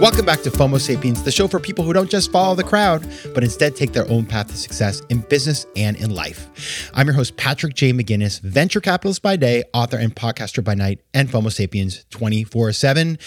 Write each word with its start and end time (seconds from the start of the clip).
Welcome 0.00 0.24
back 0.24 0.40
to 0.44 0.50
FOMO 0.50 0.80
Sapiens, 0.80 1.22
the 1.24 1.30
show 1.30 1.46
for 1.46 1.60
people 1.60 1.84
who 1.84 1.92
don't 1.92 2.08
just 2.08 2.32
follow 2.32 2.54
the 2.54 2.64
crowd, 2.64 3.06
but 3.34 3.44
instead 3.44 3.76
take 3.76 3.92
their 3.92 4.10
own 4.10 4.24
path 4.24 4.48
to 4.48 4.56
success 4.56 5.02
in 5.10 5.20
business 5.20 5.66
and 5.76 5.94
in 5.98 6.08
life. 6.08 6.90
I'm 6.94 7.06
your 7.06 7.12
host, 7.12 7.36
Patrick 7.36 7.74
J. 7.74 7.92
McGinnis, 7.92 8.40
venture 8.40 8.80
capitalist 8.80 9.20
by 9.20 9.36
day, 9.36 9.62
author 9.74 9.98
and 9.98 10.16
podcaster 10.16 10.64
by 10.64 10.74
night, 10.74 11.02
and 11.12 11.28
FOMO 11.28 11.52
Sapiens 11.52 12.06
24 12.08 12.72
7. 12.72 13.18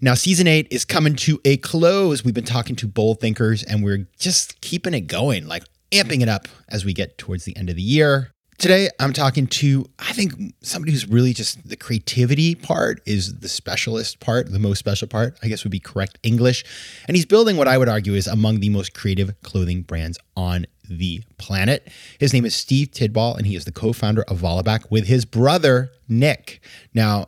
Now, 0.00 0.14
season 0.14 0.46
eight 0.46 0.68
is 0.70 0.84
coming 0.84 1.16
to 1.16 1.40
a 1.44 1.56
close. 1.56 2.24
We've 2.24 2.32
been 2.32 2.44
talking 2.44 2.76
to 2.76 2.86
bold 2.86 3.18
thinkers 3.18 3.64
and 3.64 3.82
we're 3.82 4.06
just 4.16 4.60
keeping 4.60 4.94
it 4.94 5.08
going, 5.08 5.48
like 5.48 5.64
amping 5.90 6.22
it 6.22 6.28
up 6.28 6.46
as 6.68 6.84
we 6.84 6.92
get 6.92 7.18
towards 7.18 7.46
the 7.46 7.56
end 7.56 7.68
of 7.68 7.74
the 7.74 7.82
year. 7.82 8.30
Today, 8.62 8.90
I'm 9.00 9.12
talking 9.12 9.48
to, 9.48 9.86
I 9.98 10.12
think, 10.12 10.54
somebody 10.62 10.92
who's 10.92 11.08
really 11.08 11.32
just 11.32 11.68
the 11.68 11.74
creativity 11.74 12.54
part 12.54 13.02
is 13.04 13.40
the 13.40 13.48
specialist 13.48 14.20
part, 14.20 14.52
the 14.52 14.60
most 14.60 14.78
special 14.78 15.08
part, 15.08 15.36
I 15.42 15.48
guess 15.48 15.64
would 15.64 15.72
be 15.72 15.80
correct 15.80 16.16
English. 16.22 16.64
And 17.08 17.16
he's 17.16 17.26
building 17.26 17.56
what 17.56 17.66
I 17.66 17.76
would 17.76 17.88
argue 17.88 18.14
is 18.14 18.28
among 18.28 18.60
the 18.60 18.68
most 18.68 18.94
creative 18.94 19.34
clothing 19.42 19.82
brands 19.82 20.16
on 20.36 20.66
the 20.88 21.24
planet. 21.38 21.88
His 22.20 22.32
name 22.32 22.44
is 22.44 22.54
Steve 22.54 22.92
Tidball, 22.92 23.36
and 23.36 23.48
he 23.48 23.56
is 23.56 23.64
the 23.64 23.72
co 23.72 23.92
founder 23.92 24.22
of 24.28 24.38
Vollebak 24.42 24.88
with 24.92 25.08
his 25.08 25.24
brother, 25.24 25.90
Nick. 26.08 26.60
Now, 26.94 27.26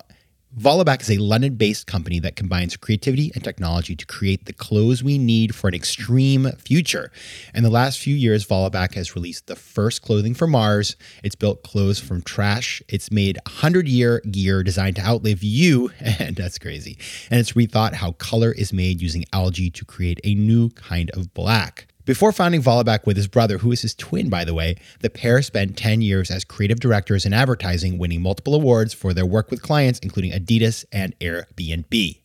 Vollebak 0.56 1.00
is 1.00 1.10
a 1.10 1.18
London 1.18 1.56
based 1.56 1.88
company 1.88 2.20
that 2.20 2.36
combines 2.36 2.76
creativity 2.76 3.32
and 3.34 3.42
technology 3.42 3.96
to 3.96 4.06
create 4.06 4.44
the 4.44 4.52
clothes 4.52 5.02
we 5.02 5.18
need 5.18 5.52
for 5.52 5.66
an 5.66 5.74
extreme 5.74 6.48
future. 6.58 7.10
In 7.52 7.64
the 7.64 7.70
last 7.70 7.98
few 7.98 8.14
years, 8.14 8.46
Vollebak 8.46 8.94
has 8.94 9.16
released 9.16 9.48
the 9.48 9.56
first 9.56 10.02
clothing 10.02 10.32
for 10.32 10.46
Mars. 10.46 10.94
It's 11.24 11.34
built 11.34 11.64
clothes 11.64 11.98
from 11.98 12.22
trash. 12.22 12.80
It's 12.88 13.10
made 13.10 13.36
100 13.46 13.88
year 13.88 14.20
gear 14.30 14.62
designed 14.62 14.94
to 14.96 15.02
outlive 15.02 15.42
you, 15.42 15.90
and 16.00 16.36
that's 16.36 16.60
crazy. 16.60 16.98
And 17.32 17.40
it's 17.40 17.54
rethought 17.54 17.94
how 17.94 18.12
color 18.12 18.52
is 18.52 18.72
made 18.72 19.02
using 19.02 19.24
algae 19.32 19.70
to 19.70 19.84
create 19.84 20.20
a 20.22 20.36
new 20.36 20.70
kind 20.70 21.10
of 21.10 21.34
black. 21.34 21.88
Before 22.04 22.32
founding 22.32 22.62
Vollebak 22.62 23.06
with 23.06 23.16
his 23.16 23.28
brother, 23.28 23.58
who 23.58 23.72
is 23.72 23.80
his 23.80 23.94
twin, 23.94 24.28
by 24.28 24.44
the 24.44 24.52
way, 24.52 24.76
the 25.00 25.08
pair 25.08 25.40
spent 25.40 25.78
10 25.78 26.02
years 26.02 26.30
as 26.30 26.44
creative 26.44 26.78
directors 26.78 27.24
in 27.24 27.32
advertising, 27.32 27.96
winning 27.96 28.20
multiple 28.20 28.54
awards 28.54 28.92
for 28.92 29.14
their 29.14 29.24
work 29.24 29.50
with 29.50 29.62
clients, 29.62 30.00
including 30.00 30.30
Adidas 30.30 30.84
and 30.92 31.18
Airbnb. 31.20 32.20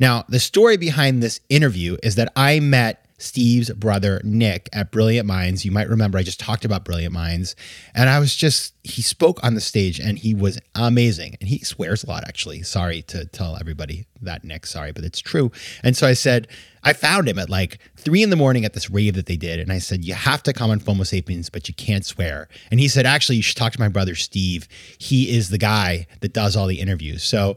Now, 0.00 0.24
the 0.28 0.40
story 0.40 0.76
behind 0.76 1.22
this 1.22 1.40
interview 1.48 1.96
is 2.02 2.16
that 2.16 2.32
I 2.34 2.58
met 2.58 3.06
Steve's 3.20 3.70
brother, 3.70 4.20
Nick, 4.24 4.68
at 4.72 4.90
Brilliant 4.90 5.26
Minds. 5.26 5.64
You 5.64 5.70
might 5.70 5.88
remember 5.88 6.18
I 6.18 6.22
just 6.22 6.40
talked 6.40 6.64
about 6.64 6.84
Brilliant 6.84 7.12
Minds. 7.12 7.54
And 7.94 8.08
I 8.08 8.18
was 8.18 8.34
just, 8.34 8.74
he 8.82 9.02
spoke 9.02 9.42
on 9.44 9.54
the 9.54 9.60
stage 9.60 10.00
and 10.00 10.18
he 10.18 10.34
was 10.34 10.58
amazing. 10.74 11.36
And 11.40 11.48
he 11.48 11.58
swears 11.58 12.02
a 12.02 12.08
lot, 12.08 12.24
actually. 12.26 12.62
Sorry 12.62 13.02
to 13.02 13.26
tell 13.26 13.56
everybody 13.56 14.06
that, 14.22 14.42
Nick. 14.42 14.66
Sorry, 14.66 14.92
but 14.92 15.04
it's 15.04 15.20
true. 15.20 15.52
And 15.82 15.96
so 15.96 16.06
I 16.06 16.14
said, 16.14 16.48
I 16.82 16.94
found 16.94 17.28
him 17.28 17.38
at 17.38 17.50
like 17.50 17.78
three 17.96 18.22
in 18.22 18.30
the 18.30 18.36
morning 18.36 18.64
at 18.64 18.72
this 18.72 18.88
rave 18.88 19.14
that 19.14 19.26
they 19.26 19.36
did. 19.36 19.60
And 19.60 19.70
I 19.70 19.78
said, 19.78 20.04
You 20.04 20.14
have 20.14 20.42
to 20.44 20.52
come 20.52 20.70
on 20.70 20.80
FOMO 20.80 21.06
Sapiens, 21.06 21.50
but 21.50 21.68
you 21.68 21.74
can't 21.74 22.06
swear. 22.06 22.48
And 22.70 22.80
he 22.80 22.88
said, 22.88 23.04
Actually, 23.04 23.36
you 23.36 23.42
should 23.42 23.56
talk 23.56 23.72
to 23.72 23.80
my 23.80 23.88
brother, 23.88 24.14
Steve. 24.14 24.66
He 24.98 25.36
is 25.36 25.50
the 25.50 25.58
guy 25.58 26.06
that 26.20 26.32
does 26.32 26.56
all 26.56 26.66
the 26.66 26.80
interviews. 26.80 27.22
So, 27.22 27.56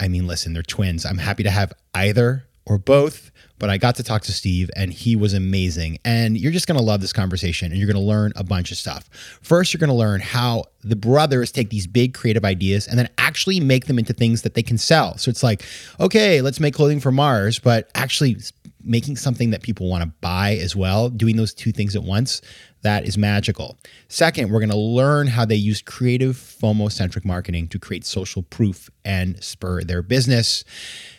I 0.00 0.08
mean, 0.08 0.26
listen, 0.26 0.54
they're 0.54 0.62
twins. 0.62 1.04
I'm 1.04 1.18
happy 1.18 1.42
to 1.42 1.50
have 1.50 1.72
either 1.94 2.46
or 2.66 2.78
both 2.78 3.30
but 3.58 3.70
I 3.70 3.78
got 3.78 3.94
to 3.96 4.02
talk 4.02 4.22
to 4.24 4.32
Steve 4.32 4.70
and 4.76 4.92
he 4.92 5.16
was 5.16 5.32
amazing. 5.32 5.98
And 6.04 6.36
you're 6.36 6.52
just 6.52 6.66
going 6.66 6.78
to 6.78 6.84
love 6.84 7.00
this 7.00 7.12
conversation 7.12 7.70
and 7.70 7.78
you're 7.78 7.86
going 7.86 8.02
to 8.02 8.06
learn 8.06 8.32
a 8.36 8.44
bunch 8.44 8.70
of 8.70 8.76
stuff. 8.76 9.08
First, 9.42 9.72
you're 9.72 9.78
going 9.78 9.88
to 9.88 9.94
learn 9.94 10.20
how 10.20 10.64
the 10.82 10.96
brothers 10.96 11.52
take 11.52 11.70
these 11.70 11.86
big 11.86 12.14
creative 12.14 12.44
ideas 12.44 12.86
and 12.86 12.98
then 12.98 13.08
actually 13.16 13.60
make 13.60 13.86
them 13.86 13.98
into 13.98 14.12
things 14.12 14.42
that 14.42 14.54
they 14.54 14.62
can 14.62 14.76
sell. 14.76 15.16
So 15.18 15.30
it's 15.30 15.42
like, 15.42 15.64
okay, 16.00 16.40
let's 16.40 16.60
make 16.60 16.74
clothing 16.74 17.00
for 17.00 17.12
Mars, 17.12 17.58
but 17.58 17.90
actually 17.94 18.36
making 18.84 19.16
something 19.16 19.50
that 19.50 19.62
people 19.62 19.88
want 19.88 20.02
to 20.02 20.12
buy 20.20 20.56
as 20.56 20.76
well, 20.76 21.08
doing 21.08 21.36
those 21.36 21.54
two 21.54 21.72
things 21.72 21.96
at 21.96 22.02
once, 22.02 22.40
that 22.82 23.06
is 23.06 23.16
magical. 23.16 23.78
Second, 24.08 24.50
we're 24.50 24.60
going 24.60 24.70
to 24.70 24.76
learn 24.76 25.26
how 25.26 25.44
they 25.44 25.54
use 25.54 25.80
creative 25.80 26.36
FOMO 26.36 26.92
centric 26.92 27.24
marketing 27.24 27.68
to 27.68 27.78
create 27.78 28.04
social 28.04 28.42
proof 28.42 28.90
and 29.04 29.42
spur 29.42 29.82
their 29.82 30.02
business. 30.02 30.64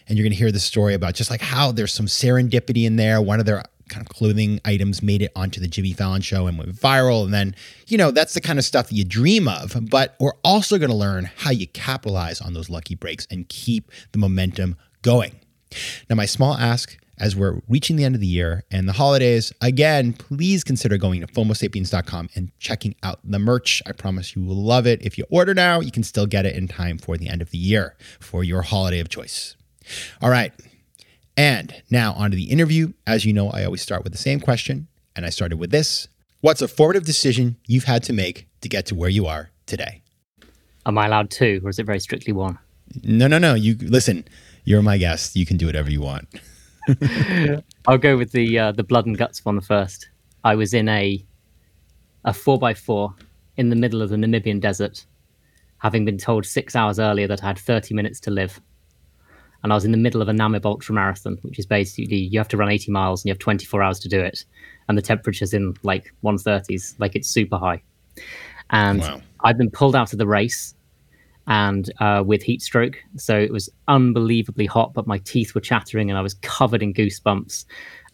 And 0.08 0.18
you're 0.18 0.24
going 0.24 0.32
to 0.32 0.38
hear 0.38 0.52
the 0.52 0.60
story 0.60 0.94
about 0.94 1.16
just 1.16 1.32
like 1.32 1.42
how 1.42 1.72
there's 1.72 1.94
some 1.94 2.06
serendipity 2.06 2.86
in 2.86 2.98
there. 2.98 3.20
One 3.22 3.40
of 3.40 3.46
their 3.46 3.64
kind 3.90 4.06
of 4.06 4.10
clothing 4.10 4.60
items 4.66 5.02
made 5.02 5.22
it 5.22 5.32
onto 5.36 5.60
the 5.60 5.68
Jimmy 5.68 5.94
Fallon 5.94 6.22
show 6.22 6.48
and 6.48 6.58
went 6.58 6.76
viral. 6.76 7.24
And 7.24 7.34
then, 7.34 7.56
you 7.88 7.98
know, 7.98 8.12
that's 8.12 8.34
the 8.34 8.42
kind 8.42 8.60
of 8.60 8.66
stuff 8.66 8.90
that 8.90 8.96
you 8.96 9.04
dream 9.04 9.48
of. 9.48 9.76
But 9.90 10.16
we're 10.20 10.34
also 10.44 10.78
going 10.78 10.92
to 10.92 10.96
learn 10.96 11.30
how 11.36 11.52
you 11.52 11.68
capitalize 11.68 12.42
on 12.42 12.54
those 12.54 12.70
lucky 12.70 12.96
breaks 12.96 13.28
and 13.30 13.48
keep 13.50 13.92
the 14.12 14.18
momentum 14.18 14.76
going. 15.02 15.40
Now, 16.10 16.16
my 16.16 16.26
small 16.26 16.56
ask 16.56 16.98
as 17.18 17.36
we're 17.36 17.62
reaching 17.68 17.96
the 17.96 18.04
end 18.04 18.16
of 18.16 18.22
the 18.22 18.28
year 18.28 18.64
and 18.72 18.88
the 18.88 18.94
holidays, 18.94 19.54
again, 19.62 20.14
please 20.14 20.64
consider 20.64 20.98
going 20.98 21.22
to 21.22 21.28
FOMOSapiens.com 21.28 22.30
and 22.36 22.52
checking 22.60 22.96
out 23.04 23.20
the 23.24 23.40
merch. 23.40 23.82
I 23.86 23.92
promise 23.92 24.36
you 24.36 24.44
will 24.44 24.56
love 24.56 24.86
it. 24.86 25.02
If 25.02 25.18
you 25.18 25.26
order 25.30 25.54
now, 25.54 25.80
you 25.80 25.92
can 25.92 26.04
still 26.04 26.26
get 26.26 26.46
it 26.46 26.56
in 26.56 26.68
time 26.68 26.98
for 26.98 27.18
the 27.18 27.30
end 27.30 27.42
of 27.42 27.52
the 27.52 27.58
year 27.58 27.96
for 28.20 28.44
your 28.44 28.64
holiday 28.64 29.00
of 29.00 29.10
choice. 29.10 29.56
All 30.22 30.30
right. 30.30 30.54
And 31.38 31.84
now 31.90 32.14
on 32.14 32.32
to 32.32 32.38
the 32.38 32.50
interview. 32.50 32.94
As 33.06 33.26
you 33.26 33.34
know, 33.34 33.50
I 33.50 33.66
always 33.66 33.82
start 33.82 34.04
with 34.04 34.14
the 34.14 34.18
same 34.18 34.40
question, 34.40 34.88
and 35.16 35.26
I 35.26 35.30
started 35.30 35.58
with 35.58 35.72
this 35.72 36.08
What's 36.42 36.62
a 36.62 36.68
formative 36.68 37.06
decision 37.06 37.58
you've 37.66 37.86
had 37.86 38.04
to 38.04 38.14
make 38.14 38.48
to 38.62 38.70
get 38.70 38.86
to 38.88 38.96
where 38.96 39.10
you 39.10 39.26
are 39.26 39.50
today? 39.66 40.04
Am 40.86 40.98
I 40.98 41.08
allowed 41.08 41.32
two, 41.32 41.60
or 41.64 41.70
is 41.70 41.80
it 41.80 41.86
very 41.86 42.00
strictly 42.00 42.34
one? 42.34 42.60
No, 43.04 43.28
no, 43.28 43.40
no. 43.40 43.56
You 43.56 43.76
listen. 43.82 44.26
You're 44.64 44.82
my 44.82 44.98
guest. 44.98 45.36
You 45.36 45.46
can 45.46 45.58
do 45.58 45.66
whatever 45.66 45.92
you 45.92 46.02
want. 46.02 46.28
I'll 47.88 47.98
go 47.98 48.18
with 48.18 48.32
the 48.32 48.60
uh, 48.60 48.72
the 48.72 48.84
blood 48.84 49.06
and 49.06 49.18
guts 49.18 49.44
one 49.44 49.62
first. 49.62 50.10
I 50.44 50.56
was 50.56 50.74
in 50.74 50.90
a 50.90 51.24
a 52.24 52.34
four 52.34 52.58
by 52.58 52.74
four 52.74 53.16
in 53.58 53.70
the 53.70 53.76
middle 53.76 54.02
of 54.02 54.10
the 54.10 54.18
Namibian 54.18 54.60
desert, 54.60 55.06
having 55.78 56.06
been 56.06 56.18
told 56.18 56.46
six 56.46 56.76
hours 56.76 57.00
earlier 57.00 57.28
that 57.28 57.44
I 57.44 57.48
had 57.48 57.60
30 57.60 57.94
minutes 57.94 58.20
to 58.22 58.32
live 58.32 58.60
and 59.66 59.74
I 59.74 59.76
was 59.76 59.84
in 59.84 59.92
the 59.92 59.98
middle 59.98 60.22
of 60.22 60.30
a 60.30 60.32
Namib 60.32 60.64
ultra 60.64 60.94
marathon, 60.94 61.40
which 61.42 61.58
is 61.58 61.66
basically 61.66 62.18
you 62.18 62.38
have 62.40 62.48
to 62.50 62.56
run 62.56 62.70
80 62.70 62.92
miles 62.92 63.22
and 63.22 63.30
you 63.30 63.32
have 63.32 63.40
24 63.40 63.82
hours 63.82 64.00
to 64.02 64.08
do 64.08 64.20
it, 64.20 64.46
and 64.88 64.96
the 64.96 65.02
temperature's 65.02 65.56
in 65.56 65.74
like 65.82 66.14
130s, 66.24 66.94
like 67.00 67.16
it's 67.16 67.28
super 67.28 67.58
high. 67.58 67.82
And 68.70 69.02
wow. 69.02 69.22
I've 69.44 69.58
been 69.58 69.72
pulled 69.72 69.96
out 69.96 70.14
of 70.14 70.20
the 70.20 70.28
race 70.28 70.76
and 71.48 71.92
uh, 72.00 72.24
with 72.26 72.42
heat 72.42 72.62
stroke, 72.62 72.98
so 73.18 73.38
it 73.38 73.52
was 73.52 73.70
unbelievably 73.88 74.66
hot, 74.66 74.94
but 74.94 75.08
my 75.08 75.20
teeth 75.20 75.54
were 75.54 75.62
chattering 75.62 76.10
and 76.10 76.18
I 76.18 76.22
was 76.22 76.34
covered 76.36 76.82
in 76.82 76.94
goosebumps, 76.94 77.66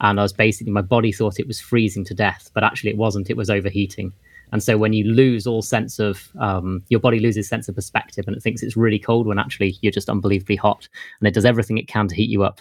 and 0.02 0.20
I 0.20 0.24
was 0.24 0.34
basically 0.34 0.74
my 0.74 0.82
body 0.82 1.12
thought 1.12 1.40
it 1.40 1.48
was 1.48 1.60
freezing 1.60 2.04
to 2.06 2.14
death, 2.14 2.50
but 2.54 2.64
actually 2.64 2.90
it 2.92 2.98
wasn't. 2.98 3.30
It 3.30 3.38
was 3.38 3.50
overheating. 3.50 4.14
And 4.52 4.62
so 4.62 4.78
when 4.78 4.94
you 4.94 5.06
lose 5.06 5.48
all 5.48 5.62
sense 5.62 5.98
of 5.98 6.30
um, 6.40 6.84
your 6.90 7.00
body 7.00 7.20
loses 7.20 7.48
sense 7.48 7.70
of 7.70 7.76
perspective 7.76 8.26
and 8.28 8.36
it 8.36 8.44
thinks 8.44 8.62
it's 8.62 8.76
really 8.76 9.00
cold 9.00 9.26
when 9.26 9.40
actually 9.40 9.78
you're 9.82 9.94
just 9.94 10.10
unbelievably 10.10 10.58
hot 10.58 10.90
and 11.20 11.28
it 11.28 11.34
does 11.34 11.46
everything 11.46 11.78
it 11.78 11.88
can 11.88 12.08
to 12.10 12.16
heat 12.16 12.30
you 12.30 12.44
up. 12.44 12.60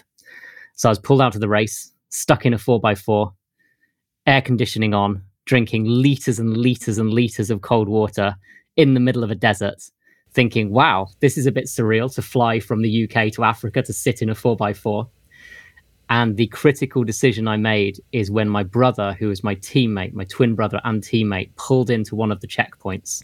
So 0.75 0.87
I 0.87 0.91
was 0.91 0.99
pulled 0.99 1.21
out 1.21 1.35
of 1.35 1.41
the 1.41 1.49
race, 1.49 1.91
stuck 2.09 2.45
in 2.45 2.53
a 2.53 2.57
four 2.57 2.79
by 2.79 2.95
four, 2.95 3.33
air 4.25 4.41
conditioning 4.41 4.93
on, 4.93 5.23
drinking 5.45 5.85
liters 5.85 6.39
and 6.39 6.55
liters 6.55 6.97
and 6.97 7.11
liters 7.11 7.49
of 7.49 7.61
cold 7.61 7.89
water 7.89 8.35
in 8.77 8.93
the 8.93 8.99
middle 8.99 9.23
of 9.23 9.31
a 9.31 9.35
desert, 9.35 9.83
thinking, 10.33 10.71
wow, 10.71 11.07
this 11.19 11.37
is 11.37 11.45
a 11.45 11.51
bit 11.51 11.65
surreal 11.65 12.13
to 12.15 12.21
fly 12.21 12.59
from 12.59 12.81
the 12.81 13.03
UK 13.03 13.31
to 13.33 13.43
Africa 13.43 13.81
to 13.81 13.93
sit 13.93 14.21
in 14.21 14.29
a 14.29 14.35
four 14.35 14.55
by 14.55 14.73
four. 14.73 15.09
And 16.09 16.35
the 16.35 16.47
critical 16.47 17.03
decision 17.03 17.47
I 17.47 17.57
made 17.57 18.01
is 18.11 18.29
when 18.29 18.49
my 18.49 18.63
brother, 18.63 19.13
who 19.13 19.29
was 19.29 19.43
my 19.43 19.55
teammate, 19.55 20.13
my 20.13 20.25
twin 20.25 20.55
brother 20.55 20.81
and 20.83 21.01
teammate, 21.01 21.55
pulled 21.55 21.89
into 21.89 22.15
one 22.15 22.31
of 22.31 22.41
the 22.41 22.47
checkpoints. 22.47 23.23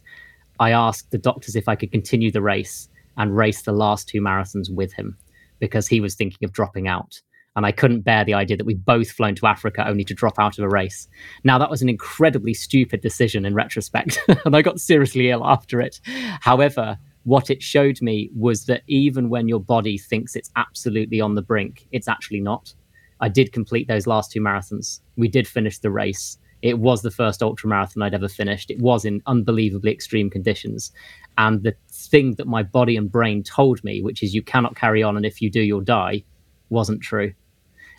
I 0.60 0.72
asked 0.72 1.12
the 1.12 1.18
doctors 1.18 1.56
if 1.56 1.68
I 1.68 1.76
could 1.76 1.92
continue 1.92 2.32
the 2.32 2.42
race 2.42 2.88
and 3.18 3.36
race 3.36 3.64
the 3.64 3.74
last 3.74 4.08
two 4.08 4.22
marathons 4.22 4.74
with 4.74 4.94
him 4.94 5.18
because 5.60 5.88
he 5.88 6.00
was 6.00 6.16
thinking 6.16 6.46
of 6.46 6.54
dropping 6.54 6.88
out. 6.88 7.22
And 7.58 7.66
I 7.66 7.72
couldn't 7.72 8.02
bear 8.02 8.24
the 8.24 8.36
idea 8.36 8.56
that 8.56 8.68
we'd 8.68 8.86
both 8.86 9.10
flown 9.10 9.34
to 9.36 9.48
Africa 9.48 9.84
only 9.88 10.04
to 10.04 10.14
drop 10.14 10.38
out 10.38 10.60
of 10.60 10.64
a 10.64 10.70
race. 10.70 11.08
Now, 11.44 11.58
that 11.58 11.72
was 11.72 11.82
an 11.82 11.90
incredibly 11.90 12.54
stupid 12.54 13.02
decision 13.02 13.46
in 13.46 13.56
retrospect, 13.56 14.20
and 14.46 14.56
I 14.56 14.62
got 14.62 14.80
seriously 14.80 15.32
ill 15.32 15.44
after 15.44 15.82
it. 15.82 16.00
However, 16.40 17.00
what 17.24 17.50
it 17.50 17.64
showed 17.64 18.00
me 18.00 18.30
was 18.36 18.68
that 18.68 18.84
even 18.86 19.30
when 19.30 19.48
your 19.48 19.60
body 19.60 19.98
thinks 19.98 20.36
it's 20.36 20.52
absolutely 20.56 21.20
on 21.20 21.34
the 21.34 21.42
brink, 21.42 21.88
it's 21.92 22.08
actually 22.08 22.42
not. 22.42 22.74
I 23.20 23.28
did 23.28 23.52
complete 23.52 23.88
those 23.88 24.06
last 24.06 24.32
two 24.32 24.40
marathons. 24.40 25.02
We 25.16 25.28
did 25.28 25.48
finish 25.48 25.80
the 25.80 25.90
race. 25.90 26.38
It 26.62 26.78
was 26.78 27.02
the 27.02 27.12
first 27.12 27.42
ultra 27.42 27.68
marathon 27.68 28.04
I'd 28.04 28.14
ever 28.14 28.30
finished. 28.30 28.70
It 28.70 28.80
was 28.80 29.04
in 29.04 29.24
unbelievably 29.26 29.92
extreme 29.92 30.30
conditions. 30.30 30.92
And 31.40 31.64
the 31.64 31.76
thing 31.92 32.36
that 32.36 32.48
my 32.48 32.62
body 32.62 32.96
and 32.96 33.12
brain 33.12 33.42
told 33.42 33.84
me, 33.84 34.04
which 34.04 34.22
is 34.22 34.36
you 34.36 34.44
cannot 34.44 34.76
carry 34.76 35.02
on, 35.02 35.18
and 35.18 35.26
if 35.26 35.42
you 35.42 35.50
do, 35.50 35.62
you'll 35.62 35.82
die, 35.82 36.24
wasn't 36.70 37.02
true. 37.02 37.34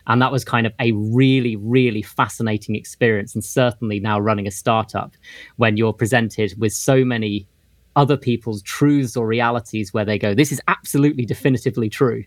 And 0.08 0.20
that 0.22 0.32
was 0.32 0.44
kind 0.44 0.66
of 0.66 0.72
a 0.80 0.92
really, 0.92 1.56
really 1.56 2.02
fascinating 2.02 2.74
experience. 2.74 3.34
And 3.34 3.44
certainly 3.44 4.00
now 4.00 4.18
running 4.18 4.46
a 4.46 4.50
startup, 4.50 5.12
when 5.56 5.76
you're 5.76 5.92
presented 5.92 6.54
with 6.58 6.72
so 6.72 7.04
many 7.04 7.46
other 7.94 8.16
people's 8.16 8.62
truths 8.62 9.16
or 9.16 9.26
realities 9.26 9.92
where 9.92 10.04
they 10.04 10.18
go, 10.18 10.34
this 10.34 10.50
is 10.50 10.60
absolutely 10.68 11.26
definitively 11.26 11.88
true. 11.88 12.24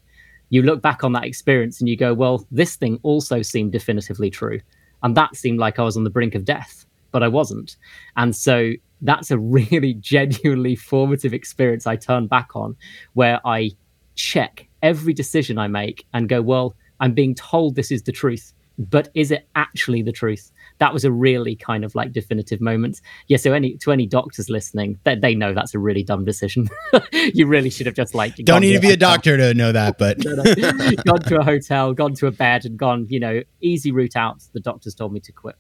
You 0.50 0.62
look 0.62 0.82
back 0.82 1.04
on 1.04 1.14
that 1.14 1.26
experience 1.26 1.80
and 1.80 1.90
you 1.90 1.98
go, 1.98 2.14
well, 2.14 2.46
this 2.52 2.76
thing 2.76 3.00
also 3.04 3.42
seemed 3.42 3.72
definitively 3.72 4.30
true. 4.30 4.60
And 5.02 5.16
that 5.18 5.36
seemed 5.36 5.60
like 5.60 5.80
I 5.80 5.84
was 5.84 5.98
on 5.98 6.04
the 6.04 6.10
brink 6.10 6.36
of 6.36 6.46
death, 6.46 6.86
but 7.12 7.24
I 7.24 7.28
wasn't. 7.28 7.78
And 8.16 8.36
so 8.36 8.74
that's 9.02 9.32
a 9.32 9.38
really 9.40 9.96
genuinely 9.96 10.76
formative 10.76 11.34
experience 11.34 11.88
I 11.88 11.96
turn 11.96 12.28
back 12.28 12.56
on 12.56 12.76
where 13.14 13.40
I 13.46 13.72
check 14.16 14.68
every 14.84 15.14
decision 15.14 15.58
I 15.58 15.68
make 15.68 16.06
and 16.14 16.30
go, 16.30 16.42
well, 16.42 16.76
I'm 17.02 17.14
being 17.14 17.36
told 17.36 17.76
this 17.76 17.92
is 17.92 18.04
the 18.04 18.12
truth, 18.12 18.54
but 18.78 19.10
is 19.14 19.32
it 19.32 19.48
actually 19.56 20.04
the 20.04 20.12
truth? 20.12 20.52
That 20.78 20.94
was 20.94 21.04
a 21.04 21.12
really 21.12 21.56
kind 21.56 21.84
of 21.84 21.94
like 21.96 22.14
definitive 22.14 22.62
moment. 22.62 23.02
Yeah. 23.28 23.38
So 23.38 23.54
any 23.54 23.76
to 23.78 23.92
any 23.92 24.06
doctors 24.06 24.50
listening, 24.50 25.00
they, 25.04 25.16
they 25.16 25.36
know 25.36 25.54
that's 25.54 25.74
a 25.74 25.80
really 25.80 26.04
dumb 26.04 26.24
decision. 26.24 26.70
you 27.12 27.48
really 27.48 27.70
should 27.70 27.88
have 27.88 27.96
just 27.96 28.16
like 28.16 28.36
don't 28.38 28.62
need 28.62 28.74
to, 28.74 28.80
be 28.80 28.92
a 28.92 28.98
doctor 28.98 29.36
to 29.36 29.54
know 29.54 29.72
that, 29.72 29.98
but 29.98 30.24
gone 31.06 31.22
to 31.22 31.40
a 31.40 31.44
hotel, 31.44 31.94
gone 31.94 32.14
to 32.16 32.28
a 32.28 32.32
bed, 32.32 32.66
and 32.66 32.78
gone. 32.78 33.08
You 33.10 33.20
know, 33.20 33.42
easy 33.62 33.92
route 33.92 34.16
out. 34.16 34.42
The 34.54 34.62
doctors 34.62 34.96
told 34.96 35.12
me 35.12 35.20
to 35.22 35.32
quit. 35.32 35.56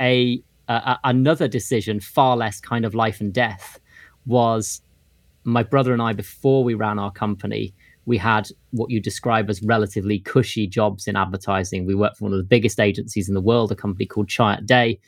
A 0.00 0.42
uh, 0.68 0.96
another 1.04 1.48
decision, 1.48 2.00
far 2.00 2.36
less 2.36 2.60
kind 2.60 2.84
of 2.84 2.94
life 2.94 3.20
and 3.20 3.32
death, 3.32 3.78
was 4.24 4.82
my 5.44 5.62
brother 5.62 5.92
and 5.92 6.02
I 6.02 6.12
before 6.12 6.64
we 6.64 6.74
ran 6.74 6.98
our 6.98 7.12
company 7.12 7.72
we 8.06 8.16
had 8.16 8.48
what 8.70 8.90
you 8.90 9.00
describe 9.00 9.50
as 9.50 9.62
relatively 9.62 10.20
cushy 10.20 10.66
jobs 10.66 11.06
in 11.06 11.16
advertising. 11.16 11.84
We 11.84 11.94
worked 11.94 12.18
for 12.18 12.24
one 12.24 12.32
of 12.32 12.38
the 12.38 12.44
biggest 12.44 12.80
agencies 12.80 13.28
in 13.28 13.34
the 13.34 13.40
world, 13.40 13.72
a 13.72 13.76
company 13.76 14.06
called 14.06 14.28
Chiat 14.28 14.64
Day. 14.64 15.00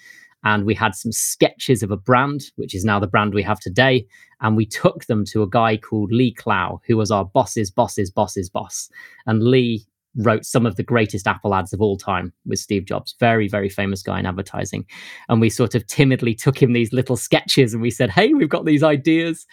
And 0.45 0.65
we 0.65 0.75
had 0.75 0.95
some 0.95 1.11
sketches 1.11 1.83
of 1.83 1.91
a 1.91 1.97
brand, 1.97 2.43
which 2.57 2.75
is 2.75 2.85
now 2.85 3.01
the 3.01 3.07
brand 3.07 3.35
we 3.35 3.43
have 3.43 3.61
today. 3.61 4.07
And 4.41 4.57
we 4.57 4.67
took 4.67 5.07
them 5.07 5.25
to 5.27 5.43
a 5.43 5.49
guy 5.49 5.77
called 5.77 6.13
Lee 6.13 6.33
Clow, 6.33 6.81
who 6.87 6.97
was 6.97 7.11
our 7.11 7.25
boss's 7.25 7.71
boss's 7.71 8.11
boss's 8.11 8.51
boss. 8.51 8.89
And 9.27 9.43
Lee 9.43 9.85
wrote 10.19 10.45
some 10.45 10.67
of 10.67 10.77
the 10.77 10.83
greatest 10.83 11.27
Apple 11.27 11.55
ads 11.55 11.73
of 11.73 11.81
all 11.81 11.97
time 11.97 12.33
with 12.45 12.59
Steve 12.59 12.85
Jobs, 12.85 13.15
very, 13.21 13.49
very 13.49 13.69
famous 13.69 14.03
guy 14.03 14.19
in 14.19 14.27
advertising. 14.27 14.85
And 15.29 15.41
we 15.41 15.49
sort 15.49 15.75
of 15.75 15.87
timidly 15.87 16.35
took 16.35 16.61
him 16.61 16.73
these 16.73 16.93
little 16.93 17.17
sketches 17.17 17.73
and 17.73 17.81
we 17.81 17.91
said, 17.91 18.11
Hey, 18.11 18.35
we've 18.35 18.49
got 18.49 18.65
these 18.65 18.83
ideas. 18.83 19.47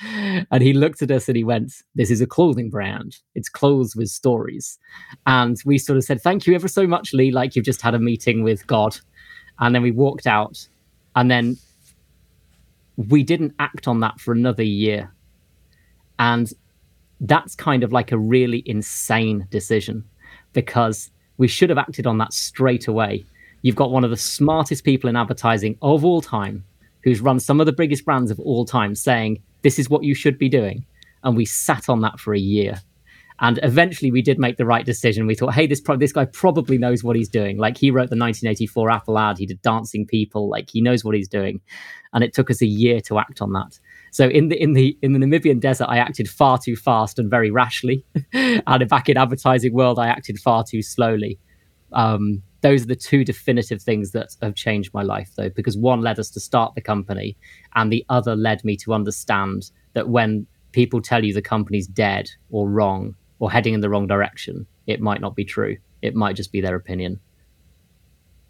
And 0.51 0.61
he 0.61 0.73
looked 0.73 1.01
at 1.01 1.11
us 1.11 1.27
and 1.27 1.37
he 1.37 1.43
went, 1.43 1.73
This 1.93 2.09
is 2.09 2.19
a 2.19 2.27
clothing 2.27 2.69
brand. 2.69 3.17
It's 3.35 3.47
clothes 3.47 3.95
with 3.95 4.09
stories. 4.09 4.77
And 5.27 5.57
we 5.65 5.77
sort 5.77 5.97
of 5.97 6.03
said, 6.03 6.21
Thank 6.21 6.47
you 6.47 6.55
ever 6.55 6.67
so 6.67 6.87
much, 6.87 7.13
Lee, 7.13 7.31
like 7.31 7.55
you've 7.55 7.65
just 7.65 7.81
had 7.81 7.93
a 7.93 7.99
meeting 7.99 8.43
with 8.43 8.65
God. 8.65 8.97
And 9.59 9.73
then 9.73 9.83
we 9.83 9.91
walked 9.91 10.27
out. 10.27 10.67
And 11.15 11.29
then 11.29 11.57
we 12.97 13.23
didn't 13.23 13.53
act 13.59 13.87
on 13.87 13.99
that 14.01 14.19
for 14.19 14.33
another 14.33 14.63
year. 14.63 15.13
And 16.17 16.51
that's 17.21 17.55
kind 17.55 17.83
of 17.83 17.93
like 17.93 18.11
a 18.11 18.17
really 18.17 18.63
insane 18.65 19.47
decision 19.49 20.03
because 20.55 21.11
we 21.37 21.47
should 21.47 21.69
have 21.69 21.77
acted 21.77 22.07
on 22.07 22.17
that 22.17 22.33
straight 22.33 22.87
away. 22.87 23.23
You've 23.61 23.75
got 23.75 23.91
one 23.91 24.03
of 24.03 24.09
the 24.09 24.17
smartest 24.17 24.83
people 24.83 25.09
in 25.09 25.15
advertising 25.15 25.77
of 25.83 26.03
all 26.03 26.21
time 26.21 26.65
who's 27.03 27.21
run 27.21 27.39
some 27.39 27.59
of 27.59 27.67
the 27.67 27.71
biggest 27.71 28.05
brands 28.05 28.31
of 28.31 28.39
all 28.39 28.65
time 28.65 28.95
saying, 28.95 29.41
This 29.61 29.77
is 29.77 29.89
what 29.89 30.03
you 30.03 30.15
should 30.15 30.39
be 30.39 30.49
doing. 30.49 30.85
And 31.23 31.37
we 31.37 31.45
sat 31.45 31.89
on 31.89 32.01
that 32.01 32.19
for 32.19 32.33
a 32.33 32.39
year. 32.39 32.81
And 33.39 33.59
eventually 33.63 34.11
we 34.11 34.21
did 34.21 34.39
make 34.39 34.57
the 34.57 34.65
right 34.65 34.85
decision. 34.85 35.27
We 35.27 35.35
thought, 35.35 35.53
hey, 35.53 35.67
this 35.67 35.81
pro- 35.81 35.97
this 35.97 36.13
guy 36.13 36.25
probably 36.25 36.77
knows 36.77 37.03
what 37.03 37.17
he's 37.17 37.27
doing. 37.27 37.57
Like 37.57 37.77
he 37.77 37.91
wrote 37.91 38.09
the 38.09 38.17
1984 38.17 38.89
Apple 38.89 39.19
ad, 39.19 39.37
he 39.37 39.45
did 39.45 39.61
dancing 39.61 40.05
people, 40.05 40.49
like 40.49 40.69
he 40.69 40.81
knows 40.81 41.03
what 41.03 41.15
he's 41.15 41.27
doing. 41.27 41.59
And 42.13 42.23
it 42.23 42.33
took 42.33 42.49
us 42.49 42.61
a 42.61 42.67
year 42.67 43.01
to 43.01 43.19
act 43.19 43.41
on 43.41 43.51
that. 43.53 43.77
So 44.15 44.29
in 44.29 44.47
the 44.47 44.55
in 44.55 44.71
the 44.71 44.97
in 45.01 45.11
the 45.11 45.19
Namibian 45.19 45.59
desert, 45.59 45.87
I 45.89 45.97
acted 45.97 46.29
far 46.29 46.57
too 46.57 46.77
fast 46.77 47.19
and 47.19 47.29
very 47.29 47.51
rashly, 47.51 48.05
and 48.33 48.87
back 48.87 49.09
in 49.09 49.17
advertising 49.17 49.73
world, 49.73 49.99
I 49.99 50.07
acted 50.07 50.39
far 50.39 50.63
too 50.63 50.81
slowly. 50.81 51.37
Um, 51.91 52.41
those 52.61 52.83
are 52.83 52.87
the 52.87 52.95
two 52.95 53.25
definitive 53.25 53.81
things 53.81 54.11
that 54.11 54.29
have 54.41 54.55
changed 54.55 54.93
my 54.93 55.01
life, 55.01 55.31
though, 55.35 55.49
because 55.49 55.75
one 55.75 55.99
led 55.99 56.17
us 56.17 56.29
to 56.29 56.39
start 56.39 56.75
the 56.75 56.81
company, 56.81 57.35
and 57.75 57.91
the 57.91 58.05
other 58.07 58.37
led 58.37 58.63
me 58.63 58.77
to 58.77 58.93
understand 58.93 59.69
that 59.95 60.07
when 60.07 60.47
people 60.71 61.01
tell 61.01 61.25
you 61.25 61.33
the 61.33 61.41
company's 61.41 61.85
dead 61.85 62.29
or 62.51 62.69
wrong 62.69 63.15
or 63.39 63.51
heading 63.51 63.73
in 63.73 63.81
the 63.81 63.89
wrong 63.89 64.07
direction, 64.07 64.65
it 64.87 65.01
might 65.01 65.19
not 65.19 65.35
be 65.35 65.43
true. 65.43 65.75
It 66.01 66.15
might 66.15 66.37
just 66.37 66.53
be 66.53 66.61
their 66.61 66.77
opinion. 66.77 67.19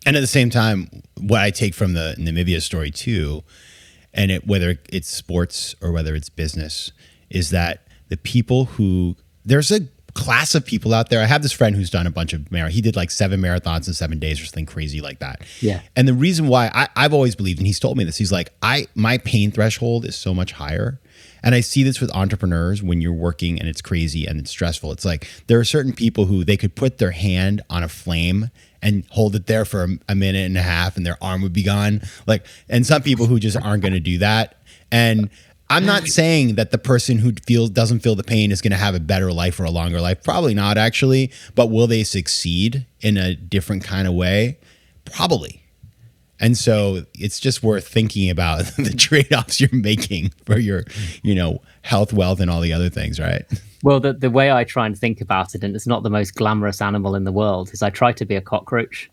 And 0.05 0.15
at 0.15 0.19
the 0.19 0.27
same 0.27 0.51
time, 0.51 1.01
what 1.19 1.41
I 1.41 1.49
take 1.49 1.73
from 1.73 1.93
the 1.93 2.13
Namibia 2.19 2.61
story 2.61 2.91
too 2.91 3.41
and 4.15 4.31
it, 4.31 4.47
whether 4.47 4.79
it's 4.89 5.09
sports 5.09 5.75
or 5.81 5.91
whether 5.91 6.15
it's 6.15 6.29
business, 6.29 6.91
is 7.29 7.51
that 7.51 7.87
the 8.09 8.17
people 8.17 8.65
who 8.65 9.15
there's 9.43 9.71
a 9.71 9.81
class 10.15 10.55
of 10.55 10.65
people 10.65 10.93
out 10.93 11.09
there. 11.09 11.21
I 11.21 11.25
have 11.25 11.43
this 11.43 11.51
friend 11.51 11.75
who's 11.75 11.89
done 11.89 12.07
a 12.07 12.11
bunch 12.11 12.33
of 12.33 12.41
marathons. 12.43 12.69
He 12.69 12.81
did 12.81 12.95
like 12.95 13.11
seven 13.11 13.41
marathons 13.41 13.87
in 13.87 13.93
seven 13.93 14.17
days 14.17 14.41
or 14.41 14.45
something 14.45 14.65
crazy 14.65 15.01
like 15.01 15.19
that. 15.19 15.41
Yeah. 15.59 15.81
And 15.95 16.07
the 16.07 16.13
reason 16.13 16.47
why 16.47 16.71
I, 16.73 16.87
I've 16.95 17.13
always 17.13 17.35
believed, 17.35 17.59
and 17.59 17.67
he's 17.67 17.79
told 17.79 17.97
me 17.97 18.05
this, 18.05 18.17
he's 18.17 18.31
like, 18.31 18.53
I 18.63 18.87
my 18.95 19.19
pain 19.19 19.51
threshold 19.51 20.05
is 20.05 20.15
so 20.15 20.33
much 20.33 20.53
higher. 20.53 20.99
And 21.43 21.53
I 21.53 21.59
see 21.59 21.83
this 21.83 22.01
with 22.01 22.09
entrepreneurs 22.15 22.81
when 22.81 23.01
you're 23.01 23.13
working 23.13 23.59
and 23.59 23.69
it's 23.69 23.81
crazy 23.81 24.25
and 24.25 24.39
it's 24.39 24.49
stressful. 24.49 24.91
It's 24.93 25.05
like 25.05 25.27
there 25.45 25.59
are 25.59 25.65
certain 25.65 25.93
people 25.93 26.25
who 26.25 26.43
they 26.43 26.57
could 26.57 26.75
put 26.75 26.97
their 26.97 27.11
hand 27.11 27.61
on 27.69 27.83
a 27.83 27.89
flame 27.89 28.49
and 28.85 29.03
hold 29.09 29.35
it 29.35 29.47
there 29.47 29.65
for 29.65 29.83
a, 29.83 29.87
a 30.09 30.15
minute 30.15 30.45
and 30.45 30.55
a 30.55 30.61
half 30.61 30.95
and 30.95 31.05
their 31.05 31.17
arm 31.21 31.41
would 31.41 31.51
be 31.51 31.63
gone. 31.63 32.01
Like, 32.27 32.45
and 32.69 32.85
some 32.85 33.01
people 33.01 33.25
who 33.25 33.39
just 33.39 33.57
aren't 33.57 33.81
going 33.81 33.95
to 33.95 33.99
do 33.99 34.19
that. 34.19 34.61
And 34.91 35.31
I'm 35.71 35.85
not 35.85 36.05
saying 36.05 36.55
that 36.55 36.69
the 36.69 36.77
person 36.77 37.17
who 37.17 37.33
feels 37.47 37.71
doesn't 37.71 38.01
feel 38.01 38.13
the 38.13 38.23
pain 38.23 38.51
is 38.51 38.61
going 38.61 38.71
to 38.71 38.77
have 38.77 38.93
a 38.93 38.99
better 38.99 39.33
life 39.33 39.59
or 39.59 39.63
a 39.63 39.71
longer 39.71 39.99
life. 39.99 40.23
Probably 40.23 40.53
not, 40.53 40.77
actually. 40.77 41.31
But 41.55 41.71
will 41.71 41.87
they 41.87 42.03
succeed 42.03 42.85
in 43.01 43.17
a 43.17 43.35
different 43.35 43.83
kind 43.83 44.07
of 44.07 44.13
way? 44.13 44.59
Probably. 45.05 45.64
And 46.39 46.57
so 46.57 47.05
it's 47.13 47.39
just 47.39 47.63
worth 47.63 47.87
thinking 47.87 48.29
about 48.29 48.65
the 48.77 48.93
trade-offs 48.97 49.61
you're 49.61 49.69
making 49.71 50.31
for 50.45 50.59
your, 50.59 50.83
you 51.23 51.35
know, 51.35 51.61
health, 51.81 52.13
wealth, 52.13 52.39
and 52.39 52.51
all 52.51 52.61
the 52.61 52.73
other 52.73 52.89
things, 52.89 53.19
right? 53.19 53.45
Well, 53.83 53.99
the, 53.99 54.13
the 54.13 54.29
way 54.29 54.51
I 54.51 54.63
try 54.63 54.85
and 54.85 54.97
think 54.97 55.21
about 55.21 55.55
it, 55.55 55.63
and 55.63 55.75
it's 55.75 55.87
not 55.87 56.03
the 56.03 56.09
most 56.09 56.35
glamorous 56.35 56.81
animal 56.81 57.15
in 57.15 57.23
the 57.23 57.31
world, 57.31 57.71
is 57.71 57.81
I 57.81 57.89
try 57.89 58.11
to 58.13 58.25
be 58.25 58.35
a 58.35 58.41
cockroach. 58.41 59.09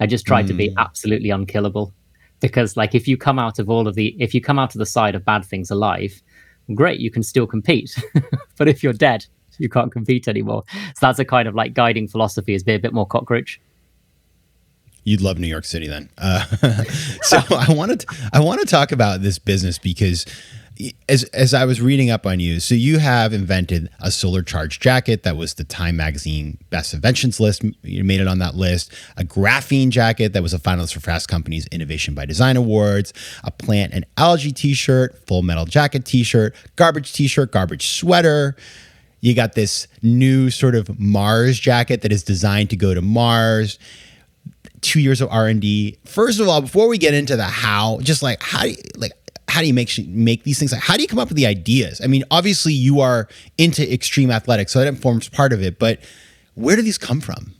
I 0.00 0.06
just 0.06 0.26
try 0.26 0.42
mm. 0.42 0.48
to 0.48 0.54
be 0.54 0.70
hmm. 0.70 0.78
absolutely 0.78 1.30
unkillable. 1.30 1.92
Because 2.40 2.76
like 2.76 2.94
if 2.94 3.06
you 3.06 3.16
come 3.16 3.38
out 3.38 3.58
of 3.58 3.70
all 3.70 3.86
of 3.86 3.94
the 3.94 4.16
if 4.18 4.34
you 4.34 4.40
come 4.40 4.58
out 4.58 4.74
of 4.74 4.78
the 4.78 4.86
side 4.86 5.14
of 5.14 5.24
bad 5.24 5.44
things 5.44 5.70
alive, 5.70 6.20
great, 6.74 7.00
you 7.00 7.10
can 7.10 7.22
still 7.22 7.46
compete. 7.46 7.96
but 8.58 8.68
if 8.68 8.82
you're 8.82 8.92
dead, 8.92 9.24
you 9.58 9.68
can't 9.68 9.92
compete 9.92 10.28
anymore. 10.28 10.64
So 10.72 11.06
that's 11.06 11.18
a 11.18 11.24
kind 11.24 11.48
of 11.48 11.54
like 11.54 11.74
guiding 11.74 12.08
philosophy 12.08 12.54
is 12.54 12.62
be 12.62 12.74
a 12.74 12.78
bit 12.78 12.92
more 12.92 13.06
cockroach. 13.06 13.60
You'd 15.04 15.20
love 15.20 15.38
New 15.38 15.46
York 15.46 15.64
City 15.64 15.86
then. 15.86 16.08
Uh, 16.18 16.44
so 17.22 17.38
I 17.50 17.72
wanted 17.72 18.00
to, 18.00 18.06
I 18.32 18.40
want 18.40 18.60
to 18.60 18.66
talk 18.66 18.90
about 18.90 19.22
this 19.22 19.38
business 19.38 19.78
because 19.78 20.24
as 21.08 21.22
as 21.24 21.54
I 21.54 21.64
was 21.64 21.80
reading 21.80 22.10
up 22.10 22.26
on 22.26 22.40
you, 22.40 22.58
so 22.58 22.74
you 22.74 22.98
have 22.98 23.32
invented 23.32 23.90
a 24.00 24.10
solar 24.10 24.42
charged 24.42 24.82
jacket 24.82 25.22
that 25.22 25.36
was 25.36 25.54
the 25.54 25.64
Time 25.64 25.96
Magazine 25.96 26.58
Best 26.70 26.94
Inventions 26.94 27.38
list. 27.38 27.62
You 27.82 28.02
made 28.02 28.20
it 28.20 28.26
on 28.26 28.38
that 28.40 28.56
list. 28.56 28.92
A 29.16 29.24
graphene 29.24 29.90
jacket 29.90 30.32
that 30.32 30.42
was 30.42 30.52
a 30.52 30.58
finalist 30.58 30.94
for 30.94 31.00
Fast 31.00 31.28
Company's 31.28 31.66
Innovation 31.68 32.14
by 32.14 32.26
Design 32.26 32.56
Awards. 32.56 33.12
A 33.44 33.52
plant 33.52 33.92
and 33.94 34.04
algae 34.16 34.52
T-shirt, 34.52 35.26
Full 35.28 35.42
Metal 35.42 35.64
Jacket 35.64 36.04
T-shirt, 36.04 36.54
garbage 36.74 37.12
T-shirt, 37.12 37.52
garbage 37.52 37.86
sweater. 37.86 38.56
You 39.20 39.34
got 39.34 39.54
this 39.54 39.86
new 40.02 40.50
sort 40.50 40.74
of 40.74 40.98
Mars 40.98 41.58
jacket 41.58 42.02
that 42.02 42.12
is 42.12 42.24
designed 42.24 42.70
to 42.70 42.76
go 42.76 42.94
to 42.94 43.00
Mars 43.00 43.78
two 44.84 45.00
years 45.00 45.20
of 45.20 45.28
r&d 45.30 45.98
first 46.04 46.38
of 46.38 46.46
all 46.46 46.60
before 46.60 46.88
we 46.88 46.98
get 46.98 47.14
into 47.14 47.36
the 47.36 47.44
how 47.44 47.98
just 48.02 48.22
like 48.22 48.42
how 48.42 48.62
do 48.62 48.70
you, 48.70 48.76
like 48.96 49.12
how 49.54 49.60
do 49.60 49.68
you 49.68 49.74
make 49.74 49.96
make 50.08 50.42
these 50.42 50.58
things? 50.58 50.72
Like, 50.72 50.80
How 50.80 50.96
do 50.96 51.02
you 51.02 51.06
come 51.06 51.20
up 51.20 51.28
with 51.28 51.36
the 51.36 51.46
ideas? 51.46 52.00
I 52.02 52.08
mean, 52.08 52.24
obviously 52.32 52.72
you 52.72 53.00
are 53.00 53.28
into 53.56 53.90
extreme 53.92 54.32
athletics, 54.32 54.72
so 54.72 54.80
that 54.80 54.88
informs 54.88 55.28
part 55.28 55.52
of 55.52 55.62
it. 55.62 55.78
But 55.78 56.00
where 56.54 56.74
do 56.74 56.82
these 56.82 56.98
come 56.98 57.20
from? 57.20 57.54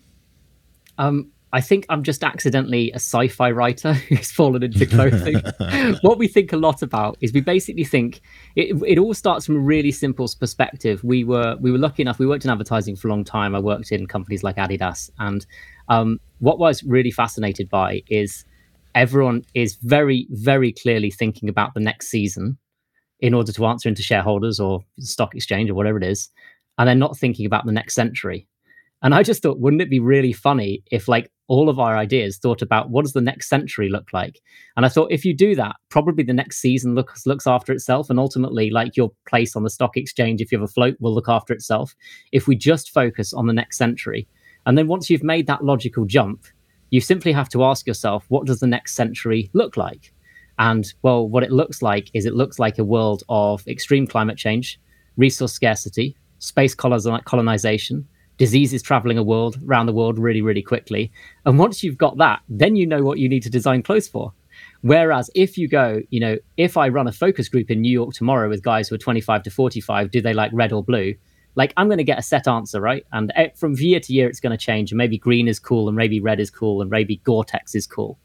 Um, 0.98 1.30
I 1.52 1.60
think 1.60 1.86
I'm 1.88 2.02
just 2.02 2.24
accidentally 2.24 2.90
a 2.90 2.96
sci-fi 2.96 3.48
writer 3.52 3.92
who's 4.08 4.32
fallen 4.32 4.64
into 4.64 4.86
clothing. 4.86 5.40
what 6.00 6.18
we 6.18 6.26
think 6.26 6.52
a 6.52 6.56
lot 6.56 6.82
about 6.82 7.16
is 7.20 7.32
we 7.32 7.40
basically 7.40 7.84
think 7.84 8.22
it, 8.56 8.74
it 8.84 8.98
all 8.98 9.14
starts 9.14 9.46
from 9.46 9.54
a 9.54 9.60
really 9.60 9.92
simple 9.92 10.28
perspective. 10.40 11.04
We 11.04 11.22
were 11.22 11.56
we 11.60 11.70
were 11.70 11.78
lucky 11.78 12.02
enough. 12.02 12.18
We 12.18 12.26
worked 12.26 12.44
in 12.44 12.50
advertising 12.50 12.96
for 12.96 13.06
a 13.06 13.10
long 13.12 13.22
time. 13.22 13.54
I 13.54 13.60
worked 13.60 13.92
in 13.92 14.08
companies 14.08 14.42
like 14.42 14.56
Adidas, 14.56 15.10
and 15.20 15.46
um, 15.88 16.18
what 16.38 16.56
I 16.56 16.68
was 16.68 16.82
really 16.82 17.10
fascinated 17.10 17.68
by 17.68 18.02
is 18.08 18.44
everyone 18.94 19.42
is 19.54 19.76
very 19.82 20.26
very 20.30 20.72
clearly 20.72 21.10
thinking 21.10 21.48
about 21.48 21.74
the 21.74 21.80
next 21.80 22.08
season 22.08 22.58
in 23.20 23.34
order 23.34 23.52
to 23.52 23.66
answer 23.66 23.88
into 23.88 24.02
shareholders 24.02 24.60
or 24.60 24.80
stock 24.98 25.34
exchange 25.34 25.70
or 25.70 25.74
whatever 25.74 25.98
it 25.98 26.04
is, 26.04 26.30
and 26.78 26.88
they're 26.88 26.94
not 26.94 27.16
thinking 27.16 27.46
about 27.46 27.66
the 27.66 27.72
next 27.72 27.94
century. 27.94 28.46
And 29.02 29.14
I 29.14 29.22
just 29.22 29.42
thought, 29.42 29.60
wouldn't 29.60 29.82
it 29.82 29.90
be 29.90 30.00
really 30.00 30.32
funny 30.32 30.82
if 30.90 31.08
like 31.08 31.30
all 31.46 31.68
of 31.68 31.78
our 31.78 31.94
ideas 31.94 32.38
thought 32.38 32.62
about 32.62 32.88
what 32.88 33.04
does 33.04 33.12
the 33.12 33.20
next 33.20 33.50
century 33.50 33.90
look 33.90 34.12
like? 34.14 34.40
And 34.76 34.86
I 34.86 34.88
thought 34.88 35.12
if 35.12 35.26
you 35.26 35.36
do 35.36 35.54
that, 35.56 35.76
probably 35.90 36.24
the 36.24 36.32
next 36.32 36.56
season 36.56 36.94
looks 36.94 37.26
looks 37.26 37.46
after 37.46 37.72
itself, 37.72 38.08
and 38.08 38.18
ultimately, 38.18 38.70
like 38.70 38.96
your 38.96 39.10
place 39.28 39.54
on 39.56 39.62
the 39.62 39.70
stock 39.70 39.96
exchange, 39.96 40.40
if 40.40 40.50
you 40.50 40.58
have 40.58 40.68
a 40.68 40.72
float, 40.72 40.96
will 41.00 41.14
look 41.14 41.28
after 41.28 41.52
itself. 41.52 41.94
If 42.32 42.46
we 42.48 42.56
just 42.56 42.90
focus 42.90 43.34
on 43.34 43.46
the 43.46 43.52
next 43.52 43.76
century, 43.76 44.26
and 44.66 44.76
then 44.78 44.86
once 44.86 45.10
you've 45.10 45.22
made 45.22 45.46
that 45.46 45.64
logical 45.64 46.04
jump, 46.04 46.44
you 46.90 47.00
simply 47.00 47.32
have 47.32 47.48
to 47.50 47.64
ask 47.64 47.86
yourself, 47.86 48.24
what 48.28 48.46
does 48.46 48.60
the 48.60 48.66
next 48.66 48.94
century 48.94 49.50
look 49.52 49.76
like? 49.76 50.12
And 50.58 50.86
well, 51.02 51.28
what 51.28 51.42
it 51.42 51.50
looks 51.50 51.82
like 51.82 52.08
is 52.14 52.26
it 52.26 52.34
looks 52.34 52.58
like 52.58 52.78
a 52.78 52.84
world 52.84 53.24
of 53.28 53.66
extreme 53.66 54.06
climate 54.06 54.38
change, 54.38 54.80
resource 55.16 55.52
scarcity, 55.52 56.16
space 56.38 56.74
colonization, 56.74 58.06
diseases 58.36 58.82
traveling 58.82 59.18
a 59.18 59.22
world 59.22 59.58
around 59.66 59.86
the 59.86 59.92
world 59.92 60.18
really, 60.18 60.42
really 60.42 60.62
quickly. 60.62 61.10
And 61.44 61.58
once 61.58 61.82
you've 61.82 61.98
got 61.98 62.18
that, 62.18 62.40
then 62.48 62.76
you 62.76 62.86
know 62.86 63.02
what 63.02 63.18
you 63.18 63.28
need 63.28 63.42
to 63.44 63.50
design 63.50 63.82
clothes 63.82 64.08
for. 64.08 64.32
Whereas 64.82 65.30
if 65.34 65.56
you 65.58 65.68
go, 65.68 66.02
you 66.10 66.20
know, 66.20 66.36
if 66.56 66.76
I 66.76 66.88
run 66.88 67.08
a 67.08 67.12
focus 67.12 67.48
group 67.48 67.70
in 67.70 67.80
New 67.80 67.90
York 67.90 68.14
tomorrow 68.14 68.48
with 68.48 68.62
guys 68.62 68.88
who 68.88 68.94
are 68.94 68.98
25 68.98 69.42
to 69.44 69.50
45, 69.50 70.10
do 70.10 70.20
they 70.20 70.34
like 70.34 70.50
red 70.52 70.72
or 70.72 70.84
blue? 70.84 71.14
Like 71.54 71.72
I'm 71.76 71.88
going 71.88 71.98
to 71.98 72.04
get 72.04 72.18
a 72.18 72.22
set 72.22 72.48
answer, 72.48 72.80
right? 72.80 73.04
And 73.12 73.32
eh, 73.36 73.48
from 73.54 73.74
year 73.74 74.00
to 74.00 74.12
year, 74.12 74.28
it's 74.28 74.40
going 74.40 74.56
to 74.56 74.64
change. 74.64 74.90
And 74.90 74.98
maybe 74.98 75.18
green 75.18 75.48
is 75.48 75.58
cool, 75.58 75.88
and 75.88 75.96
maybe 75.96 76.20
red 76.20 76.40
is 76.40 76.50
cool, 76.50 76.80
and 76.80 76.90
maybe 76.90 77.16
Gore-Tex 77.24 77.74
is 77.74 77.86
cool. 77.86 78.18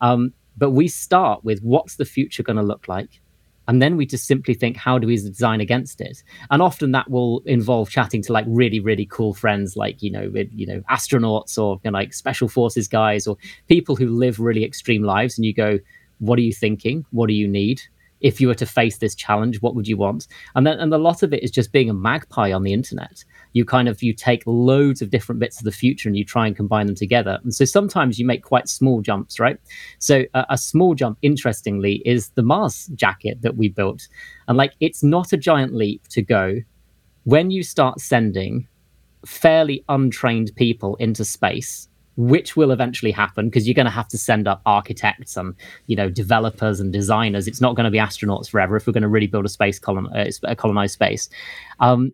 Um, 0.00 0.32
but 0.56 0.70
we 0.70 0.88
start 0.88 1.44
with 1.44 1.60
what's 1.62 1.96
the 1.96 2.04
future 2.04 2.42
going 2.42 2.56
to 2.56 2.62
look 2.62 2.88
like? 2.88 3.20
And 3.68 3.80
then 3.80 3.96
we 3.96 4.06
just 4.06 4.26
simply 4.26 4.54
think, 4.54 4.76
how 4.76 4.98
do 4.98 5.06
we 5.06 5.16
design 5.16 5.60
against 5.60 6.00
it? 6.00 6.22
And 6.50 6.60
often 6.60 6.90
that 6.92 7.08
will 7.08 7.42
involve 7.46 7.90
chatting 7.90 8.20
to 8.22 8.32
like 8.32 8.44
really, 8.48 8.80
really 8.80 9.06
cool 9.06 9.34
friends, 9.34 9.76
like, 9.76 10.02
you 10.02 10.10
know, 10.10 10.30
with, 10.30 10.48
you 10.52 10.66
know, 10.66 10.82
astronauts 10.90 11.56
or 11.56 11.80
you 11.84 11.90
know, 11.90 11.96
like 11.96 12.12
special 12.12 12.48
forces 12.48 12.88
guys 12.88 13.26
or 13.26 13.36
people 13.68 13.94
who 13.94 14.08
live 14.08 14.40
really 14.40 14.64
extreme 14.64 15.04
lives. 15.04 15.38
And 15.38 15.44
you 15.44 15.54
go, 15.54 15.78
what 16.18 16.38
are 16.38 16.42
you 16.42 16.52
thinking? 16.52 17.04
What 17.10 17.28
do 17.28 17.34
you 17.34 17.46
need? 17.46 17.80
If 18.22 18.40
you 18.40 18.48
were 18.48 18.54
to 18.54 18.66
face 18.66 18.98
this 18.98 19.14
challenge 19.14 19.60
what 19.60 19.74
would 19.74 19.86
you 19.86 19.96
want? 19.96 20.26
And 20.54 20.66
then 20.66 20.78
and 20.78 20.92
a 20.94 20.98
lot 20.98 21.22
of 21.22 21.32
it 21.32 21.42
is 21.42 21.50
just 21.50 21.72
being 21.72 21.90
a 21.90 21.94
magpie 21.94 22.52
on 22.52 22.62
the 22.62 22.72
internet. 22.72 23.24
You 23.52 23.64
kind 23.64 23.88
of 23.88 24.02
you 24.02 24.14
take 24.14 24.42
loads 24.46 25.02
of 25.02 25.10
different 25.10 25.40
bits 25.40 25.58
of 25.58 25.64
the 25.64 25.72
future 25.72 26.08
and 26.08 26.16
you 26.16 26.24
try 26.24 26.46
and 26.46 26.56
combine 26.56 26.86
them 26.86 26.96
together. 26.96 27.38
And 27.42 27.54
so 27.54 27.64
sometimes 27.64 28.18
you 28.18 28.26
make 28.26 28.42
quite 28.42 28.68
small 28.68 29.00
jumps 29.02 29.38
right? 29.38 29.58
So 29.98 30.24
a, 30.34 30.46
a 30.50 30.58
small 30.58 30.94
jump 30.94 31.18
interestingly 31.22 32.02
is 32.04 32.30
the 32.30 32.42
mars 32.42 32.90
jacket 32.94 33.42
that 33.42 33.56
we 33.56 33.68
built. 33.68 34.08
And 34.48 34.56
like 34.56 34.72
it's 34.80 35.02
not 35.02 35.32
a 35.32 35.36
giant 35.36 35.74
leap 35.74 36.08
to 36.08 36.22
go. 36.22 36.56
When 37.24 37.50
you 37.50 37.62
start 37.62 38.00
sending 38.00 38.66
fairly 39.24 39.84
untrained 39.88 40.50
people 40.56 40.96
into 40.96 41.24
space 41.24 41.88
which 42.16 42.56
will 42.56 42.70
eventually 42.70 43.12
happen 43.12 43.48
because 43.48 43.66
you're 43.66 43.74
going 43.74 43.86
to 43.86 43.90
have 43.90 44.08
to 44.08 44.18
send 44.18 44.46
up 44.46 44.60
architects 44.66 45.36
and 45.36 45.54
you 45.86 45.96
know 45.96 46.10
developers 46.10 46.80
and 46.80 46.92
designers. 46.92 47.46
It's 47.48 47.60
not 47.60 47.76
going 47.76 47.84
to 47.84 47.90
be 47.90 47.98
astronauts 47.98 48.50
forever 48.50 48.76
if 48.76 48.86
we're 48.86 48.92
going 48.92 49.02
to 49.02 49.08
really 49.08 49.26
build 49.26 49.46
a 49.46 49.48
space 49.48 49.78
colon 49.78 50.06
uh, 50.14 50.30
a 50.44 50.56
colonized 50.56 50.94
space. 50.94 51.28
Um, 51.80 52.12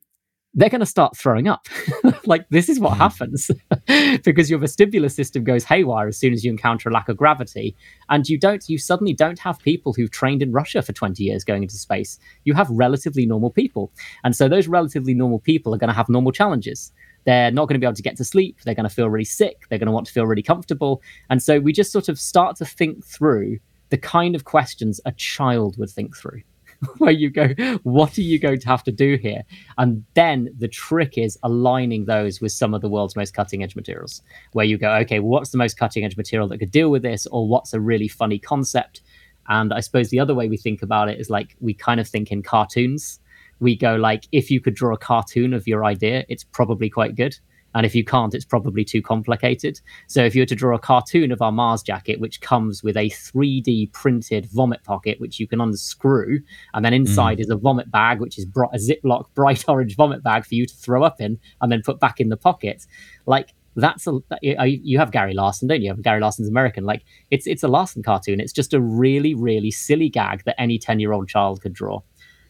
they're 0.55 0.71
going 0.71 0.81
to 0.81 0.87
start 0.87 1.17
throwing 1.17 1.49
up. 1.49 1.67
Like 2.25 2.47
this 2.51 2.69
is 2.69 2.79
what 2.79 2.95
mm. 2.95 2.99
happens. 2.99 3.51
Because 4.23 4.51
your 4.51 4.59
vestibular 4.59 5.11
system 5.11 5.45
goes 5.45 5.65
haywire 5.65 6.09
as 6.09 6.19
soon 6.19 6.35
as 6.35 6.45
you 6.45 6.51
encounter 6.51 6.91
a 6.91 6.93
lack 6.93 7.09
of 7.09 7.17
gravity 7.17 7.75
and 8.11 8.29
you 8.29 8.39
don't 8.39 8.69
you 8.69 8.77
suddenly 8.77 9.15
don't 9.15 9.39
have 9.39 9.59
people 9.61 9.95
who've 9.95 10.11
trained 10.11 10.43
in 10.43 10.53
russia 10.53 10.83
for 10.83 10.93
20 10.93 11.23
years 11.23 11.43
going 11.43 11.63
into 11.63 11.77
space. 11.77 12.19
You 12.45 12.53
have 12.53 12.69
relatively 12.69 13.25
normal 13.25 13.51
people. 13.51 13.93
And 14.25 14.37
so 14.37 14.47
those 14.47 14.69
relatively 14.69 15.15
normal 15.15 15.39
people 15.39 15.75
are 15.75 15.79
going 15.79 15.89
to 15.89 15.95
have 15.95 16.11
normal 16.11 16.33
challenges 16.33 16.93
they're 17.29 17.51
not 17.51 17.69
going 17.69 17.75
to 17.75 17.79
be 17.79 17.85
able 17.85 17.95
to 17.95 18.01
get 18.01 18.17
to 18.17 18.25
sleep. 18.25 18.59
They're 18.65 18.75
going 18.75 18.89
to 18.89 18.95
feel 18.95 19.11
really 19.11 19.23
sick. 19.23 19.65
They're 19.69 19.79
going 19.79 19.85
to 19.85 19.93
want 19.93 20.07
to 20.07 20.13
feel 20.15 20.27
really 20.27 20.43
comfortable. 20.43 21.03
And 21.29 21.43
so 21.43 21.61
we 21.61 21.75
just 21.75 21.93
sort 21.93 22.09
of 22.09 22.19
start 22.19 22.57
to 22.57 22.65
think 22.65 23.05
through 23.05 23.59
the 23.91 23.99
kind 23.99 24.35
of 24.35 24.45
questions 24.45 24.99
a 25.05 25.13
child 25.13 25.77
would 25.77 25.91
think 25.91 26.17
through. 26.17 26.41
where 26.99 27.11
you 27.11 27.29
go, 27.29 27.49
what 27.83 28.17
are 28.17 28.23
you 28.23 28.39
going 28.39 28.59
to 28.61 28.67
have 28.69 28.83
to 28.85 28.93
do 28.93 29.19
here? 29.21 29.43
And 29.77 30.03
then 30.15 30.49
the 30.57 30.69
trick 30.69 31.19
is 31.19 31.37
aligning 31.43 32.07
those 32.07 32.41
with 32.41 32.53
some 32.53 32.73
of 32.73 32.81
the 32.81 32.89
world's 32.89 33.15
most 33.17 33.35
cutting 33.35 33.63
edge 33.63 33.77
materials, 33.77 34.23
where 34.53 34.65
you 34.65 34.79
go, 34.79 34.95
okay, 35.01 35.19
well, 35.19 35.29
what's 35.29 35.51
the 35.51 35.59
most 35.59 35.77
cutting 35.77 36.07
edge 36.07 36.17
material 36.17 36.49
that 36.49 36.59
could 36.59 36.71
deal 36.71 36.89
with 36.89 37.03
this? 37.03 37.27
Or 37.27 37.47
what's 37.47 37.75
a 37.75 37.81
really 37.81 38.09
funny 38.09 38.39
concept? 38.39 39.03
And 39.49 39.75
I 39.75 39.81
suppose 39.81 40.09
the 40.09 40.21
other 40.21 40.35
way 40.35 40.49
we 40.49 40.57
think 40.57 40.81
about 40.81 41.11
it 41.11 41.21
is 41.21 41.29
like 41.29 41.57
we 41.61 41.75
kind 41.75 42.01
of 42.01 42.09
think 42.09 42.33
in 42.33 42.43
cartoons 42.43 43.21
we 43.61 43.77
go 43.77 43.97
like 43.97 44.27
if 44.33 44.51
you 44.51 44.61
could 44.61 44.75
draw 44.75 44.95
a 44.95 44.99
cartoon 44.99 45.53
of 45.55 45.67
your 45.67 45.85
idea 45.85 46.25
it's 46.29 46.45
probably 46.45 46.89
quite 46.89 47.15
good 47.15 47.37
and 47.75 47.85
if 47.85 47.95
you 47.95 48.05
can't 48.05 48.35
it's 48.35 48.45
probably 48.45 48.85
too 48.85 49.03
complicated 49.03 49.81
so 50.07 50.25
if 50.25 50.35
you 50.35 50.43
were 50.43 50.47
to 50.47 50.55
draw 50.55 50.75
a 50.75 50.79
cartoon 50.79 51.31
of 51.33 51.43
our 51.43 51.53
mars 51.53 51.83
jacket 51.83 52.21
which 52.21 52.41
comes 52.41 52.83
with 52.83 52.97
a 52.97 53.11
3d 53.11 53.93
printed 53.93 54.47
vomit 54.53 54.83
pocket 54.85 55.21
which 55.21 55.39
you 55.39 55.47
can 55.47 55.61
unscrew 55.61 56.41
and 56.75 56.85
then 56.85 56.95
inside 56.95 57.39
mm. 57.39 57.41
is 57.41 57.51
a 57.51 57.57
vomit 57.57 57.91
bag 57.91 58.21
which 58.21 58.39
is 58.39 58.45
a 58.45 58.79
ziploc 58.79 59.27
bright 59.35 59.65
orange 59.69 59.97
vomit 59.97 60.23
bag 60.23 60.45
for 60.45 60.55
you 60.55 60.67
to 60.67 60.75
throw 60.75 61.03
up 61.03 61.21
in 61.21 61.39
and 61.61 61.71
then 61.71 61.83
put 61.85 62.01
back 62.01 62.21
in 62.21 62.29
the 62.29 62.37
pocket 62.37 62.87
like 63.27 63.55
that's 63.77 64.07
a 64.07 64.19
you 64.67 64.99
have 64.99 65.13
Gary 65.13 65.35
Larson, 65.35 65.69
don't 65.69 65.83
you? 65.83 65.91
Have 65.91 66.03
Gary 66.03 66.21
Larson's 66.21 66.49
American. 66.49 66.85
Like 66.85 67.05
it's 67.31 67.47
it's 67.47 67.63
a 67.63 67.69
Larson 67.69 68.03
cartoon. 68.03 68.41
It's 68.41 68.53
just 68.53 68.75
a 68.75 68.81
really 68.81 69.35
really 69.35 69.71
silly 69.71 70.09
gag 70.09 70.43
that 70.45 70.61
any 70.61 70.79
ten 70.79 71.01
year 71.01 71.13
old 71.13 71.29
child 71.29 71.63
could 71.63 71.73
draw. 71.73 72.01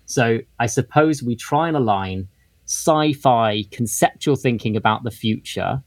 So 0.09 0.39
I 0.59 0.67
suppose 0.67 1.23
we 1.23 1.37
try 1.37 1.69
and 1.69 1.77
align 1.77 2.29
sci 2.65 3.13
fi 3.13 3.65
conceptual 3.71 4.37
thinking 4.37 4.75
about 4.75 5.05
the 5.05 5.11
future 5.11 5.83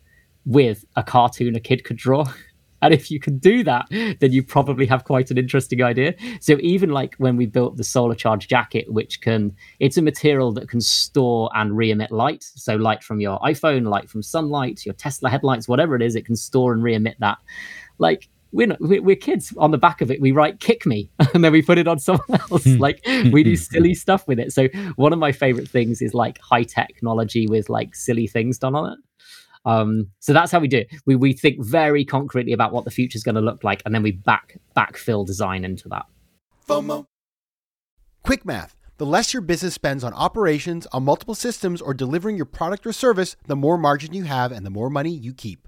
with 0.46 0.86
a 0.96 1.04
cartoon 1.04 1.56
a 1.56 1.60
kid 1.60 1.84
could 1.84 1.98
draw. 1.98 2.26
And 2.84 2.96
if 2.96 3.12
you 3.12 3.20
can 3.20 3.38
do 3.38 3.64
that, 3.66 3.86
then 3.92 4.32
you 4.32 4.42
probably 4.42 4.88
have 4.88 5.04
quite 5.04 5.30
an 5.30 5.38
interesting 5.38 5.84
idea. 5.84 6.16
So 6.40 6.58
even 6.62 6.90
like 6.90 7.14
when 7.20 7.38
we 7.38 7.46
built 7.46 7.78
the 7.78 7.84
solar 7.84 8.16
charge 8.16 8.48
jacket, 8.48 8.92
which 8.92 9.22
can, 9.22 9.56
it's 9.80 9.98
a 9.98 10.02
material 10.02 10.52
that 10.54 10.68
can 10.68 10.82
store 10.82 11.52
and 11.54 11.78
re-emit 11.78 12.12
light. 12.12 12.44
So 12.44 12.78
light 12.78 13.04
from 13.04 13.20
your 13.20 13.40
iPhone, 13.42 13.88
light 13.88 14.10
from 14.10 14.24
sunlight, 14.24 14.84
your 14.84 14.96
Tesla 14.96 15.30
headlights, 15.30 15.68
whatever 15.68 15.96
it 15.96 16.02
is, 16.02 16.16
it 16.16 16.26
can 16.26 16.36
store 16.36 16.74
and 16.74 16.82
re-emit 16.82 17.18
that. 17.20 17.38
Like 18.00 18.30
we're, 18.52 18.68
not, 18.68 18.78
we're 18.82 19.16
kids. 19.16 19.54
On 19.58 19.72
the 19.72 19.78
back 19.78 20.02
of 20.02 20.12
it 20.12 20.22
we 20.22 20.32
write 20.32 20.60
kick 20.60 20.86
me 20.86 21.10
and 21.34 21.44
then 21.44 21.52
we 21.52 21.62
put 21.62 21.78
it 21.78 21.88
on 21.88 22.00
someone 22.00 22.26
else. 22.52 22.64
Hmm. 22.64 22.78
like 22.78 23.02
we 23.32 23.44
do 23.44 23.56
silly 23.56 23.94
stuff 23.94 24.28
with 24.28 24.40
it. 24.40 24.52
So 24.52 24.68
one 24.96 25.14
of 25.14 25.20
my 25.20 25.32
favorite 25.32 25.70
things 25.70 26.02
is 26.02 26.14
like 26.14 26.40
high 26.40 26.64
technology 26.64 27.48
with 27.48 27.70
like 27.70 27.96
silly 27.96 28.28
things 28.28 28.58
done 28.58 28.76
on 28.76 28.94
it. 28.94 29.00
Um, 29.64 30.08
so 30.20 30.34
that's 30.34 30.52
how 30.52 30.60
we 30.60 30.68
do 30.68 30.80
it. 30.80 30.88
We, 31.06 31.16
we 31.16 31.34
think 31.34 31.64
very 31.64 32.04
concretely 32.04 32.52
about 32.52 32.74
what 32.74 32.84
the 32.84 32.92
future 32.92 33.16
is 33.16 33.24
going 33.24 33.36
to 33.36 33.42
look 33.42 33.64
like 33.64 33.82
and 33.86 33.94
then 33.94 34.04
we 34.04 34.12
back 34.12 34.58
backfill 34.76 35.26
design 35.26 35.64
into 35.64 35.88
that. 35.90 36.06
Fomo. 36.68 37.06
Quick 38.24 38.46
math. 38.46 38.76
The 38.98 39.06
less 39.06 39.34
your 39.34 39.42
business 39.42 39.74
spends 39.74 40.04
on 40.04 40.14
operations 40.14 40.86
on 40.92 41.04
multiple 41.04 41.34
systems 41.34 41.82
or 41.82 41.94
delivering 41.94 42.38
your 42.38 42.46
product 42.46 42.86
or 42.86 42.94
service 42.94 43.36
the 43.48 43.56
more 43.56 43.78
margin 43.78 44.14
you 44.14 44.26
have 44.26 44.52
and 44.52 44.64
the 44.64 44.70
more 44.70 44.92
money 44.92 45.10
you 45.10 45.34
keep 45.34 45.68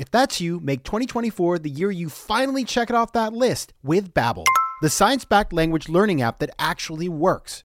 If 0.00 0.10
that's 0.10 0.40
you, 0.40 0.60
make 0.60 0.82
2024 0.82 1.58
the 1.58 1.68
year 1.68 1.90
you 1.90 2.08
finally 2.08 2.64
check 2.64 2.88
it 2.88 2.96
off 2.96 3.12
that 3.12 3.34
list 3.34 3.74
with 3.82 4.14
Babbel, 4.14 4.46
the 4.80 4.88
science-backed 4.88 5.52
language 5.52 5.90
learning 5.90 6.22
app 6.22 6.38
that 6.38 6.54
actually 6.58 7.10
works. 7.10 7.64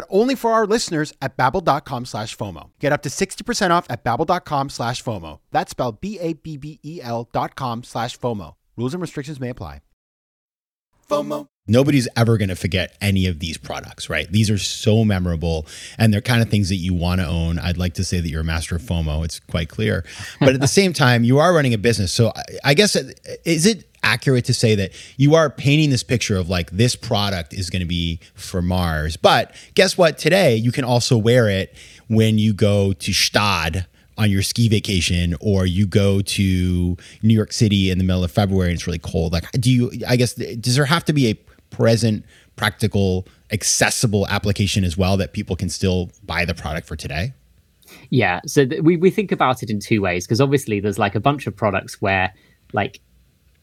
only 0.09 0.35
for 0.35 0.51
our 0.51 0.65
listeners 0.65 1.13
at 1.21 1.37
babbel.com 1.37 2.05
slash 2.05 2.37
FOMO. 2.37 2.69
Get 2.79 2.91
up 2.91 3.01
to 3.03 3.09
60% 3.09 3.71
off 3.71 3.85
at 3.89 4.03
babbel.com 4.03 4.69
slash 4.69 5.03
FOMO. 5.03 5.39
That's 5.51 5.71
spelled 5.71 6.01
B-A-B-B-E-L 6.01 7.29
dot 7.31 7.55
com 7.55 7.83
slash 7.83 8.17
FOMO. 8.17 8.55
Rules 8.77 8.93
and 8.93 9.01
restrictions 9.01 9.39
may 9.39 9.49
apply. 9.49 9.81
FOMO. 11.09 11.47
Nobody's 11.67 12.07
ever 12.15 12.37
going 12.37 12.49
to 12.49 12.55
forget 12.55 12.97
any 13.01 13.27
of 13.27 13.39
these 13.39 13.57
products, 13.57 14.09
right? 14.09 14.29
These 14.31 14.49
are 14.49 14.57
so 14.57 15.05
memorable 15.05 15.67
and 15.97 16.13
they're 16.13 16.21
kind 16.21 16.41
of 16.41 16.49
things 16.49 16.69
that 16.69 16.77
you 16.77 16.93
want 16.93 17.21
to 17.21 17.27
own. 17.27 17.59
I'd 17.59 17.77
like 17.77 17.93
to 17.95 18.03
say 18.03 18.19
that 18.19 18.27
you're 18.29 18.41
a 18.41 18.45
master 18.45 18.75
of 18.75 18.81
FOMO. 18.81 19.23
It's 19.23 19.39
quite 19.39 19.69
clear. 19.69 20.03
But 20.39 20.55
at 20.55 20.61
the 20.61 20.67
same 20.67 20.91
time, 20.91 21.23
you 21.23 21.37
are 21.39 21.53
running 21.53 21.73
a 21.73 21.77
business. 21.77 22.11
So 22.11 22.33
I 22.63 22.73
guess, 22.73 22.95
uh, 22.95 23.11
is 23.45 23.65
it 23.65 23.90
accurate 24.03 24.45
to 24.45 24.53
say 24.53 24.75
that 24.75 24.91
you 25.17 25.35
are 25.35 25.49
painting 25.49 25.89
this 25.89 26.03
picture 26.03 26.37
of 26.37 26.49
like 26.49 26.71
this 26.71 26.95
product 26.95 27.53
is 27.53 27.69
going 27.69 27.81
to 27.81 27.87
be 27.87 28.19
for 28.33 28.61
Mars? 28.61 29.17
But 29.17 29.55
guess 29.75 29.97
what? 29.97 30.17
Today, 30.17 30.55
you 30.55 30.71
can 30.71 30.83
also 30.83 31.17
wear 31.17 31.49
it 31.49 31.75
when 32.07 32.37
you 32.37 32.53
go 32.53 32.93
to 32.93 33.11
Gstaad 33.11 33.85
on 34.17 34.29
your 34.29 34.41
ski 34.41 34.67
vacation 34.67 35.35
or 35.39 35.65
you 35.65 35.87
go 35.87 36.21
to 36.21 36.97
New 37.23 37.33
York 37.33 37.51
City 37.51 37.89
in 37.89 37.97
the 37.97 38.03
middle 38.03 38.23
of 38.23 38.31
February 38.31 38.69
and 38.69 38.75
it's 38.75 38.85
really 38.85 38.99
cold. 38.99 39.33
Like, 39.33 39.49
do 39.53 39.71
you, 39.71 39.91
I 40.07 40.15
guess, 40.15 40.33
does 40.33 40.75
there 40.75 40.85
have 40.85 41.05
to 41.05 41.13
be 41.13 41.29
a 41.29 41.33
present, 41.69 42.25
practical, 42.55 43.27
accessible 43.51 44.27
application 44.27 44.83
as 44.83 44.97
well 44.97 45.17
that 45.17 45.33
people 45.33 45.55
can 45.55 45.69
still 45.69 46.11
buy 46.23 46.45
the 46.45 46.53
product 46.53 46.87
for 46.87 46.95
today? 46.95 47.33
Yeah, 48.09 48.41
so 48.45 48.65
th- 48.65 48.81
we 48.81 48.97
we 48.97 49.09
think 49.09 49.31
about 49.31 49.63
it 49.63 49.69
in 49.69 49.79
two 49.79 50.01
ways 50.01 50.25
because 50.25 50.39
obviously 50.39 50.79
there's 50.79 50.99
like 50.99 51.15
a 51.15 51.19
bunch 51.19 51.47
of 51.47 51.55
products 51.55 52.01
where 52.01 52.33
like 52.73 53.01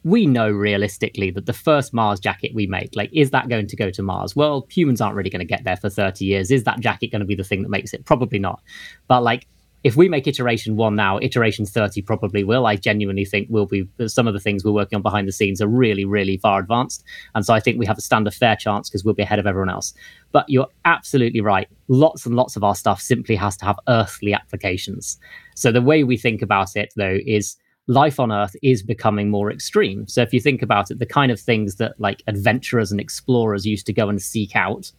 we 0.08 0.26
know 0.26 0.50
realistically 0.50 1.30
that 1.32 1.46
the 1.46 1.52
first 1.52 1.92
Mars 1.92 2.20
jacket 2.20 2.52
we 2.54 2.66
make, 2.66 2.90
like, 2.94 3.10
is 3.12 3.30
that 3.30 3.48
going 3.48 3.66
to 3.66 3.76
go 3.76 3.90
to 3.90 4.02
Mars? 4.02 4.34
Well, 4.34 4.66
humans 4.70 5.00
aren't 5.00 5.16
really 5.16 5.30
going 5.30 5.40
to 5.40 5.44
get 5.44 5.64
there 5.64 5.76
for 5.76 5.90
30 5.90 6.24
years. 6.24 6.50
Is 6.50 6.64
that 6.64 6.80
jacket 6.80 7.12
going 7.12 7.20
to 7.20 7.26
be 7.26 7.34
the 7.34 7.44
thing 7.44 7.62
that 7.62 7.68
makes 7.68 7.92
it? 7.92 8.04
Probably 8.04 8.38
not. 8.38 8.62
But 9.06 9.22
like 9.22 9.46
if 9.84 9.96
we 9.96 10.08
make 10.08 10.26
iteration 10.26 10.76
one 10.76 10.96
now, 10.96 11.18
iteration 11.20 11.64
30 11.64 12.02
probably 12.02 12.42
will. 12.42 12.66
I 12.66 12.76
genuinely 12.76 13.24
think 13.24 13.48
will 13.48 13.66
be 13.66 13.88
some 14.06 14.26
of 14.26 14.34
the 14.34 14.40
things 14.40 14.64
we're 14.64 14.72
working 14.72 14.96
on 14.96 15.02
behind 15.02 15.28
the 15.28 15.32
scenes 15.32 15.62
are 15.62 15.68
really, 15.68 16.04
really 16.04 16.36
far 16.36 16.58
advanced. 16.58 17.04
And 17.34 17.44
so 17.44 17.54
I 17.54 17.60
think 17.60 17.78
we 17.78 17.86
have 17.86 17.98
a 17.98 18.00
stand 18.00 18.26
a 18.26 18.30
fair 18.30 18.56
chance 18.56 18.88
because 18.88 19.04
we'll 19.04 19.14
be 19.14 19.22
ahead 19.22 19.38
of 19.38 19.46
everyone 19.46 19.70
else. 19.70 19.94
But 20.32 20.46
you're 20.48 20.68
absolutely 20.84 21.40
right. 21.40 21.68
Lots 21.86 22.26
and 22.26 22.34
lots 22.34 22.56
of 22.56 22.64
our 22.64 22.74
stuff 22.74 23.00
simply 23.00 23.36
has 23.36 23.56
to 23.58 23.64
have 23.66 23.78
earthly 23.86 24.34
applications. 24.34 25.18
So 25.54 25.70
the 25.70 25.82
way 25.82 26.02
we 26.02 26.16
think 26.16 26.42
about 26.42 26.74
it, 26.74 26.92
though, 26.96 27.18
is 27.24 27.56
life 27.88 28.20
on 28.20 28.30
Earth 28.30 28.54
is 28.62 28.82
becoming 28.82 29.30
more 29.30 29.50
extreme. 29.50 30.06
So 30.06 30.22
if 30.22 30.32
you 30.32 30.40
think 30.40 30.62
about 30.62 30.90
it, 30.90 31.00
the 31.00 31.06
kind 31.06 31.32
of 31.32 31.40
things 31.40 31.76
that 31.76 31.98
like 31.98 32.22
adventurers 32.26 32.92
and 32.92 33.00
explorers 33.00 33.66
used 33.66 33.86
to 33.86 33.92
go 33.92 34.08
and 34.08 34.22
seek 34.22 34.54
out 34.54 34.92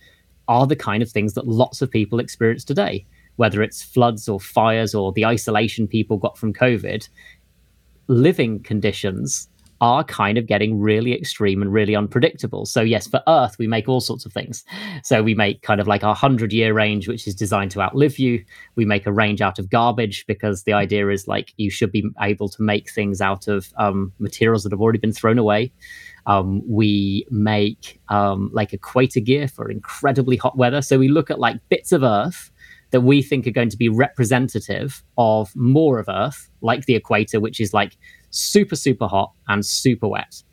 are 0.48 0.68
the 0.68 0.76
kind 0.76 1.02
of 1.02 1.10
things 1.10 1.36
that 1.36 1.48
lots 1.48 1.82
of 1.82 1.90
people 1.90 2.20
experience 2.20 2.66
today 2.66 3.06
whether 3.40 3.64
it's 3.64 3.82
floods 3.82 4.28
or 4.28 4.38
fires 4.38 4.94
or 4.94 5.14
the 5.14 5.26
isolation 5.26 5.88
people 5.88 6.18
got 6.18 6.38
from 6.38 6.52
COVID, 6.52 7.08
living 8.08 8.62
conditions 8.62 9.48
are 9.82 10.04
kind 10.04 10.38
of 10.38 10.46
getting 10.46 10.80
really 10.80 11.14
extreme 11.14 11.62
and 11.62 11.72
really 11.72 11.96
unpredictable. 11.96 12.66
So, 12.66 12.82
yes, 12.82 13.08
for 13.08 13.22
Earth, 13.28 13.58
we 13.58 13.68
make 13.68 13.88
all 13.88 14.02
sorts 14.02 14.26
of 14.26 14.34
things. 14.34 14.64
So, 15.04 15.24
we 15.24 15.34
make 15.34 15.62
kind 15.62 15.80
of 15.80 15.88
like 15.88 16.04
our 16.04 16.10
100 16.10 16.52
year 16.52 16.74
range, 16.74 17.08
which 17.08 17.28
is 17.28 17.36
designed 17.36 17.72
to 17.72 17.82
outlive 17.82 18.20
you. 18.20 18.44
We 18.76 18.86
make 18.86 19.06
a 19.06 19.12
range 19.12 19.42
out 19.42 19.60
of 19.60 19.70
garbage 19.70 20.26
because 20.28 20.64
the 20.64 20.74
idea 20.74 21.10
is 21.10 21.28
like 21.28 21.54
you 21.58 21.70
should 21.70 21.92
be 21.92 22.10
able 22.22 22.50
to 22.50 22.62
make 22.62 22.90
things 22.90 23.22
out 23.22 23.48
of 23.48 23.72
um, 23.78 24.12
materials 24.20 24.64
that 24.64 24.72
have 24.72 24.82
already 24.82 25.00
been 25.00 25.14
thrown 25.14 25.38
away. 25.38 25.72
Um, 26.26 26.62
we 26.68 27.26
make 27.30 28.00
um, 28.10 28.50
like 28.54 28.74
equator 28.74 29.20
gear 29.20 29.48
for 29.48 29.70
incredibly 29.70 30.38
hot 30.38 30.58
weather. 30.58 30.82
So, 30.82 31.00
we 31.00 31.08
look 31.08 31.32
at 31.32 31.40
like 31.40 31.58
bits 31.70 31.92
of 31.92 32.04
Earth 32.04 32.52
that 32.92 33.02
we 33.02 33.22
think 33.22 33.46
are 33.46 33.52
going 33.52 33.70
to 33.70 33.78
be 33.78 33.90
representative 33.90 35.04
of 35.18 35.56
more 35.56 36.00
of 36.00 36.10
Earth, 36.10 36.50
like 36.62 36.86
the 36.86 36.96
equator, 36.96 37.40
which 37.40 37.60
is 37.60 37.74
like 37.74 37.98
super, 38.30 38.76
super 38.76 39.08
hot 39.08 39.34
and 39.48 39.66
super 39.66 40.08
wet. 40.08 40.44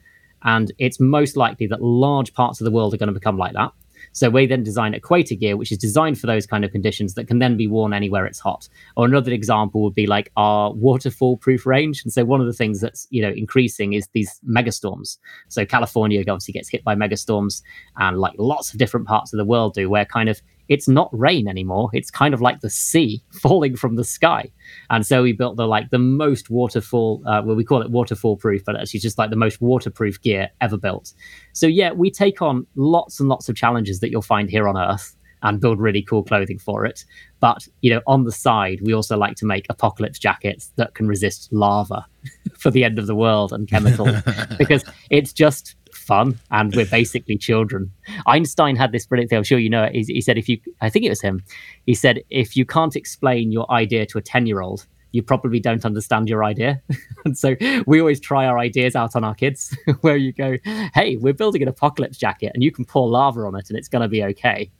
And 0.42 0.72
it's 0.78 1.00
most 1.00 1.36
likely 1.36 1.66
that 1.68 1.82
large 1.82 2.32
parts 2.34 2.60
of 2.60 2.64
the 2.64 2.70
world 2.70 2.94
are 2.94 2.96
going 2.96 3.08
to 3.08 3.12
become 3.12 3.36
like 3.36 3.54
that. 3.54 3.72
So 4.12 4.30
we 4.30 4.46
then 4.46 4.62
design 4.62 4.94
equator 4.94 5.34
gear, 5.34 5.56
which 5.56 5.72
is 5.72 5.78
designed 5.78 6.18
for 6.18 6.26
those 6.26 6.46
kind 6.46 6.64
of 6.64 6.70
conditions 6.70 7.14
that 7.14 7.26
can 7.26 7.38
then 7.38 7.56
be 7.56 7.66
worn 7.66 7.92
anywhere 7.92 8.24
it's 8.24 8.38
hot. 8.38 8.68
Or 8.96 9.04
another 9.04 9.32
example 9.32 9.82
would 9.82 9.94
be 9.94 10.06
like 10.06 10.30
our 10.36 10.72
waterfall 10.72 11.36
proof 11.36 11.66
range. 11.66 12.02
And 12.02 12.12
so 12.12 12.24
one 12.24 12.40
of 12.40 12.46
the 12.46 12.52
things 12.52 12.80
that's 12.80 13.06
you 13.10 13.20
know 13.20 13.30
increasing 13.30 13.92
is 13.92 14.08
these 14.14 14.40
megastorms. 14.48 15.18
So 15.48 15.66
California 15.66 16.20
obviously 16.20 16.52
gets 16.52 16.68
hit 16.68 16.84
by 16.84 16.94
megastorms, 16.94 17.62
and 17.96 18.18
like 18.18 18.34
lots 18.38 18.72
of 18.72 18.78
different 18.78 19.06
parts 19.06 19.32
of 19.32 19.38
the 19.38 19.44
world 19.44 19.74
do, 19.74 19.90
where 19.90 20.04
kind 20.04 20.28
of 20.28 20.40
it's 20.68 20.88
not 20.88 21.08
rain 21.12 21.48
anymore. 21.48 21.90
It's 21.92 22.10
kind 22.10 22.34
of 22.34 22.40
like 22.40 22.60
the 22.60 22.70
sea 22.70 23.22
falling 23.32 23.76
from 23.76 23.96
the 23.96 24.04
sky. 24.04 24.50
And 24.90 25.06
so 25.06 25.22
we 25.22 25.32
built 25.32 25.56
the 25.56 25.66
like 25.66 25.90
the 25.90 25.98
most 25.98 26.50
waterfall, 26.50 27.22
uh, 27.26 27.42
well, 27.44 27.56
we 27.56 27.64
call 27.64 27.82
it 27.82 27.90
waterfall 27.90 28.36
proof, 28.36 28.64
but 28.64 28.76
actually 28.76 29.00
just 29.00 29.18
like 29.18 29.30
the 29.30 29.36
most 29.36 29.60
waterproof 29.60 30.20
gear 30.20 30.50
ever 30.60 30.76
built. 30.76 31.12
So 31.52 31.66
yeah, 31.66 31.92
we 31.92 32.10
take 32.10 32.42
on 32.42 32.66
lots 32.74 33.20
and 33.20 33.28
lots 33.28 33.48
of 33.48 33.56
challenges 33.56 34.00
that 34.00 34.10
you'll 34.10 34.22
find 34.22 34.50
here 34.50 34.68
on 34.68 34.76
Earth 34.76 35.16
and 35.42 35.60
build 35.60 35.78
really 35.78 36.02
cool 36.02 36.22
clothing 36.22 36.58
for 36.58 36.84
it. 36.84 37.04
But 37.40 37.66
you 37.80 37.90
know, 37.90 38.00
on 38.06 38.24
the 38.24 38.32
side, 38.32 38.80
we 38.82 38.94
also 38.94 39.16
like 39.16 39.36
to 39.36 39.46
make 39.46 39.66
apocalypse 39.68 40.18
jackets 40.18 40.72
that 40.76 40.94
can 40.94 41.06
resist 41.06 41.52
lava 41.52 42.06
for 42.58 42.70
the 42.70 42.84
end 42.84 42.98
of 42.98 43.06
the 43.06 43.14
world 43.14 43.52
and 43.52 43.68
chemicals 43.68 44.10
because 44.58 44.84
it's 45.10 45.32
just 45.32 45.76
fun 46.06 46.38
and 46.50 46.74
we're 46.74 46.86
basically 46.90 47.36
children. 47.36 47.90
Einstein 48.26 48.76
had 48.76 48.92
this 48.92 49.06
brilliant 49.06 49.30
thing, 49.30 49.38
I'm 49.38 49.44
sure 49.44 49.58
you 49.58 49.70
know 49.70 49.84
it. 49.84 49.94
He, 49.94 50.02
he 50.14 50.20
said, 50.20 50.38
if 50.38 50.48
you, 50.48 50.58
I 50.80 50.88
think 50.88 51.04
it 51.04 51.10
was 51.10 51.20
him, 51.20 51.42
he 51.84 51.94
said, 51.94 52.22
if 52.30 52.56
you 52.56 52.64
can't 52.64 52.96
explain 52.96 53.52
your 53.52 53.70
idea 53.70 54.06
to 54.06 54.18
a 54.18 54.22
10 54.22 54.46
year 54.46 54.60
old, 54.60 54.86
you 55.12 55.22
probably 55.22 55.60
don't 55.60 55.84
understand 55.84 56.28
your 56.28 56.44
idea. 56.44 56.82
and 57.24 57.36
so 57.36 57.56
we 57.86 58.00
always 58.00 58.20
try 58.20 58.46
our 58.46 58.58
ideas 58.58 58.94
out 58.94 59.16
on 59.16 59.24
our 59.24 59.34
kids, 59.34 59.76
where 60.00 60.16
you 60.16 60.32
go, 60.32 60.58
hey, 60.94 61.16
we're 61.16 61.34
building 61.34 61.62
an 61.62 61.68
apocalypse 61.68 62.18
jacket 62.18 62.52
and 62.54 62.62
you 62.62 62.70
can 62.70 62.84
pour 62.84 63.08
lava 63.08 63.40
on 63.40 63.56
it 63.56 63.68
and 63.68 63.78
it's 63.78 63.88
going 63.88 64.02
to 64.02 64.08
be 64.08 64.22
okay. 64.22 64.70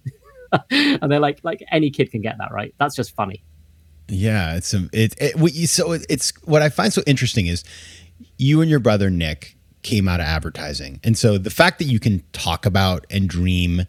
and 0.71 1.11
they're 1.11 1.21
like, 1.21 1.41
like 1.43 1.65
any 1.73 1.91
kid 1.91 2.11
can 2.11 2.21
get 2.21 2.37
that, 2.39 2.53
right? 2.53 2.75
That's 2.79 2.95
just 2.95 3.15
funny. 3.15 3.43
Yeah, 4.09 4.55
it's 4.55 4.73
a, 4.73 4.89
it, 4.93 5.15
it 5.19 5.69
so 5.69 5.93
it's 5.93 6.33
what 6.45 6.63
I 6.63 6.69
find 6.69 6.93
so 6.93 7.03
interesting 7.07 7.47
is 7.47 7.65
you 8.39 8.61
and 8.61 8.71
your 8.71 8.79
brother 8.79 9.11
Nick 9.11 9.56
came 9.87 10.09
out 10.09 10.19
of 10.19 10.27
advertising. 10.27 10.99
And 11.05 11.17
so 11.17 11.39
the 11.39 11.49
fact 11.49 11.79
that 11.79 11.85
you 11.85 12.01
can 12.01 12.25
talk 12.33 12.67
about 12.67 13.07
and 13.09 13.29
dream 13.29 13.87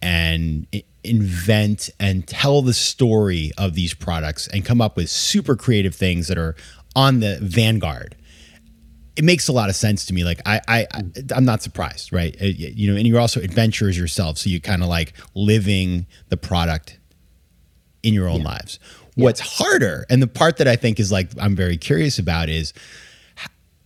and 0.00 0.66
invent 1.04 1.90
and 2.00 2.26
tell 2.26 2.62
the 2.62 2.72
story 2.72 3.52
of 3.58 3.74
these 3.74 3.92
products 3.92 4.48
and 4.48 4.64
come 4.64 4.80
up 4.80 4.96
with 4.96 5.10
super 5.10 5.54
creative 5.54 5.94
things 5.94 6.28
that 6.28 6.38
are 6.38 6.56
on 6.96 7.20
the 7.20 7.38
vanguard 7.42 8.16
it 9.16 9.22
makes 9.22 9.46
a 9.46 9.52
lot 9.52 9.68
of 9.68 9.76
sense 9.76 10.06
to 10.06 10.14
me 10.14 10.24
like 10.24 10.40
i 10.46 10.60
i 10.66 10.86
i'm 11.34 11.44
not 11.44 11.62
surprised 11.62 12.12
right 12.12 12.36
uh, 12.40 12.46
you 12.46 12.90
know 12.90 12.96
and 12.96 13.06
you're 13.06 13.20
also 13.20 13.40
adventurers 13.40 13.98
yourself 13.98 14.38
so 14.38 14.48
you 14.48 14.60
kind 14.60 14.82
of 14.82 14.88
like 14.88 15.12
living 15.34 16.06
the 16.30 16.36
product 16.36 16.98
in 18.02 18.14
your 18.14 18.28
own 18.28 18.40
yeah. 18.40 18.46
lives 18.46 18.78
yeah. 19.14 19.24
what's 19.24 19.40
harder 19.40 20.06
and 20.08 20.22
the 20.22 20.26
part 20.26 20.56
that 20.56 20.66
i 20.68 20.76
think 20.76 20.98
is 20.98 21.12
like 21.12 21.28
i'm 21.38 21.54
very 21.54 21.76
curious 21.76 22.18
about 22.18 22.48
is 22.48 22.72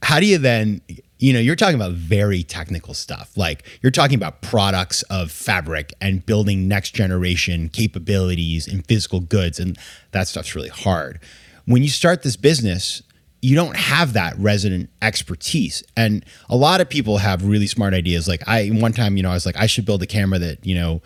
how 0.03 0.21
do 0.21 0.27
you 0.27 0.39
then 0.39 0.81
you 1.19 1.33
know, 1.33 1.41
you're 1.41 1.57
talking 1.57 1.75
about 1.75 1.93
very 1.93 2.43
technical 2.43 2.95
stuff. 2.95 3.37
Like 3.37 3.65
you're 3.83 3.93
talking 3.93 4.15
about 4.15 4.41
products 4.41 5.03
of 5.05 5.31
fabric 5.31 5.93
and 6.01 6.25
building 6.25 6.69
next 6.69 6.95
generation 6.95 7.69
capabilities 7.69 8.69
in 8.69 8.83
physical 8.83 9.21
goods. 9.21 9.59
And 9.59 9.77
that 10.13 10.29
stuff's 10.29 10.55
really 10.55 10.69
hard. 10.69 11.21
When 11.67 11.83
you 11.83 11.89
start 11.89 12.23
this 12.23 12.37
business, 12.37 13.03
you 13.41 13.55
don't 13.55 13.77
have 13.77 14.15
that 14.15 14.37
resident 14.39 14.91
expertise. 15.03 15.83
And 15.97 16.25
a 16.49 16.57
lot 16.57 16.81
of 16.81 16.89
people 16.89 17.19
have 17.19 17.45
really 17.45 17.67
smart 17.67 17.95
ideas. 17.95 18.27
Like 18.27 18.47
I, 18.49 18.69
one 18.69 18.93
time, 18.93 19.17
you 19.17 19.23
know, 19.23 19.31
I 19.31 19.35
was 19.35 19.47
like, 19.47 19.57
I 19.57 19.67
should 19.67 19.85
build 19.85 20.03
a 20.03 20.07
camera 20.07 20.39
that, 20.39 20.65
you 20.65 20.75
know, 20.75 21.03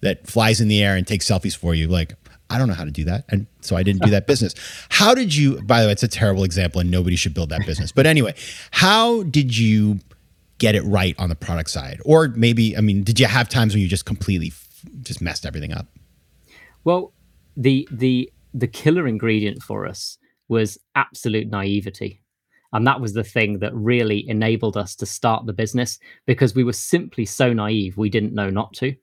that 0.00 0.26
flies 0.26 0.60
in 0.60 0.68
the 0.68 0.82
air 0.82 0.96
and 0.96 1.06
takes 1.06 1.26
selfies 1.28 1.56
for 1.56 1.74
you. 1.74 1.88
Like, 1.88 2.14
I 2.48 2.58
don't 2.58 2.68
know 2.68 2.74
how 2.74 2.84
to 2.84 2.90
do 2.90 3.04
that. 3.04 3.24
And 3.28 3.46
so 3.60 3.76
I 3.76 3.82
didn't 3.82 4.02
do 4.02 4.10
that 4.10 4.26
business. 4.26 4.54
How 4.88 5.14
did 5.14 5.34
you, 5.34 5.60
by 5.62 5.80
the 5.80 5.88
way, 5.88 5.92
it's 5.92 6.02
a 6.02 6.08
terrible 6.08 6.44
example 6.44 6.80
and 6.80 6.90
nobody 6.90 7.16
should 7.16 7.34
build 7.34 7.48
that 7.48 7.66
business. 7.66 7.90
But 7.92 8.06
anyway, 8.06 8.34
how 8.70 9.24
did 9.24 9.56
you 9.56 9.98
get 10.58 10.74
it 10.74 10.82
right 10.82 11.14
on 11.18 11.28
the 11.28 11.34
product 11.34 11.70
side? 11.70 12.00
Or 12.04 12.28
maybe, 12.28 12.76
I 12.76 12.80
mean, 12.80 13.02
did 13.02 13.18
you 13.18 13.26
have 13.26 13.48
times 13.48 13.74
when 13.74 13.82
you 13.82 13.88
just 13.88 14.04
completely 14.04 14.52
just 15.02 15.20
messed 15.20 15.44
everything 15.44 15.72
up? 15.72 15.86
Well, 16.84 17.12
the, 17.56 17.88
the, 17.90 18.30
the 18.54 18.68
killer 18.68 19.08
ingredient 19.08 19.62
for 19.62 19.86
us 19.86 20.18
was 20.48 20.78
absolute 20.94 21.48
naivety. 21.48 22.22
And 22.72 22.86
that 22.86 23.00
was 23.00 23.14
the 23.14 23.24
thing 23.24 23.58
that 23.60 23.74
really 23.74 24.28
enabled 24.28 24.76
us 24.76 24.94
to 24.96 25.06
start 25.06 25.46
the 25.46 25.52
business 25.52 25.98
because 26.26 26.54
we 26.54 26.64
were 26.64 26.72
simply 26.72 27.24
so 27.24 27.52
naive, 27.52 27.96
we 27.96 28.10
didn't 28.10 28.34
know 28.34 28.50
not 28.50 28.72
to. 28.74 28.94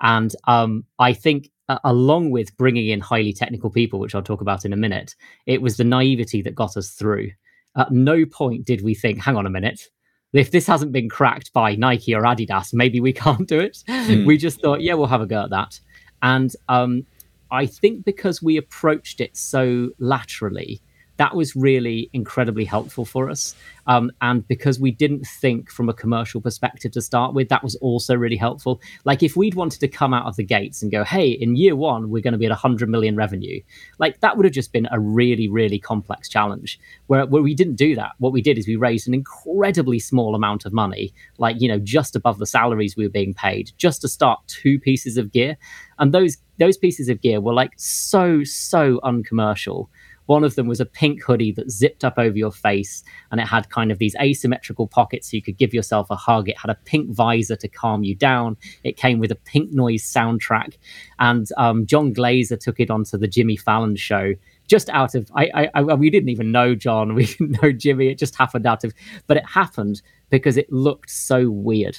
And 0.00 0.34
um, 0.44 0.84
I 0.98 1.12
think, 1.12 1.50
uh, 1.68 1.78
along 1.84 2.30
with 2.30 2.56
bringing 2.56 2.88
in 2.88 3.00
highly 3.00 3.32
technical 3.32 3.70
people, 3.70 4.00
which 4.00 4.14
I'll 4.14 4.22
talk 4.22 4.40
about 4.40 4.64
in 4.64 4.72
a 4.72 4.76
minute, 4.76 5.14
it 5.46 5.62
was 5.62 5.76
the 5.76 5.84
naivety 5.84 6.42
that 6.42 6.54
got 6.54 6.76
us 6.76 6.90
through. 6.90 7.30
At 7.76 7.92
no 7.92 8.24
point 8.24 8.64
did 8.64 8.82
we 8.82 8.94
think, 8.94 9.18
hang 9.18 9.36
on 9.36 9.46
a 9.46 9.50
minute, 9.50 9.88
if 10.32 10.50
this 10.50 10.66
hasn't 10.66 10.92
been 10.92 11.08
cracked 11.08 11.52
by 11.52 11.74
Nike 11.74 12.14
or 12.14 12.22
Adidas, 12.22 12.72
maybe 12.72 13.00
we 13.00 13.12
can't 13.24 13.48
do 13.48 13.60
it. 13.60 13.78
Mm. 13.88 14.26
We 14.26 14.36
just 14.36 14.60
thought, 14.60 14.82
yeah, 14.82 14.94
we'll 14.94 15.06
have 15.06 15.20
a 15.20 15.26
go 15.26 15.42
at 15.42 15.50
that. 15.50 15.78
And 16.22 16.54
um, 16.68 17.06
I 17.50 17.66
think 17.66 18.04
because 18.04 18.42
we 18.42 18.56
approached 18.56 19.20
it 19.20 19.36
so 19.36 19.90
laterally, 19.98 20.82
that 21.18 21.34
was 21.34 21.54
really 21.54 22.08
incredibly 22.12 22.64
helpful 22.64 23.04
for 23.04 23.28
us. 23.28 23.54
Um, 23.86 24.10
and 24.20 24.46
because 24.46 24.78
we 24.78 24.90
didn't 24.90 25.26
think 25.26 25.70
from 25.70 25.88
a 25.88 25.94
commercial 25.94 26.40
perspective 26.40 26.92
to 26.92 27.02
start 27.02 27.34
with, 27.34 27.48
that 27.48 27.62
was 27.62 27.74
also 27.76 28.14
really 28.14 28.36
helpful. 28.36 28.80
Like 29.04 29.22
if 29.22 29.36
we'd 29.36 29.54
wanted 29.54 29.80
to 29.80 29.88
come 29.88 30.14
out 30.14 30.26
of 30.26 30.36
the 30.36 30.44
gates 30.44 30.80
and 30.80 30.92
go, 30.92 31.04
hey, 31.04 31.30
in 31.30 31.56
year 31.56 31.74
one, 31.74 32.10
we're 32.10 32.22
going 32.22 32.32
to 32.32 32.38
be 32.38 32.46
at 32.46 32.50
100 32.50 32.88
million 32.88 33.16
revenue, 33.16 33.60
like 33.98 34.20
that 34.20 34.36
would 34.36 34.44
have 34.44 34.52
just 34.52 34.72
been 34.72 34.88
a 34.92 35.00
really, 35.00 35.48
really 35.48 35.78
complex 35.78 36.28
challenge. 36.28 36.78
Where, 37.08 37.26
where 37.26 37.42
we 37.42 37.54
didn't 37.54 37.76
do 37.76 37.96
that. 37.96 38.12
What 38.18 38.32
we 38.32 38.42
did 38.42 38.56
is 38.56 38.68
we 38.68 38.76
raised 38.76 39.08
an 39.08 39.14
incredibly 39.14 39.98
small 39.98 40.34
amount 40.36 40.66
of 40.66 40.72
money, 40.72 41.12
like, 41.38 41.60
you 41.60 41.68
know, 41.68 41.78
just 41.78 42.14
above 42.14 42.38
the 42.38 42.46
salaries 42.46 42.96
we 42.96 43.04
were 43.04 43.10
being 43.10 43.34
paid, 43.34 43.72
just 43.76 44.02
to 44.02 44.08
start 44.08 44.40
two 44.46 44.78
pieces 44.78 45.16
of 45.16 45.32
gear. 45.32 45.56
And 45.98 46.14
those 46.14 46.36
those 46.58 46.76
pieces 46.76 47.08
of 47.08 47.20
gear 47.20 47.40
were 47.40 47.54
like 47.54 47.72
so, 47.76 48.42
so 48.44 49.00
uncommercial 49.04 49.88
one 50.28 50.44
of 50.44 50.56
them 50.56 50.66
was 50.66 50.78
a 50.78 50.84
pink 50.84 51.22
hoodie 51.22 51.52
that 51.52 51.70
zipped 51.70 52.04
up 52.04 52.18
over 52.18 52.36
your 52.36 52.52
face 52.52 53.02
and 53.32 53.40
it 53.40 53.46
had 53.46 53.70
kind 53.70 53.90
of 53.90 53.98
these 53.98 54.14
asymmetrical 54.20 54.86
pockets 54.86 55.30
so 55.30 55.36
you 55.38 55.42
could 55.42 55.56
give 55.56 55.72
yourself 55.72 56.10
a 56.10 56.16
hug. 56.16 56.50
It 56.50 56.58
had 56.58 56.70
a 56.70 56.78
pink 56.84 57.10
visor 57.10 57.56
to 57.56 57.66
calm 57.66 58.04
you 58.04 58.14
down. 58.14 58.58
It 58.84 58.98
came 58.98 59.20
with 59.20 59.32
a 59.32 59.36
pink 59.36 59.72
noise 59.72 60.04
soundtrack. 60.04 60.76
And 61.18 61.48
um, 61.56 61.86
Jon 61.86 62.12
Glaser 62.12 62.58
took 62.58 62.78
it 62.78 62.90
onto 62.90 63.16
the 63.16 63.26
Jimmy 63.26 63.56
Fallon 63.56 63.96
show 63.96 64.34
just 64.66 64.90
out 64.90 65.14
of 65.14 65.30
I, 65.34 65.50
I, 65.54 65.70
I, 65.74 65.94
we 65.94 66.10
didn't 66.10 66.28
even 66.28 66.52
know 66.52 66.74
Jon, 66.74 67.14
we 67.14 67.24
didn't 67.24 67.62
know 67.62 67.72
Jimmy. 67.72 68.08
It 68.08 68.18
just 68.18 68.36
happened 68.36 68.66
out 68.66 68.84
of, 68.84 68.92
but 69.28 69.38
it 69.38 69.46
happened 69.46 70.02
because 70.28 70.58
it 70.58 70.70
looked 70.70 71.08
so 71.08 71.48
weird. 71.48 71.96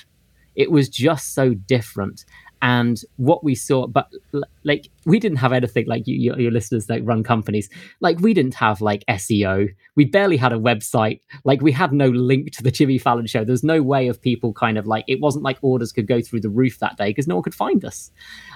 It 0.55 0.71
was 0.71 0.87
just 0.87 1.33
so 1.33 1.53
different, 1.53 2.25
and 2.61 3.01
what 3.15 3.43
we 3.43 3.55
saw 3.55 3.87
but 3.87 4.09
like 4.63 4.89
we 5.05 5.19
didn't 5.19 5.37
have 5.37 5.53
anything 5.53 5.85
like 5.87 6.05
you, 6.07 6.15
your, 6.15 6.39
your, 6.39 6.51
listeners 6.51 6.87
that 6.87 7.03
run 7.05 7.23
companies. 7.23 7.69
Like 8.01 8.19
we 8.19 8.33
didn't 8.33 8.55
have 8.55 8.81
like 8.81 9.03
seo 9.09 9.69
we 9.95 10.05
barely 10.05 10.37
had 10.37 10.53
a 10.53 10.57
website. 10.57 11.19
Like 11.43 11.61
we 11.61 11.73
had 11.73 11.91
no 11.91 12.07
link 12.07 12.51
to 12.53 12.63
the 12.63 12.71
jimmy 12.71 12.97
fallon 12.97 13.27
show. 13.27 13.43
There's 13.43 13.63
no 13.65 13.81
way 13.81 14.07
of 14.07 14.21
people 14.21 14.53
kind 14.53 14.77
of 14.77 14.87
like 14.87 15.03
it 15.07 15.19
wasn't 15.19 15.43
like 15.43 15.57
orders 15.61 15.91
could 15.91 16.07
go 16.07 16.21
through 16.21 16.41
the 16.41 16.49
roof 16.49 16.79
that 16.79 16.97
day 16.97 17.09
because 17.09 17.27
no 17.27 17.35
one 17.35 17.43
could 17.43 17.53
find 17.55 17.83
us. 17.83 18.09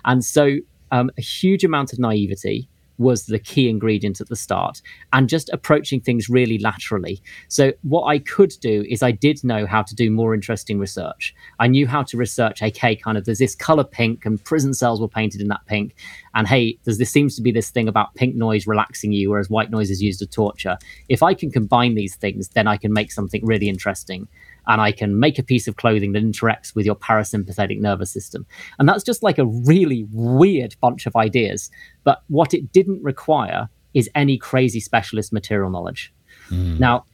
And 0.05 0.23
so 0.23 0.57
um, 0.91 1.09
a 1.17 1.21
huge 1.21 1.63
amount 1.63 1.91
of 1.91 1.99
naivety 1.99 2.69
was 3.03 3.25
the 3.25 3.39
key 3.39 3.69
ingredient 3.69 4.19
at 4.19 4.29
the 4.29 4.35
start 4.35 4.81
and 5.11 5.29
just 5.29 5.49
approaching 5.49 6.01
things 6.01 6.29
really 6.29 6.57
laterally. 6.57 7.21
So, 7.47 7.73
what 7.83 8.05
I 8.05 8.19
could 8.19 8.53
do 8.61 8.83
is 8.89 9.03
I 9.03 9.11
did 9.11 9.43
know 9.43 9.65
how 9.67 9.83
to 9.83 9.93
do 9.93 10.09
more 10.09 10.33
interesting 10.33 10.79
research. 10.79 11.35
I 11.59 11.67
knew 11.67 11.85
how 11.85 12.03
to 12.03 12.17
research, 12.17 12.63
okay, 12.63 12.95
kind 12.95 13.17
of 13.17 13.25
there's 13.25 13.39
this 13.39 13.55
color 13.55 13.83
pink 13.83 14.25
and 14.25 14.43
prison 14.43 14.73
cells 14.73 14.99
were 14.99 15.07
painted 15.07 15.41
in 15.41 15.49
that 15.49 15.65
pink. 15.67 15.95
And 16.33 16.47
hey, 16.47 16.79
there's 16.83 16.97
this 16.97 17.11
seems 17.11 17.35
to 17.35 17.41
be 17.41 17.51
this 17.51 17.69
thing 17.69 17.87
about 17.87 18.15
pink 18.15 18.35
noise 18.35 18.65
relaxing 18.65 19.11
you, 19.11 19.29
whereas 19.29 19.49
white 19.49 19.69
noise 19.69 19.91
is 19.91 20.01
used 20.01 20.19
to 20.19 20.27
torture. 20.27 20.77
If 21.09 21.21
I 21.21 21.33
can 21.33 21.51
combine 21.51 21.95
these 21.95 22.15
things, 22.15 22.49
then 22.49 22.67
I 22.67 22.77
can 22.77 22.93
make 22.93 23.11
something 23.11 23.45
really 23.45 23.69
interesting 23.69 24.27
and 24.67 24.81
I 24.81 24.91
can 24.91 25.19
make 25.19 25.37
a 25.39 25.43
piece 25.43 25.67
of 25.67 25.75
clothing 25.75 26.13
that 26.13 26.23
interacts 26.23 26.75
with 26.75 26.85
your 26.85 26.95
parasympathetic 26.95 27.79
nervous 27.79 28.11
system. 28.11 28.45
And 28.79 28.87
that's 28.87 29.03
just 29.03 29.23
like 29.23 29.37
a 29.37 29.45
really 29.45 30.05
weird 30.11 30.75
bunch 30.81 31.05
of 31.05 31.15
ideas. 31.15 31.69
But 32.03 32.23
what 32.27 32.53
it 32.53 32.71
didn't 32.71 33.03
require 33.03 33.69
is 33.93 34.09
any 34.15 34.37
crazy 34.37 34.79
specialist 34.79 35.33
material 35.33 35.69
knowledge. 35.69 36.13
Mm. 36.49 36.79
Now, 36.79 37.05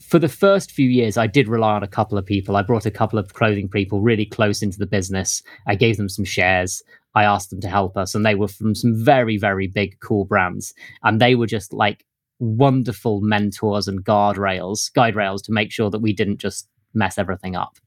for 0.00 0.18
the 0.18 0.28
first 0.28 0.72
few 0.72 0.88
years, 0.88 1.16
I 1.16 1.26
did 1.26 1.48
rely 1.48 1.74
on 1.74 1.82
a 1.82 1.88
couple 1.88 2.18
of 2.18 2.26
people. 2.26 2.56
I 2.56 2.62
brought 2.62 2.86
a 2.86 2.90
couple 2.90 3.18
of 3.18 3.34
clothing 3.34 3.68
people 3.68 4.00
really 4.00 4.26
close 4.26 4.62
into 4.62 4.78
the 4.78 4.86
business. 4.86 5.42
I 5.66 5.74
gave 5.74 5.96
them 5.96 6.08
some 6.08 6.24
shares. 6.24 6.82
I 7.14 7.24
asked 7.24 7.50
them 7.50 7.60
to 7.60 7.68
help 7.68 7.96
us, 7.96 8.14
and 8.14 8.24
they 8.24 8.34
were 8.34 8.48
from 8.48 8.74
some 8.74 8.94
very, 8.94 9.36
very 9.36 9.68
big, 9.68 10.00
cool 10.00 10.24
brands. 10.24 10.74
And 11.02 11.20
they 11.20 11.34
were 11.34 11.46
just 11.46 11.72
like 11.72 12.04
wonderful 12.38 13.20
mentors 13.20 13.88
and 13.88 14.04
guardrails, 14.04 14.92
guide 14.92 15.14
rails 15.16 15.42
to 15.42 15.52
make 15.52 15.70
sure 15.70 15.90
that 15.90 16.00
we 16.00 16.12
didn't 16.12 16.38
just 16.38 16.68
mess 16.94 17.18
everything 17.18 17.56
up. 17.56 17.78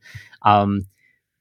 Um, 0.43 0.87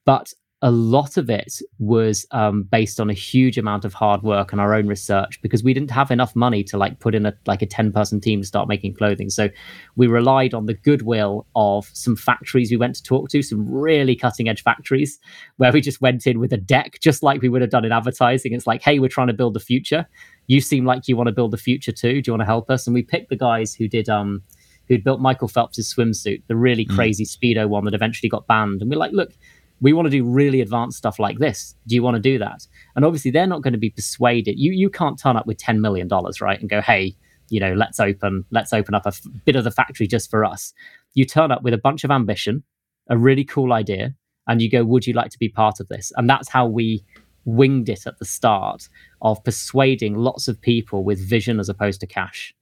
but 0.04 0.32
a 0.64 0.70
lot 0.70 1.18
of 1.18 1.28
it 1.28 1.60
was 1.78 2.26
um, 2.30 2.62
based 2.62 2.98
on 2.98 3.10
a 3.10 3.12
huge 3.12 3.58
amount 3.58 3.84
of 3.84 3.92
hard 3.92 4.22
work 4.22 4.50
and 4.50 4.62
our 4.62 4.72
own 4.72 4.86
research 4.86 5.38
because 5.42 5.62
we 5.62 5.74
didn't 5.74 5.90
have 5.90 6.10
enough 6.10 6.34
money 6.34 6.64
to 6.64 6.78
like 6.78 7.00
put 7.00 7.14
in 7.14 7.26
a 7.26 7.34
like 7.44 7.60
a 7.60 7.66
10 7.66 7.92
person 7.92 8.18
team 8.18 8.40
to 8.40 8.46
start 8.46 8.66
making 8.66 8.94
clothing. 8.94 9.28
So 9.28 9.50
we 9.96 10.06
relied 10.06 10.54
on 10.54 10.64
the 10.64 10.72
goodwill 10.72 11.46
of 11.54 11.90
some 11.92 12.16
factories 12.16 12.70
we 12.70 12.78
went 12.78 12.94
to 12.94 13.02
talk 13.02 13.28
to 13.28 13.42
some 13.42 13.70
really 13.70 14.16
cutting 14.16 14.48
edge 14.48 14.62
factories 14.62 15.18
where 15.58 15.70
we 15.70 15.82
just 15.82 16.00
went 16.00 16.26
in 16.26 16.40
with 16.40 16.52
a 16.54 16.56
deck 16.56 16.98
just 16.98 17.22
like 17.22 17.42
we 17.42 17.50
would 17.50 17.60
have 17.60 17.70
done 17.70 17.84
in 17.84 17.92
advertising. 17.92 18.54
It's 18.54 18.66
like 18.66 18.80
hey 18.80 18.98
we're 18.98 19.08
trying 19.08 19.28
to 19.28 19.34
build 19.34 19.52
the 19.52 19.60
future 19.60 20.06
you 20.46 20.61
seem 20.61 20.85
like 20.85 21.09
you 21.09 21.16
want 21.16 21.28
to 21.28 21.33
build 21.33 21.50
the 21.50 21.59
future 21.59 21.92
too 21.92 22.20
do 22.20 22.28
you 22.28 22.33
want 22.33 22.40
to 22.40 22.46
help 22.46 22.70
us 22.70 22.87
and 22.87 22.94
we 22.94 23.02
picked 23.02 23.30
the 23.30 23.37
guys 23.37 23.74
who 23.74 23.88
did 23.88 24.09
um 24.09 24.42
who'd 24.88 25.04
built 25.04 25.20
michael 25.20 25.48
phelps's 25.48 25.92
swimsuit 25.92 26.42
the 26.48 26.57
really 26.57 26.85
mm. 26.87 26.94
crazy 26.94 27.24
speedo 27.24 27.68
one 27.68 27.85
that 27.85 27.94
eventually 27.94 28.28
got 28.28 28.46
banned 28.46 28.80
and 28.80 28.90
we're 28.90 28.96
like 28.96 29.12
look 29.12 29.33
we 29.80 29.92
want 29.92 30.07
to 30.07 30.11
do 30.11 30.24
really 30.24 30.61
advanced 30.61 30.96
stuff 30.96 31.18
like 31.18 31.38
this. 31.38 31.74
Do 31.87 31.94
you 31.94 32.02
want 32.02 32.14
to 32.14 32.20
do 32.20 32.38
that? 32.38 32.66
And 32.96 33.04
obviously, 33.04 33.30
they're 33.30 33.46
not 33.46 33.62
going 33.62 33.72
to 33.72 33.78
be 33.78 33.90
persuaded. 33.90 34.59
You 34.59 34.72
you 34.72 34.88
can't 34.88 35.18
turn 35.18 35.37
up 35.37 35.46
with 35.46 35.59
ten 35.59 35.80
million 35.80 36.09
dollars, 36.09 36.40
right, 36.40 36.59
and 36.59 36.70
go, 36.70 36.80
hey, 36.80 37.14
you 37.50 37.61
know, 37.61 37.74
let's 37.74 38.00
open 38.00 38.44
let's 38.50 38.72
open 38.72 38.94
up 38.94 39.04
a 39.04 39.09
f- 39.09 39.20
bit 39.44 39.57
of 39.57 39.64
the 39.64 39.70
factory 39.70 40.07
just 40.07 40.30
for 40.30 40.44
us. 40.44 40.72
You 41.14 41.24
turn 41.24 41.50
up 41.50 41.62
with 41.62 41.74
a 41.74 41.78
bunch 41.78 42.04
of 42.04 42.11
ambition, 42.11 42.62
a 43.11 43.18
really 43.18 43.44
cool 43.44 43.72
idea, 43.72 44.14
and 44.46 44.62
you 44.62 44.70
go, 44.70 44.85
would 44.85 45.07
you 45.07 45.12
like 45.12 45.30
to 45.33 45.38
be 45.38 45.48
part 45.48 45.80
of 45.80 45.88
this? 45.88 46.12
And 46.16 46.30
that's 46.30 46.48
how 46.48 46.66
we 46.66 47.04
winged 47.44 47.88
it 47.88 48.07
at 48.07 48.18
the 48.18 48.24
start 48.24 48.88
of 49.22 49.42
persuading 49.44 50.14
lots 50.14 50.48
of 50.48 50.61
people 50.61 51.04
with 51.04 51.18
vision 51.18 51.61
as 51.61 51.68
opposed 51.68 52.00
to 52.00 52.07
cash. 52.07 52.54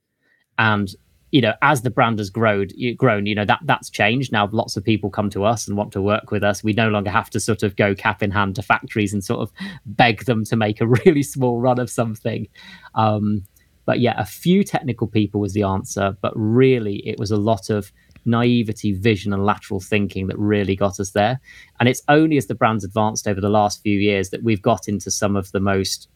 And 0.59 0.95
you 1.33 1.40
know, 1.40 1.55
as 1.62 1.81
the 1.81 1.90
brand 1.90 2.18
has 2.18 2.29
grown, 2.29 2.68
grown, 2.97 3.25
you 3.25 3.35
know, 3.35 3.47
that 3.47 3.61
that's 3.64 3.88
changed. 3.88 4.33
Now 4.33 4.49
lots 4.53 4.77
of 4.77 4.85
people 4.85 5.09
come 5.09 5.31
to 5.31 5.45
us 5.45 5.66
and 5.66 5.79
want 5.79 5.90
to 5.92 6.03
work 6.03 6.31
with 6.31 6.45
us. 6.45 6.62
We 6.62 6.75
no 6.75 6.90
longer 6.90 7.11
have 7.11 7.31
to 7.31 7.40
sort 7.40 7.62
of 7.62 7.75
go 7.75 7.95
cap 7.95 8.23
in 8.23 8.31
hand 8.31 8.57
to 8.57 8.62
factories 8.62 9.14
and 9.14 9.25
sort 9.25 9.40
of 9.40 9.51
beg 9.87 10.27
them 10.27 10.45
to 10.45 10.57
make 10.57 10.81
a 10.81 10.87
really 11.07 11.23
small 11.23 11.59
run 11.59 11.81
of 11.81 11.88
something. 11.88 12.49
Um, 12.95 13.45
but 13.87 13.99
yeah, 13.99 14.14
a 14.18 14.27
few 14.27 14.62
technical 14.62 15.07
people 15.07 15.40
was 15.40 15.55
the 15.55 15.62
answer, 15.62 16.16
but 16.21 16.35
really 16.37 16.97
it 17.09 17.18
was 17.18 17.31
a 17.31 17.37
lot 17.37 17.71
of 17.71 17.90
naivety, 18.24 18.92
vision, 18.92 19.32
and 19.32 19.44
lateral 19.44 19.80
thinking 19.80 20.26
that 20.28 20.38
really 20.38 20.76
got 20.76 21.00
us 21.00 21.11
there. 21.11 21.40
And 21.80 21.88
it's 21.88 22.02
only 22.08 22.37
as 22.37 22.46
the 22.46 22.54
brand's 22.54 22.85
advanced 22.85 23.26
over 23.26 23.40
the 23.40 23.48
last 23.48 23.82
few 23.82 23.98
years 23.98 24.30
that 24.30 24.42
we've 24.42 24.62
got 24.62 24.88
into 24.88 25.11
some 25.11 25.37
of 25.37 25.50
the 25.52 25.61
most 25.61 26.08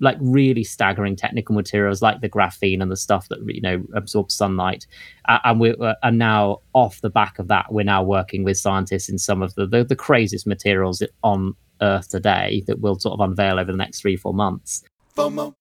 like 0.00 0.16
really 0.20 0.64
staggering 0.64 1.16
technical 1.16 1.54
materials 1.54 2.02
like 2.02 2.20
the 2.20 2.28
graphene 2.28 2.80
and 2.80 2.90
the 2.90 2.96
stuff 2.96 3.28
that 3.28 3.38
you 3.46 3.60
know 3.60 3.82
absorbs 3.94 4.34
sunlight 4.34 4.86
uh, 5.28 5.38
and 5.44 5.60
we 5.60 5.74
and 6.02 6.18
now 6.18 6.58
off 6.72 7.00
the 7.00 7.10
back 7.10 7.38
of 7.38 7.48
that 7.48 7.66
we're 7.72 7.84
now 7.84 8.02
working 8.02 8.44
with 8.44 8.56
scientists 8.56 9.08
in 9.08 9.18
some 9.18 9.42
of 9.42 9.54
the, 9.54 9.66
the, 9.66 9.84
the 9.84 9.96
craziest 9.96 10.46
materials 10.46 11.02
on 11.24 11.54
earth 11.80 12.08
today 12.08 12.62
that 12.66 12.80
we'll 12.80 12.98
sort 12.98 13.18
of 13.18 13.28
unveil 13.28 13.58
over 13.58 13.72
the 13.72 13.78
next 13.78 14.00
three 14.00 14.16
four 14.16 14.34
months 14.34 14.84
fomo 15.16 15.54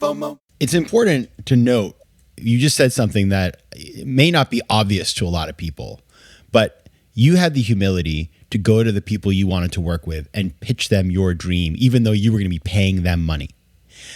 fomo 0.00 0.38
it's 0.60 0.74
important 0.74 1.28
to 1.46 1.56
note 1.56 1.96
you 2.36 2.58
just 2.58 2.76
said 2.76 2.92
something 2.92 3.28
that 3.28 3.62
may 4.04 4.30
not 4.30 4.50
be 4.50 4.60
obvious 4.68 5.12
to 5.14 5.26
a 5.26 5.28
lot 5.28 5.48
of 5.48 5.56
people, 5.56 6.00
but 6.52 6.88
you 7.14 7.36
had 7.36 7.54
the 7.54 7.62
humility 7.62 8.30
to 8.50 8.58
go 8.58 8.82
to 8.82 8.92
the 8.92 9.00
people 9.00 9.32
you 9.32 9.46
wanted 9.46 9.72
to 9.72 9.80
work 9.80 10.06
with 10.06 10.28
and 10.34 10.58
pitch 10.60 10.88
them 10.88 11.10
your 11.10 11.34
dream, 11.34 11.74
even 11.78 12.04
though 12.04 12.12
you 12.12 12.32
were 12.32 12.38
going 12.38 12.50
to 12.50 12.50
be 12.50 12.58
paying 12.58 13.02
them 13.02 13.24
money. 13.24 13.50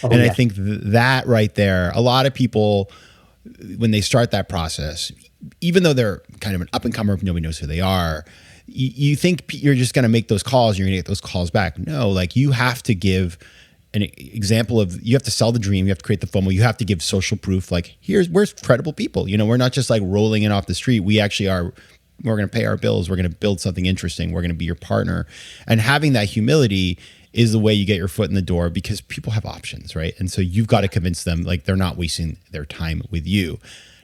Oh, 0.03 0.09
and 0.09 0.21
yeah. 0.21 0.29
I 0.29 0.33
think 0.33 0.55
th- 0.55 0.81
that 0.83 1.27
right 1.27 1.53
there, 1.55 1.91
a 1.95 2.01
lot 2.01 2.25
of 2.25 2.33
people, 2.33 2.91
when 3.77 3.91
they 3.91 4.01
start 4.01 4.31
that 4.31 4.49
process, 4.49 5.11
even 5.61 5.83
though 5.83 5.93
they're 5.93 6.21
kind 6.41 6.55
of 6.55 6.61
an 6.61 6.69
up 6.73 6.85
and 6.85 6.93
comer, 6.93 7.17
nobody 7.21 7.41
knows 7.41 7.57
who 7.57 7.67
they 7.67 7.79
are, 7.79 8.25
you, 8.65 8.91
you 8.93 9.15
think 9.15 9.43
you're 9.49 9.75
just 9.75 9.93
going 9.93 10.03
to 10.03 10.09
make 10.09 10.27
those 10.27 10.43
calls, 10.43 10.77
you're 10.77 10.85
going 10.85 10.93
to 10.93 10.99
get 10.99 11.07
those 11.07 11.21
calls 11.21 11.49
back. 11.49 11.77
No, 11.77 12.09
like 12.09 12.35
you 12.35 12.51
have 12.51 12.83
to 12.83 12.95
give 12.95 13.37
an 13.93 14.03
example 14.17 14.79
of 14.79 15.01
you 15.01 15.15
have 15.15 15.23
to 15.23 15.31
sell 15.31 15.51
the 15.51 15.59
dream, 15.59 15.85
you 15.85 15.89
have 15.89 15.97
to 15.97 16.03
create 16.03 16.21
the 16.21 16.27
FOMO, 16.27 16.53
you 16.53 16.61
have 16.61 16.77
to 16.77 16.85
give 16.85 17.01
social 17.01 17.37
proof. 17.37 17.71
Like 17.71 17.97
here's 17.99 18.29
we're 18.29 18.45
credible 18.45 18.93
people. 18.93 19.27
You 19.27 19.37
know, 19.37 19.45
we're 19.45 19.57
not 19.57 19.73
just 19.73 19.89
like 19.89 20.01
rolling 20.05 20.43
it 20.43 20.51
off 20.51 20.67
the 20.67 20.75
street. 20.75 21.01
We 21.01 21.19
actually 21.19 21.49
are. 21.49 21.73
We're 22.21 22.35
going 22.35 22.49
to 22.49 22.53
pay 22.53 22.65
our 22.65 22.75
bills. 22.75 23.09
We're 23.09 23.15
going 23.15 23.31
to 23.31 23.35
build 23.35 23.61
something 23.61 23.85
interesting. 23.85 24.33
We're 24.33 24.41
going 24.41 24.51
to 24.51 24.57
be 24.57 24.65
your 24.65 24.75
partner, 24.75 25.25
and 25.67 25.79
having 25.79 26.13
that 26.13 26.25
humility 26.25 26.99
is 27.31 27.51
the 27.51 27.59
way 27.59 27.73
you 27.73 27.85
get 27.85 27.97
your 27.97 28.07
foot 28.07 28.29
in 28.29 28.35
the 28.35 28.41
door 28.41 28.69
because 28.69 29.01
people 29.01 29.31
have 29.33 29.45
options, 29.45 29.95
right? 29.95 30.13
And 30.19 30.31
so 30.31 30.41
you've 30.41 30.67
got 30.67 30.81
to 30.81 30.87
convince 30.87 31.23
them 31.23 31.43
like 31.43 31.65
they're 31.65 31.75
not 31.75 31.95
wasting 31.95 32.37
their 32.51 32.65
time 32.65 33.03
with 33.11 33.27
you. 33.27 33.59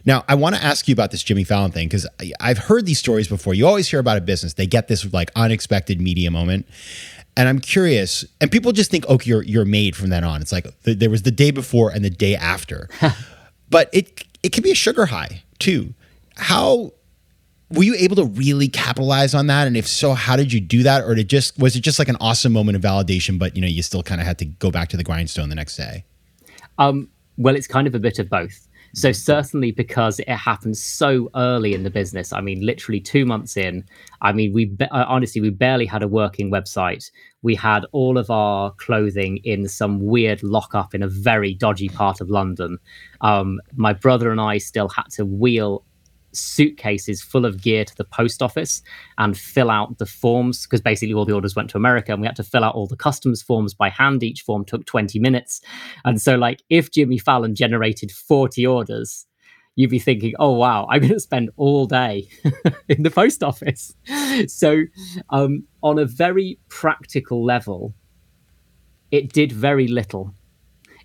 Now, 0.06 0.24
I 0.28 0.36
want 0.36 0.56
to 0.56 0.64
ask 0.64 0.88
you 0.88 0.94
about 0.94 1.10
this 1.10 1.24
Jimmy 1.24 1.44
Fallon 1.44 1.72
thing 1.72 1.88
because 1.88 2.08
I've 2.40 2.60
heard 2.60 2.86
these 2.86 3.00
stories 3.00 3.28
before. 3.28 3.56
You 3.56 3.66
always 3.66 3.90
hear 3.90 4.00
about 4.00 4.18
a 4.18 4.22
business, 4.22 4.54
they 4.54 4.68
get 4.68 4.88
this 4.88 5.12
like 5.12 5.32
unexpected 5.36 6.00
media 6.00 6.30
moment. 6.30 6.68
And 7.38 7.50
I'm 7.50 7.60
curious, 7.60 8.24
and 8.40 8.50
people 8.50 8.72
just 8.72 8.90
think, 8.90 9.08
okay, 9.10 9.30
you're 9.30 9.44
you're 9.44 9.66
made 9.66 9.96
from 9.96 10.10
then 10.10 10.24
on. 10.24 10.42
It's 10.42 10.54
like 10.54 10.68
the, 10.84 10.94
there 10.94 11.10
was 11.10 11.24
the 11.24 11.32
day 11.32 11.52
before 11.52 11.90
and 11.90 12.04
the 12.04 12.10
day 12.10 12.36
after, 12.36 12.90
but 13.70 13.90
it 13.92 14.24
it 14.42 14.54
can 14.54 14.64
be 14.64 14.72
a 14.72 14.76
sugar 14.76 15.08
high 15.08 15.44
too. 15.60 15.94
How 16.38 16.94
were 17.70 17.84
you 17.84 17.96
able 17.96 18.16
to 18.16 18.26
really 18.26 18.68
capitalize 18.68 19.34
on 19.34 19.48
that? 19.48 19.68
And 19.68 19.76
if 19.76 19.88
so, 19.88 20.14
how 20.14 20.36
did 20.36 20.54
you 20.54 20.62
do 20.62 20.84
that? 20.84 21.04
Or 21.04 21.16
did 21.16 21.30
just 21.30 21.60
was 21.60 21.76
it 21.76 21.82
just 21.82 22.00
like 22.00 22.08
an 22.08 22.18
awesome 22.22 22.54
moment 22.54 22.78
of 22.78 22.82
validation, 22.82 23.38
but 23.38 23.56
you 23.56 23.62
know 23.62 23.68
you 23.68 23.84
still 23.84 24.04
kind 24.04 24.22
of 24.22 24.28
had 24.28 24.38
to 24.40 24.46
go 24.46 24.72
back 24.72 24.90
to 24.90 24.98
the 24.98 25.04
grindstone 25.04 25.50
the 25.50 25.56
next 25.56 25.76
day? 25.76 26.06
Um, 26.78 27.10
well, 27.38 27.56
it's 27.56 27.68
kind 27.68 27.88
of 27.88 27.96
a 27.96 28.00
bit 28.00 28.20
of 28.20 28.30
both. 28.30 28.65
So 28.96 29.12
certainly 29.12 29.72
because 29.72 30.20
it 30.20 30.30
happened 30.30 30.78
so 30.78 31.30
early 31.36 31.74
in 31.74 31.84
the 31.84 31.90
business. 31.90 32.32
I 32.32 32.40
mean, 32.40 32.66
literally 32.66 33.02
two 33.02 33.26
months 33.26 33.58
in. 33.58 33.84
I 34.22 34.32
mean, 34.32 34.54
we 34.54 34.72
uh, 34.80 35.04
honestly 35.06 35.42
we 35.42 35.50
barely 35.50 35.86
had 35.86 36.02
a 36.02 36.08
working 36.08 36.50
website. 36.50 37.12
We 37.42 37.56
had 37.56 37.86
all 37.92 38.18
of 38.18 38.30
our 38.30 38.72
clothing 38.72 39.40
in 39.44 39.68
some 39.68 40.00
weird 40.00 40.42
lockup 40.44 40.96
in 40.96 41.04
a 41.04 41.10
very 41.10 41.54
dodgy 41.54 41.90
part 41.90 42.22
of 42.22 42.30
London. 42.30 42.78
Um, 43.20 43.60
my 43.76 43.92
brother 43.92 44.32
and 44.32 44.40
I 44.40 44.60
still 44.60 44.88
had 44.88 45.10
to 45.12 45.26
wheel 45.26 45.84
suitcases 46.36 47.22
full 47.22 47.46
of 47.46 47.62
gear 47.62 47.86
to 47.86 47.96
the 47.96 48.04
post 48.04 48.42
office 48.42 48.82
and 49.18 49.38
fill 49.38 49.70
out 49.70 49.98
the 49.98 50.06
forms 50.06 50.64
because 50.64 50.82
basically 50.82 51.14
all 51.14 51.26
the 51.26 51.34
orders 51.34 51.56
went 51.56 51.70
to 51.72 51.78
America 51.78 52.12
and 52.12 52.22
we 52.22 52.28
had 52.28 52.36
to 52.36 52.44
fill 52.44 52.64
out 52.64 52.76
all 52.76 52.88
the 52.88 52.96
customs 52.96 53.42
forms 53.42 53.74
by 53.74 53.90
hand. 53.90 54.24
Each 54.24 54.42
form 54.42 54.66
took 54.66 54.86
20 54.86 55.20
minutes. 55.20 55.62
And 56.04 56.22
so, 56.22 56.36
like, 56.36 56.62
if 56.70 56.92
Jimmy 56.92 57.18
Fallon 57.18 57.56
generated 57.56 58.12
40 58.12 58.66
orders, 58.66 59.26
you'd 59.76 59.90
be 59.90 60.00
thinking, 60.00 60.34
oh, 60.40 60.54
wow, 60.54 60.88
I'm 60.90 61.02
going 61.02 61.14
to 61.14 61.20
spend 61.20 61.50
all 61.58 61.86
day 61.86 62.28
in 62.90 63.04
the 63.04 63.12
post 63.12 63.44
office. 63.44 63.94
So, 64.48 64.84
um, 65.30 65.66
on 65.84 66.00
a 66.00 66.06
very 66.06 66.60
practical 66.70 67.44
level, 67.44 67.94
it 69.12 69.32
did 69.32 69.52
very 69.52 69.88
little. 69.88 70.34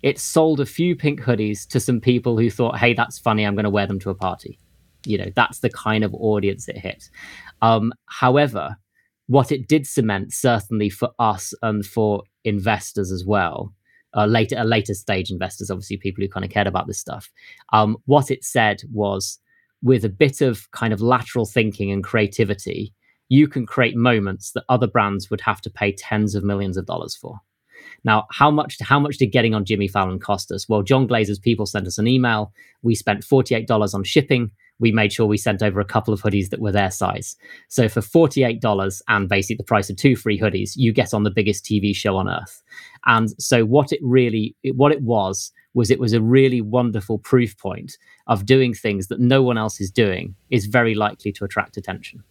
It 0.01 0.19
sold 0.19 0.59
a 0.59 0.65
few 0.65 0.95
pink 0.95 1.21
hoodies 1.21 1.67
to 1.67 1.79
some 1.79 2.01
people 2.01 2.37
who 2.37 2.49
thought, 2.49 2.77
hey, 2.77 2.93
that's 2.93 3.19
funny, 3.19 3.45
I'm 3.45 3.55
going 3.55 3.65
to 3.65 3.69
wear 3.69 3.85
them 3.85 3.99
to 3.99 4.09
a 4.09 4.15
party 4.15 4.57
you 5.05 5.17
know 5.17 5.31
that's 5.35 5.59
the 5.59 5.69
kind 5.69 6.03
of 6.03 6.13
audience 6.13 6.67
it 6.67 6.77
hit 6.77 7.09
um, 7.61 7.93
however 8.07 8.75
what 9.27 9.51
it 9.51 9.67
did 9.67 9.87
cement 9.87 10.33
certainly 10.33 10.89
for 10.89 11.09
us 11.19 11.53
and 11.61 11.85
for 11.85 12.23
investors 12.43 13.11
as 13.11 13.25
well 13.25 13.73
uh, 14.15 14.25
later 14.25 14.55
a 14.57 14.63
later 14.63 14.93
stage 14.93 15.31
investors 15.31 15.69
obviously 15.69 15.97
people 15.97 16.21
who 16.21 16.29
kind 16.29 16.45
of 16.45 16.51
cared 16.51 16.67
about 16.67 16.87
this 16.87 16.99
stuff 16.99 17.29
um, 17.73 17.97
what 18.05 18.31
it 18.31 18.43
said 18.43 18.81
was 18.91 19.39
with 19.83 20.05
a 20.05 20.09
bit 20.09 20.41
of 20.41 20.69
kind 20.71 20.93
of 20.93 21.01
lateral 21.01 21.45
thinking 21.45 21.91
and 21.91 22.03
creativity 22.03 22.93
you 23.29 23.47
can 23.47 23.65
create 23.65 23.95
moments 23.95 24.51
that 24.51 24.65
other 24.67 24.87
brands 24.87 25.29
would 25.29 25.41
have 25.41 25.61
to 25.61 25.69
pay 25.69 25.91
tens 25.91 26.35
of 26.35 26.43
millions 26.43 26.77
of 26.77 26.85
dollars 26.85 27.15
for 27.15 27.39
now, 28.03 28.25
how 28.31 28.49
much 28.49 28.77
how 28.81 28.99
much 28.99 29.17
did 29.17 29.31
getting 29.31 29.53
on 29.53 29.65
Jimmy 29.65 29.87
Fallon 29.87 30.19
cost 30.19 30.51
us? 30.51 30.67
Well, 30.67 30.81
Jon 30.81 31.07
Glaser's 31.07 31.39
people 31.39 31.65
sent 31.65 31.87
us 31.87 31.97
an 31.97 32.07
email. 32.07 32.51
We 32.81 32.95
spent 32.95 33.23
$48 33.23 33.93
on 33.93 34.03
shipping 34.03 34.51
we 34.81 34.91
made 34.91 35.13
sure 35.13 35.25
we 35.27 35.37
sent 35.37 35.63
over 35.63 35.79
a 35.79 35.85
couple 35.85 36.13
of 36.13 36.21
hoodies 36.21 36.49
that 36.49 36.59
were 36.59 36.71
their 36.71 36.91
size. 36.91 37.37
So 37.69 37.87
for 37.87 38.01
$48 38.01 39.01
and 39.07 39.29
basically 39.29 39.55
the 39.57 39.63
price 39.63 39.89
of 39.89 39.95
two 39.95 40.15
free 40.15 40.39
hoodies, 40.39 40.71
you 40.75 40.91
get 40.91 41.13
on 41.13 41.23
the 41.23 41.31
biggest 41.31 41.63
TV 41.63 41.95
show 41.95 42.17
on 42.17 42.27
earth. 42.27 42.61
And 43.05 43.29
so 43.41 43.63
what 43.63 43.93
it 43.93 43.99
really 44.01 44.55
what 44.73 44.91
it 44.91 45.01
was 45.01 45.51
was 45.73 45.89
it 45.89 45.99
was 45.99 46.13
a 46.13 46.21
really 46.21 46.59
wonderful 46.59 47.19
proof 47.19 47.57
point 47.57 47.97
of 48.27 48.45
doing 48.45 48.73
things 48.73 49.07
that 49.07 49.19
no 49.19 49.41
one 49.41 49.57
else 49.57 49.79
is 49.79 49.89
doing 49.89 50.35
is 50.49 50.65
very 50.65 50.95
likely 50.95 51.31
to 51.31 51.45
attract 51.45 51.77
attention. 51.77 52.23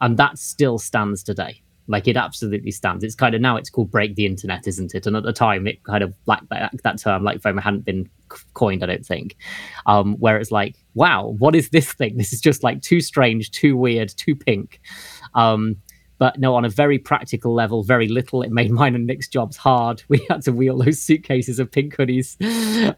And 0.00 0.18
that 0.18 0.38
still 0.38 0.78
stands 0.78 1.22
today. 1.22 1.62
Like 1.88 2.08
it 2.08 2.16
absolutely 2.16 2.70
stands. 2.70 3.04
It's 3.04 3.14
kind 3.14 3.34
of 3.34 3.40
now 3.40 3.56
it's 3.56 3.70
called 3.70 3.90
break 3.90 4.14
the 4.14 4.26
internet, 4.26 4.66
isn't 4.66 4.94
it? 4.94 5.06
And 5.06 5.16
at 5.16 5.22
the 5.22 5.32
time, 5.32 5.66
it 5.66 5.82
kind 5.84 6.02
of 6.02 6.14
like 6.26 6.40
that, 6.50 6.72
that 6.82 6.98
term, 6.98 7.22
like 7.22 7.40
FOMO, 7.40 7.62
hadn't 7.62 7.84
been 7.84 8.08
coined, 8.54 8.82
I 8.82 8.86
don't 8.86 9.06
think. 9.06 9.36
Um, 9.86 10.16
where 10.16 10.38
it's 10.38 10.50
like, 10.50 10.76
wow, 10.94 11.34
what 11.38 11.54
is 11.54 11.70
this 11.70 11.92
thing? 11.92 12.16
This 12.16 12.32
is 12.32 12.40
just 12.40 12.62
like 12.62 12.82
too 12.82 13.00
strange, 13.00 13.50
too 13.50 13.76
weird, 13.76 14.12
too 14.16 14.34
pink. 14.34 14.80
Um, 15.34 15.76
but 16.18 16.38
no, 16.38 16.54
on 16.54 16.64
a 16.64 16.70
very 16.70 16.98
practical 16.98 17.54
level, 17.54 17.82
very 17.82 18.08
little. 18.08 18.42
It 18.42 18.50
made 18.50 18.70
mine 18.72 18.94
and 18.94 19.06
Nick's 19.06 19.28
jobs 19.28 19.56
hard. 19.56 20.02
We 20.08 20.26
had 20.30 20.42
to 20.42 20.52
wheel 20.52 20.78
those 20.78 21.00
suitcases 21.00 21.58
of 21.58 21.70
pink 21.70 21.94
hoodies 21.94 22.36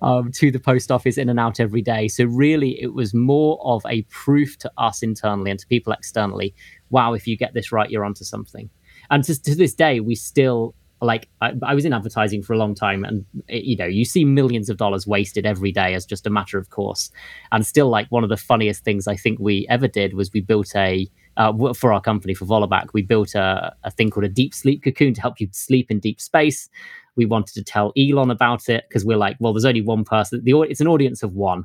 um, 0.03 0.31
to 0.33 0.51
the 0.51 0.61
post 0.61 0.91
office 0.91 1.19
in 1.19 1.29
and 1.29 1.41
out 1.41 1.61
every 1.61 1.83
day. 1.83 2.09
So, 2.09 2.25
really, 2.25 2.81
it 2.81 2.95
was 2.95 3.13
more 3.13 3.61
of 3.65 3.83
a 3.87 4.03
proof 4.03 4.57
to 4.59 4.71
us 4.79 5.03
internally 5.03 5.51
and 5.51 5.59
to 5.59 5.67
people 5.67 5.93
externally 5.93 6.55
wow, 6.91 7.15
if 7.15 7.27
you 7.27 7.37
get 7.37 7.55
this 7.55 7.73
right, 7.73 7.91
you're 7.91 8.05
onto 8.05 8.25
something. 8.25 8.71
And 9.11 9.25
to, 9.25 9.41
to 9.43 9.55
this 9.55 9.75
day, 9.75 10.01
we 10.01 10.15
still 10.15 10.75
like 11.01 11.29
I, 11.41 11.53
I, 11.63 11.75
was 11.75 11.85
in 11.85 11.93
advertising 11.93 12.43
for 12.43 12.55
a 12.55 12.59
long 12.59 12.75
time 12.75 13.05
and 13.05 13.25
it, 13.47 13.63
you 13.63 13.77
know 13.77 13.87
you 13.87 14.05
see 14.05 14.25
millions 14.25 14.69
of 14.69 14.79
dollars 14.79 15.07
wasted 15.07 15.47
every 15.47 15.71
day 15.71 15.95
as 15.95 16.05
just 16.05 16.27
a 16.27 16.31
matter 16.31 16.59
of 16.59 16.71
course 16.71 17.09
and 17.53 17.65
still 17.65 17.89
like 17.89 18.09
one 18.09 18.25
of 18.25 18.31
the 18.31 18.37
funniest 18.37 18.83
things 18.83 19.07
i 19.07 19.15
think 19.15 19.39
we 19.39 19.65
ever 19.71 19.87
did 19.87 20.15
was 20.15 20.33
we 20.33 20.41
built 20.41 20.75
a 20.75 21.09
uh, 21.39 21.73
for 21.73 21.93
our 21.93 22.01
company 22.01 22.35
for 22.35 22.45
Vollebak, 22.45 22.89
we 22.93 23.01
built 23.01 23.35
a, 23.35 23.73
a 23.85 23.91
thing 23.91 24.11
called 24.11 24.25
a 24.25 24.29
deep 24.29 24.53
sleep 24.53 24.83
cocoon 24.83 25.15
to 25.15 25.21
help 25.21 25.41
you 25.41 25.49
sleep 25.53 25.91
in 25.91 26.01
deep 26.01 26.21
space. 26.21 26.69
We 27.15 27.27
wanted 27.27 27.55
to 27.55 27.63
tell 27.63 27.93
Elon 27.97 28.31
about 28.31 28.69
it 28.69 28.85
because 28.89 29.05
we're 29.05 29.17
like, 29.17 29.37
well, 29.39 29.53
there's 29.53 29.65
only 29.65 29.81
one 29.81 30.05
person. 30.05 30.43
The 30.43 30.63
it's 30.63 30.81
an 30.81 30.89
audience 30.89 31.23
of 31.23 31.33
one, 31.35 31.65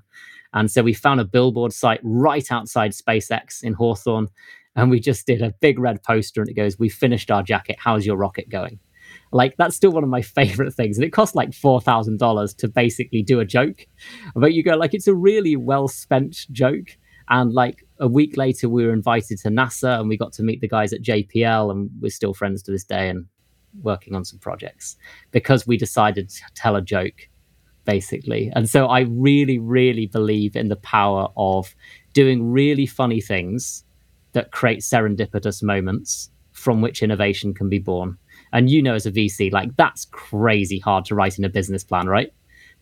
and 0.54 0.70
so 0.70 0.84
we 0.84 0.94
found 0.94 1.20
a 1.20 1.26
billboard 1.26 1.74
site 1.74 2.00
right 2.04 2.50
outside 2.52 2.92
SpaceX 2.92 3.64
in 3.64 3.74
Hawthorne, 3.74 4.28
and 4.76 4.90
we 4.90 5.00
just 5.00 5.28
did 5.28 5.42
a 5.42 5.54
big 5.62 5.80
red 5.80 6.02
poster 6.04 6.42
and 6.42 6.50
it 6.50 6.56
goes, 6.56 6.80
We 6.80 6.90
finished 6.90 7.32
our 7.32 7.44
jacket. 7.44 7.78
How's 7.80 8.06
your 8.06 8.18
rocket 8.18 8.50
going? 8.50 8.80
Like, 9.32 9.56
that's 9.58 9.76
still 9.76 9.92
one 9.92 10.04
of 10.04 10.10
my 10.10 10.22
favorite 10.40 10.74
things. 10.74 10.98
And 10.98 11.06
it 11.06 11.12
cost 11.12 11.36
like 11.36 11.52
$4,000 11.52 12.58
to 12.58 12.68
basically 12.68 13.24
do 13.24 13.40
a 13.40 13.46
joke. 13.46 13.86
But 14.36 14.54
you 14.54 14.64
go, 14.64 14.76
like, 14.76 14.94
it's 14.94 15.08
a 15.08 15.16
really 15.16 15.56
well 15.56 15.88
spent 15.88 16.48
joke. 16.52 16.98
And 17.30 17.54
like 17.54 17.86
a 18.00 18.08
week 18.08 18.36
later, 18.38 18.68
we 18.68 18.86
were 18.86 18.94
invited 18.94 19.40
to 19.40 19.50
NASA 19.50 20.00
and 20.00 20.10
we 20.10 20.18
got 20.18 20.34
to 20.34 20.44
meet 20.44 20.62
the 20.62 20.68
guys 20.68 20.92
at 20.92 21.02
JPL, 21.02 21.72
and 21.72 21.90
we're 22.02 22.10
still 22.10 22.34
friends 22.34 22.62
to 22.64 22.72
this 22.72 22.84
day 22.84 23.10
and 23.10 23.26
working 23.82 24.14
on 24.14 24.26
some 24.26 24.40
projects 24.40 24.98
because 25.32 25.66
we 25.66 25.78
decided 25.78 26.30
to 26.30 26.42
tell 26.54 26.76
a 26.76 26.82
joke, 26.82 27.30
basically. 27.86 28.52
And 28.56 28.70
so 28.70 28.88
I 28.88 29.02
really, 29.02 29.58
really 29.58 30.06
believe 30.06 30.56
in 30.56 30.68
the 30.68 30.76
power 30.76 31.30
of 31.38 31.74
doing 32.12 32.52
really 32.52 32.86
funny 32.86 33.22
things 33.22 33.86
that 34.34 34.52
create 34.52 34.80
serendipitous 34.80 35.64
moments 35.64 36.30
from 36.52 36.82
which 36.82 37.02
innovation 37.02 37.54
can 37.54 37.70
be 37.70 37.80
born. 37.80 38.18
And 38.52 38.70
you 38.70 38.82
know, 38.82 38.94
as 38.94 39.06
a 39.06 39.12
VC, 39.12 39.52
like 39.52 39.76
that's 39.76 40.06
crazy 40.12 40.80
hard 40.80 41.06
to 41.06 41.16
write 41.16 41.38
in 41.38 41.46
a 41.46 41.50
business 41.50 41.84
plan, 41.84 42.08
right? 42.08 42.32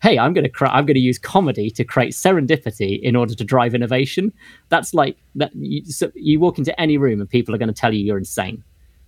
Hey, 0.02 0.18
I'm 0.18 0.32
going 0.32 0.44
to 0.44 0.50
cr- 0.50 0.66
I'm 0.66 0.84
going 0.84 0.94
to 0.94 1.00
use 1.00 1.18
comedy 1.18 1.70
to 1.70 1.84
create 1.84 2.12
serendipity 2.12 3.00
in 3.00 3.16
order 3.16 3.34
to 3.34 3.44
drive 3.44 3.74
innovation. 3.74 4.32
That's 4.68 4.92
like 4.94 5.16
that. 5.36 5.54
You, 5.54 5.84
so 5.84 6.10
you 6.14 6.40
walk 6.40 6.58
into 6.58 6.78
any 6.80 6.98
room 6.98 7.20
and 7.20 7.30
people 7.30 7.54
are 7.54 7.58
going 7.58 7.72
to 7.72 7.80
tell 7.80 7.94
you 7.94 8.04
you're 8.04 8.18
insane 8.18 8.62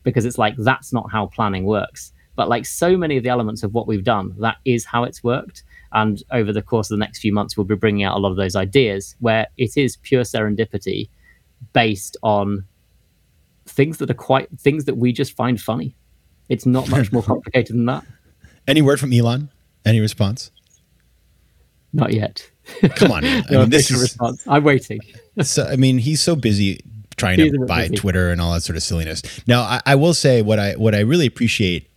because 0.05 0.25
it's 0.25 0.39
like 0.39 0.55
that's 0.57 0.93
not 0.93 1.11
how 1.11 1.27
planning 1.27 1.65
works. 1.65 2.13
But 2.37 2.49
like 2.49 2.67
so 2.67 2.97
many 2.97 3.17
of 3.17 3.23
the 3.23 3.29
elements 3.29 3.63
of 3.63 3.75
what 3.75 3.87
we've 3.87 4.05
done, 4.05 4.35
that 4.39 4.57
is 4.65 4.85
how 4.85 5.05
it's 5.05 5.23
worked. 5.23 5.63
And 5.93 6.23
over 6.33 6.53
the 6.53 6.63
course 6.63 6.91
of 6.91 6.97
the 6.97 7.05
next 7.05 7.21
few 7.21 7.33
months, 7.33 7.57
we'll 7.57 7.65
be 7.65 7.77
bringing 7.77 8.05
out 8.05 8.17
a 8.17 8.21
lot 8.21 8.31
of 8.31 8.37
those 8.37 8.57
ideas 8.57 9.15
where 9.21 9.47
it 9.57 9.77
is 9.77 9.97
pure 9.99 10.23
serendipity 10.23 11.09
based 11.73 12.17
on 12.23 12.65
things 13.67 13.99
that 13.99 14.11
are 14.11 14.15
quite 14.15 14.49
things 14.59 14.85
that 14.85 14.97
we 14.97 15.13
just 15.13 15.35
find 15.37 15.61
funny. 15.61 15.97
It's 16.49 16.67
not 16.67 16.89
much 16.91 17.13
more 17.13 17.23
complicated 17.33 17.75
than 17.75 17.87
that. 17.87 18.05
Any 18.67 18.83
word 18.83 19.01
from 19.01 19.13
Elon? 19.13 19.51
Any 19.85 20.01
response? 20.01 20.51
Not 21.93 22.13
yet. 22.13 22.51
Come 22.97 23.13
on, 23.13 23.25
I 23.25 23.43
no 23.51 23.61
mean, 23.61 23.71
this 23.71 23.91
is 23.91 24.01
response. 24.01 24.43
I'm 24.49 24.65
waiting. 24.65 25.01
so. 25.43 25.65
I 25.65 25.77
mean, 25.77 25.99
he's 25.99 26.21
so 26.21 26.35
busy 26.35 26.81
trying 27.17 27.39
He's 27.39 27.53
to 27.53 27.67
buy 27.67 27.83
busy. 27.83 27.97
Twitter 27.97 28.31
and 28.31 28.41
all 28.41 28.53
that 28.55 28.63
sort 28.63 28.77
of 28.77 28.83
silliness. 28.83 29.23
Now, 29.47 29.63
I, 29.63 29.81
I 29.87 29.95
will 29.95 30.15
say 30.15 30.43
what 30.43 30.59
I 30.59 30.73
what 30.73 30.95
I 30.95 31.01
really 31.01 31.27
appreciate, 31.27 31.89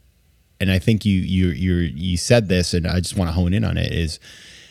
and 0.60 0.70
I 0.72 0.80
think 0.80 1.06
you 1.06 1.20
you 1.20 1.48
you 1.50 1.74
you 1.74 2.18
said 2.18 2.50
this, 2.50 2.74
and 2.74 2.86
I 2.86 3.00
just 3.00 3.18
want 3.18 3.30
to 3.30 3.34
hone 3.34 3.54
in 3.54 3.64
on 3.64 3.78
it 3.78 3.92
is 3.92 4.20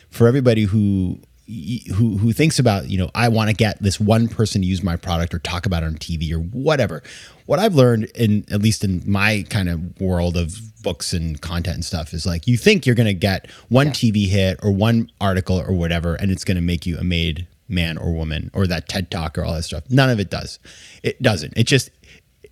for 0.09 0.27
everybody 0.27 0.63
who 0.63 1.19
who 1.47 2.17
who 2.17 2.33
thinks 2.33 2.59
about 2.59 2.89
you 2.89 2.97
know 2.97 3.09
I 3.15 3.29
want 3.29 3.49
to 3.49 3.55
get 3.55 3.81
this 3.81 3.99
one 3.99 4.27
person 4.27 4.61
to 4.61 4.67
use 4.67 4.83
my 4.83 4.97
product 4.97 5.33
or 5.33 5.39
talk 5.39 5.65
about 5.65 5.83
it 5.83 5.87
on 5.87 5.95
TV 5.95 6.31
or 6.31 6.39
whatever. 6.39 7.01
What 7.45 7.59
I've 7.59 7.75
learned 7.75 8.05
in 8.15 8.45
at 8.51 8.61
least 8.61 8.83
in 8.83 9.01
my 9.05 9.45
kind 9.49 9.69
of 9.69 9.99
world 10.01 10.35
of 10.35 10.57
books 10.83 11.13
and 11.13 11.41
content 11.41 11.75
and 11.75 11.85
stuff 11.85 12.13
is 12.13 12.25
like 12.25 12.47
you 12.47 12.57
think 12.57 12.85
you're 12.85 12.95
going 12.95 13.07
to 13.07 13.13
get 13.13 13.49
one 13.69 13.87
TV 13.87 14.27
hit 14.27 14.59
or 14.61 14.71
one 14.71 15.09
article 15.21 15.59
or 15.59 15.71
whatever 15.71 16.15
and 16.15 16.31
it's 16.31 16.43
going 16.43 16.55
to 16.55 16.61
make 16.61 16.85
you 16.85 16.97
a 16.97 17.03
made 17.03 17.47
man 17.69 17.97
or 17.97 18.13
woman 18.13 18.51
or 18.53 18.67
that 18.67 18.87
TED 18.87 19.11
talk 19.11 19.37
or 19.37 19.43
all 19.43 19.53
that 19.53 19.63
stuff. 19.63 19.83
None 19.89 20.09
of 20.09 20.19
it 20.19 20.29
does. 20.29 20.59
It 21.03 21.21
doesn't. 21.21 21.53
It 21.57 21.67
just 21.67 21.89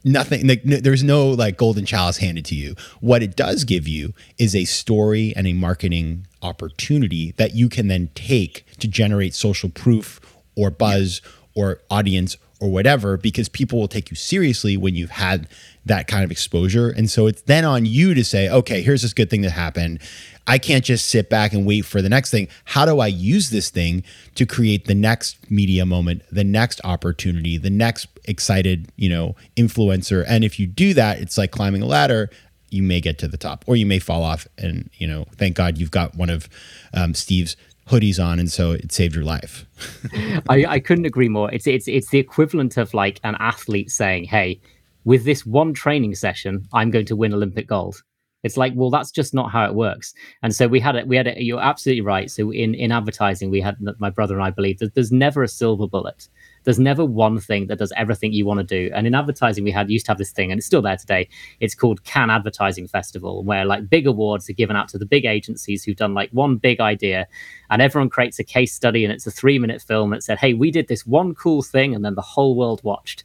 nothing 0.05 0.47
like 0.47 0.61
there's 0.63 1.03
no 1.03 1.29
like 1.29 1.57
golden 1.57 1.85
chalice 1.85 2.17
handed 2.17 2.45
to 2.45 2.55
you. 2.55 2.75
What 3.01 3.23
it 3.23 3.35
does 3.35 3.65
give 3.65 3.87
you 3.87 4.13
is 4.37 4.55
a 4.55 4.63
story 4.63 5.33
and 5.35 5.47
a 5.47 5.53
marketing 5.53 6.27
opportunity 6.41 7.33
that 7.37 7.55
you 7.55 7.67
can 7.67 7.87
then 7.87 8.09
take 8.15 8.65
to 8.79 8.87
generate 8.87 9.33
social 9.33 9.69
proof 9.69 10.21
or 10.55 10.69
buzz 10.69 11.21
or 11.55 11.81
audience 11.89 12.37
or 12.65 12.71
whatever 12.71 13.17
because 13.17 13.47
people 13.47 13.79
will 13.79 13.87
take 13.87 14.09
you 14.09 14.15
seriously 14.15 14.75
when 14.75 14.95
you've 14.95 15.11
had 15.11 15.47
that 15.85 16.07
kind 16.07 16.23
of 16.23 16.31
exposure 16.31 16.89
and 16.89 17.09
so 17.09 17.27
it's 17.27 17.43
then 17.43 17.63
on 17.63 17.85
you 17.85 18.13
to 18.13 18.23
say 18.23 18.49
okay 18.49 18.81
here's 18.81 19.01
this 19.01 19.13
good 19.13 19.29
thing 19.29 19.41
that 19.41 19.51
happened 19.51 19.99
I 20.47 20.57
can't 20.57 20.83
just 20.83 21.07
sit 21.07 21.29
back 21.29 21.53
and 21.53 21.65
wait 21.65 21.81
for 21.85 22.01
the 22.01 22.09
next 22.09 22.31
thing. 22.31 22.47
How 22.65 22.85
do 22.85 22.99
I 22.99 23.07
use 23.07 23.49
this 23.49 23.69
thing 23.69 24.03
to 24.35 24.45
create 24.45 24.85
the 24.85 24.95
next 24.95 25.49
media 25.49 25.85
moment, 25.85 26.21
the 26.31 26.43
next 26.43 26.81
opportunity, 26.83 27.57
the 27.57 27.69
next 27.69 28.07
excited, 28.25 28.91
you 28.95 29.09
know, 29.09 29.35
influencer? 29.55 30.23
And 30.27 30.43
if 30.43 30.59
you 30.59 30.67
do 30.67 30.93
that, 30.93 31.19
it's 31.19 31.37
like 31.37 31.51
climbing 31.51 31.81
a 31.81 31.87
ladder. 31.87 32.29
You 32.69 32.83
may 32.83 33.01
get 33.01 33.17
to 33.19 33.27
the 33.27 33.37
top, 33.37 33.63
or 33.67 33.75
you 33.75 33.85
may 33.85 33.99
fall 33.99 34.23
off. 34.23 34.47
And 34.57 34.89
you 34.97 35.07
know, 35.07 35.25
thank 35.35 35.55
God 35.55 35.77
you've 35.77 35.91
got 35.91 36.15
one 36.15 36.29
of 36.29 36.47
um, 36.93 37.13
Steve's 37.13 37.55
hoodies 37.87 38.23
on, 38.23 38.39
and 38.39 38.51
so 38.51 38.71
it 38.71 38.91
saved 38.91 39.15
your 39.15 39.23
life. 39.23 39.65
I, 40.49 40.65
I 40.67 40.79
couldn't 40.79 41.05
agree 41.05 41.29
more. 41.29 41.51
It's 41.53 41.67
it's 41.67 41.87
it's 41.87 42.09
the 42.09 42.19
equivalent 42.19 42.77
of 42.77 42.93
like 42.93 43.19
an 43.23 43.35
athlete 43.39 43.91
saying, 43.91 44.25
"Hey, 44.25 44.59
with 45.03 45.25
this 45.25 45.45
one 45.45 45.73
training 45.73 46.15
session, 46.15 46.67
I'm 46.73 46.91
going 46.91 47.05
to 47.07 47.15
win 47.15 47.33
Olympic 47.33 47.67
gold." 47.67 48.01
It's 48.43 48.57
like, 48.57 48.73
well, 48.75 48.91
that's 48.91 49.09
just 49.09 49.33
not 49.33 49.51
how 49.51 49.65
it 49.65 49.73
works. 49.73 50.13
And 50.43 50.53
so 50.53 50.67
we 50.67 50.79
had 50.79 50.95
it. 50.95 51.07
We 51.07 51.17
had 51.17 51.25
it. 51.25 51.41
You're 51.41 51.59
absolutely 51.59 52.01
right. 52.01 52.29
So 52.29 52.51
in 52.51 52.75
in 52.75 52.91
advertising, 52.91 53.49
we 53.49 53.59
had 53.59 53.77
my 53.97 54.11
brother 54.11 54.35
and 54.35 54.43
I 54.43 54.51
believe 54.51 54.77
that 54.79 54.93
there's 54.93 55.11
never 55.11 55.41
a 55.41 55.47
silver 55.47 55.87
bullet. 55.87 56.29
There's 56.65 56.79
never 56.79 57.05
one 57.05 57.39
thing 57.39 57.67
that 57.67 57.79
does 57.79 57.93
everything 57.95 58.33
you 58.33 58.45
want 58.45 58.59
to 58.59 58.63
do. 58.63 58.91
And 58.93 59.07
in 59.07 59.15
advertising, 59.15 59.63
we 59.63 59.71
had 59.71 59.89
used 59.89 60.05
to 60.07 60.11
have 60.11 60.17
this 60.17 60.31
thing, 60.31 60.51
and 60.51 60.57
it's 60.57 60.67
still 60.67 60.81
there 60.81 60.97
today. 60.97 61.29
It's 61.59 61.75
called 61.75 62.03
Cannes 62.03 62.31
Advertising 62.31 62.87
Festival, 62.87 63.43
where 63.43 63.65
like 63.65 63.89
big 63.89 64.07
awards 64.07 64.49
are 64.49 64.53
given 64.53 64.75
out 64.75 64.89
to 64.89 64.97
the 64.97 65.05
big 65.05 65.25
agencies 65.25 65.83
who've 65.83 65.95
done 65.95 66.13
like 66.13 66.29
one 66.31 66.57
big 66.57 66.79
idea, 66.81 67.27
and 67.69 67.81
everyone 67.81 68.09
creates 68.09 68.39
a 68.39 68.43
case 68.43 68.73
study, 68.73 69.05
and 69.05 69.13
it's 69.13 69.25
a 69.25 69.31
three 69.31 69.59
minute 69.59 69.81
film 69.81 70.09
that 70.09 70.23
said, 70.23 70.39
"Hey, 70.39 70.53
we 70.53 70.71
did 70.71 70.87
this 70.87 71.05
one 71.05 71.33
cool 71.35 71.61
thing," 71.61 71.95
and 71.95 72.03
then 72.03 72.15
the 72.15 72.21
whole 72.21 72.55
world 72.55 72.81
watched 72.83 73.23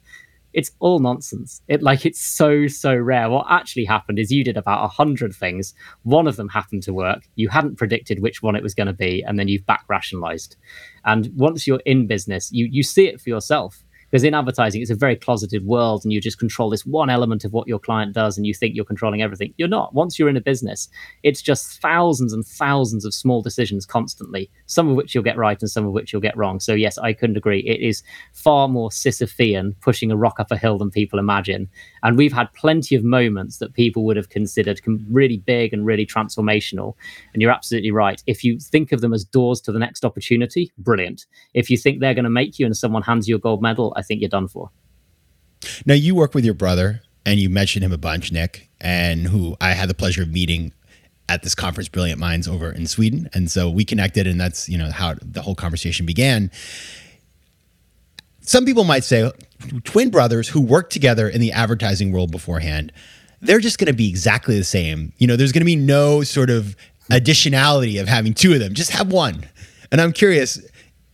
it's 0.53 0.71
all 0.79 0.99
nonsense. 0.99 1.61
It 1.67 1.81
like 1.81 2.05
it's 2.05 2.21
so 2.21 2.67
so 2.67 2.95
rare. 2.95 3.29
What 3.29 3.47
actually 3.49 3.85
happened 3.85 4.19
is 4.19 4.31
you 4.31 4.43
did 4.43 4.57
about 4.57 4.83
a 4.83 4.87
hundred 4.87 5.33
things. 5.33 5.73
One 6.03 6.27
of 6.27 6.35
them 6.35 6.49
happened 6.49 6.83
to 6.83 6.93
work. 6.93 7.27
You 7.35 7.49
hadn't 7.49 7.77
predicted 7.77 8.21
which 8.21 8.41
one 8.41 8.55
it 8.55 8.63
was 8.63 8.75
going 8.75 8.87
to 8.87 8.93
be, 8.93 9.23
and 9.23 9.39
then 9.39 9.47
you've 9.47 9.65
back 9.65 9.85
rationalized. 9.87 10.57
And 11.05 11.29
once 11.35 11.67
you're 11.67 11.81
in 11.85 12.07
business, 12.07 12.51
you 12.51 12.67
you 12.69 12.83
see 12.83 13.07
it 13.07 13.21
for 13.21 13.29
yourself. 13.29 13.83
Because 14.11 14.23
in 14.25 14.33
advertising, 14.33 14.81
it's 14.81 14.91
a 14.91 14.95
very 14.95 15.15
closeted 15.15 15.65
world, 15.65 16.03
and 16.03 16.11
you 16.11 16.19
just 16.19 16.37
control 16.37 16.69
this 16.69 16.85
one 16.85 17.09
element 17.09 17.45
of 17.45 17.53
what 17.53 17.67
your 17.67 17.79
client 17.79 18.13
does, 18.13 18.37
and 18.37 18.45
you 18.45 18.53
think 18.53 18.75
you're 18.75 18.83
controlling 18.83 19.21
everything. 19.21 19.53
You're 19.57 19.69
not. 19.69 19.93
Once 19.93 20.19
you're 20.19 20.27
in 20.27 20.37
a 20.37 20.41
business, 20.41 20.89
it's 21.23 21.41
just 21.41 21.81
thousands 21.81 22.33
and 22.33 22.45
thousands 22.45 23.05
of 23.05 23.13
small 23.13 23.41
decisions 23.41 23.85
constantly, 23.85 24.51
some 24.65 24.89
of 24.89 24.95
which 24.95 25.15
you'll 25.15 25.23
get 25.23 25.37
right 25.37 25.59
and 25.61 25.71
some 25.71 25.85
of 25.85 25.93
which 25.93 26.11
you'll 26.11 26.21
get 26.21 26.35
wrong. 26.35 26.59
So, 26.59 26.73
yes, 26.73 26.97
I 26.97 27.13
couldn't 27.13 27.37
agree. 27.37 27.61
It 27.61 27.79
is 27.79 28.03
far 28.33 28.67
more 28.67 28.89
Sisyphean 28.89 29.75
pushing 29.79 30.11
a 30.11 30.17
rock 30.17 30.39
up 30.39 30.51
a 30.51 30.57
hill 30.57 30.77
than 30.77 30.91
people 30.91 31.17
imagine. 31.17 31.69
And 32.03 32.17
we've 32.17 32.33
had 32.33 32.53
plenty 32.53 32.95
of 32.95 33.03
moments 33.03 33.59
that 33.59 33.73
people 33.73 34.03
would 34.05 34.17
have 34.17 34.29
considered 34.29 34.81
really 35.09 35.37
big 35.37 35.73
and 35.73 35.85
really 35.85 36.05
transformational. 36.05 36.95
And 37.33 37.41
you're 37.41 37.51
absolutely 37.51 37.91
right. 37.91 38.21
If 38.27 38.43
you 38.43 38.59
think 38.59 38.91
of 38.91 39.01
them 39.01 39.13
as 39.13 39.23
doors 39.23 39.61
to 39.61 39.71
the 39.71 39.79
next 39.79 40.03
opportunity, 40.03 40.71
brilliant. 40.77 41.25
If 41.53 41.69
you 41.69 41.77
think 41.77 41.99
they're 41.99 42.13
going 42.13 42.23
to 42.25 42.29
make 42.29 42.59
you 42.59 42.65
and 42.65 42.75
someone 42.75 43.03
hands 43.03 43.27
you 43.27 43.35
a 43.35 43.39
gold 43.39 43.61
medal, 43.61 43.93
I 44.01 44.03
think 44.03 44.21
you're 44.21 44.29
done 44.29 44.47
for. 44.47 44.71
Now 45.85 45.93
you 45.93 46.15
work 46.15 46.33
with 46.33 46.43
your 46.43 46.55
brother, 46.55 47.01
and 47.23 47.39
you 47.39 47.49
mentioned 47.49 47.85
him 47.85 47.91
a 47.91 47.97
bunch, 47.97 48.31
Nick, 48.31 48.67
and 48.79 49.27
who 49.27 49.55
I 49.61 49.73
had 49.73 49.89
the 49.89 49.93
pleasure 49.93 50.23
of 50.23 50.29
meeting 50.29 50.73
at 51.29 51.43
this 51.43 51.53
conference, 51.53 51.87
Brilliant 51.87 52.19
Minds, 52.19 52.47
over 52.47 52.71
in 52.71 52.87
Sweden, 52.87 53.29
and 53.33 53.49
so 53.49 53.69
we 53.69 53.85
connected, 53.85 54.25
and 54.27 54.41
that's 54.41 54.67
you 54.67 54.77
know 54.77 54.91
how 54.91 55.15
the 55.21 55.41
whole 55.41 55.55
conversation 55.55 56.05
began. 56.05 56.51
Some 58.41 58.65
people 58.65 58.83
might 58.83 59.03
say 59.03 59.31
twin 59.83 60.09
brothers 60.09 60.49
who 60.49 60.61
worked 60.61 60.91
together 60.91 61.29
in 61.29 61.39
the 61.39 61.51
advertising 61.51 62.11
world 62.11 62.31
beforehand, 62.31 62.91
they're 63.39 63.59
just 63.59 63.77
going 63.77 63.87
to 63.87 63.93
be 63.93 64.09
exactly 64.09 64.57
the 64.57 64.63
same. 64.63 65.13
You 65.19 65.27
know, 65.27 65.35
there's 65.35 65.51
going 65.51 65.61
to 65.61 65.65
be 65.65 65.75
no 65.75 66.23
sort 66.23 66.49
of 66.49 66.75
additionality 67.11 68.01
of 68.01 68.07
having 68.07 68.33
two 68.33 68.53
of 68.53 68.59
them. 68.59 68.73
Just 68.73 68.91
have 68.91 69.11
one. 69.11 69.45
And 69.91 70.01
I'm 70.01 70.13
curious, 70.13 70.59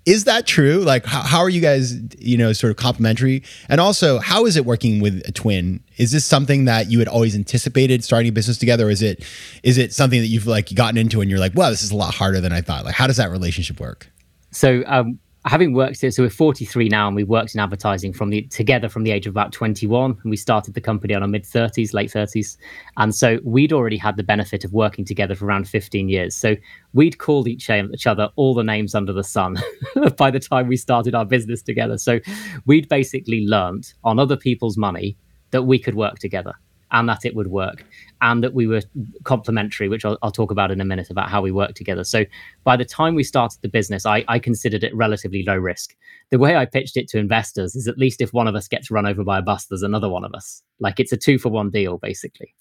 is 0.07 0.23
that 0.23 0.47
true? 0.47 0.79
Like, 0.79 1.05
how, 1.05 1.21
how 1.21 1.39
are 1.39 1.49
you 1.49 1.59
guys, 1.59 1.99
you 2.17 2.37
know, 2.37 2.53
sort 2.53 2.71
of 2.71 2.77
complementary? 2.77 3.43
And 3.67 3.81
also, 3.81 4.19
how 4.19 4.45
is 4.45 4.55
it 4.55 4.65
working 4.65 5.01
with 5.01 5.21
a 5.27 5.33
twin? 5.33 5.83
Is 5.97 6.13
this 6.13 6.23
something 6.23 6.63
that 6.63 6.89
you 6.89 6.99
had 6.99 7.09
always 7.09 7.35
anticipated 7.35 8.05
starting 8.05 8.29
a 8.29 8.31
business 8.31 8.57
together? 8.57 8.87
Or 8.87 8.89
is 8.89 9.01
it, 9.01 9.25
is 9.63 9.77
it 9.77 9.93
something 9.93 10.21
that 10.21 10.27
you've 10.27 10.47
like 10.47 10.73
gotten 10.73 10.97
into 10.97 11.19
and 11.19 11.29
you're 11.29 11.41
like, 11.41 11.51
well, 11.55 11.69
this 11.69 11.83
is 11.83 11.91
a 11.91 11.95
lot 11.95 12.13
harder 12.13 12.39
than 12.39 12.53
I 12.53 12.61
thought? 12.61 12.85
Like, 12.85 12.95
how 12.95 13.05
does 13.05 13.17
that 13.17 13.29
relationship 13.29 13.81
work? 13.81 14.09
So, 14.51 14.81
um, 14.85 15.19
having 15.47 15.73
worked 15.73 16.01
here, 16.01 16.11
so 16.11 16.23
we're 16.23 16.29
43 16.29 16.89
now, 16.89 17.07
and 17.07 17.15
we've 17.15 17.27
worked 17.27 17.53
in 17.53 17.59
advertising 17.59 18.13
from 18.13 18.29
the 18.29 18.43
together 18.43 18.89
from 18.89 19.03
the 19.03 19.11
age 19.11 19.25
of 19.25 19.31
about 19.31 19.51
21, 19.51 20.11
and 20.11 20.29
we 20.29 20.37
started 20.37 20.73
the 20.73 20.81
company 20.81 21.13
on 21.13 21.21
our 21.21 21.27
mid 21.27 21.43
30s, 21.43 21.93
late 21.93 22.11
30s, 22.11 22.57
and 22.97 23.15
so 23.15 23.39
we'd 23.43 23.73
already 23.73 23.97
had 23.97 24.17
the 24.17 24.23
benefit 24.23 24.63
of 24.63 24.73
working 24.73 25.05
together 25.05 25.35
for 25.35 25.45
around 25.45 25.67
15 25.67 26.09
years. 26.09 26.35
So 26.35 26.55
we'd 26.93 27.17
called 27.17 27.47
each, 27.47 27.69
um, 27.69 27.91
each 27.93 28.07
other 28.07 28.29
all 28.35 28.53
the 28.53 28.63
names 28.63 28.95
under 28.95 29.13
the 29.13 29.23
sun 29.23 29.57
by 30.17 30.31
the 30.31 30.39
time 30.39 30.67
we 30.67 30.77
started 30.77 31.15
our 31.15 31.25
business 31.25 31.61
together. 31.61 31.97
So 31.97 32.19
we'd 32.65 32.89
basically 32.89 33.45
learnt 33.45 33.93
on 34.03 34.19
other 34.19 34.37
people's 34.37 34.77
money 34.77 35.17
that 35.51 35.63
we 35.63 35.79
could 35.79 35.95
work 35.95 36.19
together 36.19 36.53
and 36.91 37.09
that 37.09 37.25
it 37.25 37.35
would 37.35 37.47
work 37.47 37.85
and 38.21 38.43
that 38.43 38.53
we 38.53 38.67
were 38.67 38.81
complementary 39.23 39.89
which 39.89 40.05
I'll, 40.05 40.17
I'll, 40.21 40.31
talk 40.31 40.51
about 40.51 40.71
in 40.71 40.81
a 40.81 40.85
minute 40.85 41.09
about 41.09 41.29
how 41.29 41.41
we 41.41 41.51
work 41.51 41.73
together. 41.73 42.03
So 42.03 42.25
by 42.63 42.77
the 42.77 42.85
time 42.85 43.15
we 43.15 43.23
started 43.23 43.59
the 43.61 43.69
business 43.69 44.05
I, 44.05 44.23
I, 44.27 44.39
considered 44.39 44.83
it 44.83 44.95
relatively 44.95 45.43
low 45.45 45.55
risk. 45.55 45.95
The 46.31 46.39
way 46.39 46.55
i 46.55 46.65
pitched 46.65 46.97
it 46.97 47.07
to 47.09 47.17
investors 47.17 47.75
is 47.75 47.87
at 47.87 47.97
least 47.97 48.21
if 48.21 48.33
one 48.33 48.47
of 48.47 48.55
us 48.55 48.67
gets 48.67 48.91
run 48.91 49.05
over 49.05 49.23
by 49.23 49.39
a 49.39 49.41
bus 49.41 49.65
there's 49.65 49.83
another 49.83 50.09
one 50.09 50.23
of 50.23 50.33
us. 50.33 50.61
Like 50.79 50.99
it's 50.99 51.11
a 51.11 51.17
two 51.17 51.37
for 51.37 51.49
one 51.49 51.69
deal 51.69 51.97
basically. 51.97 52.53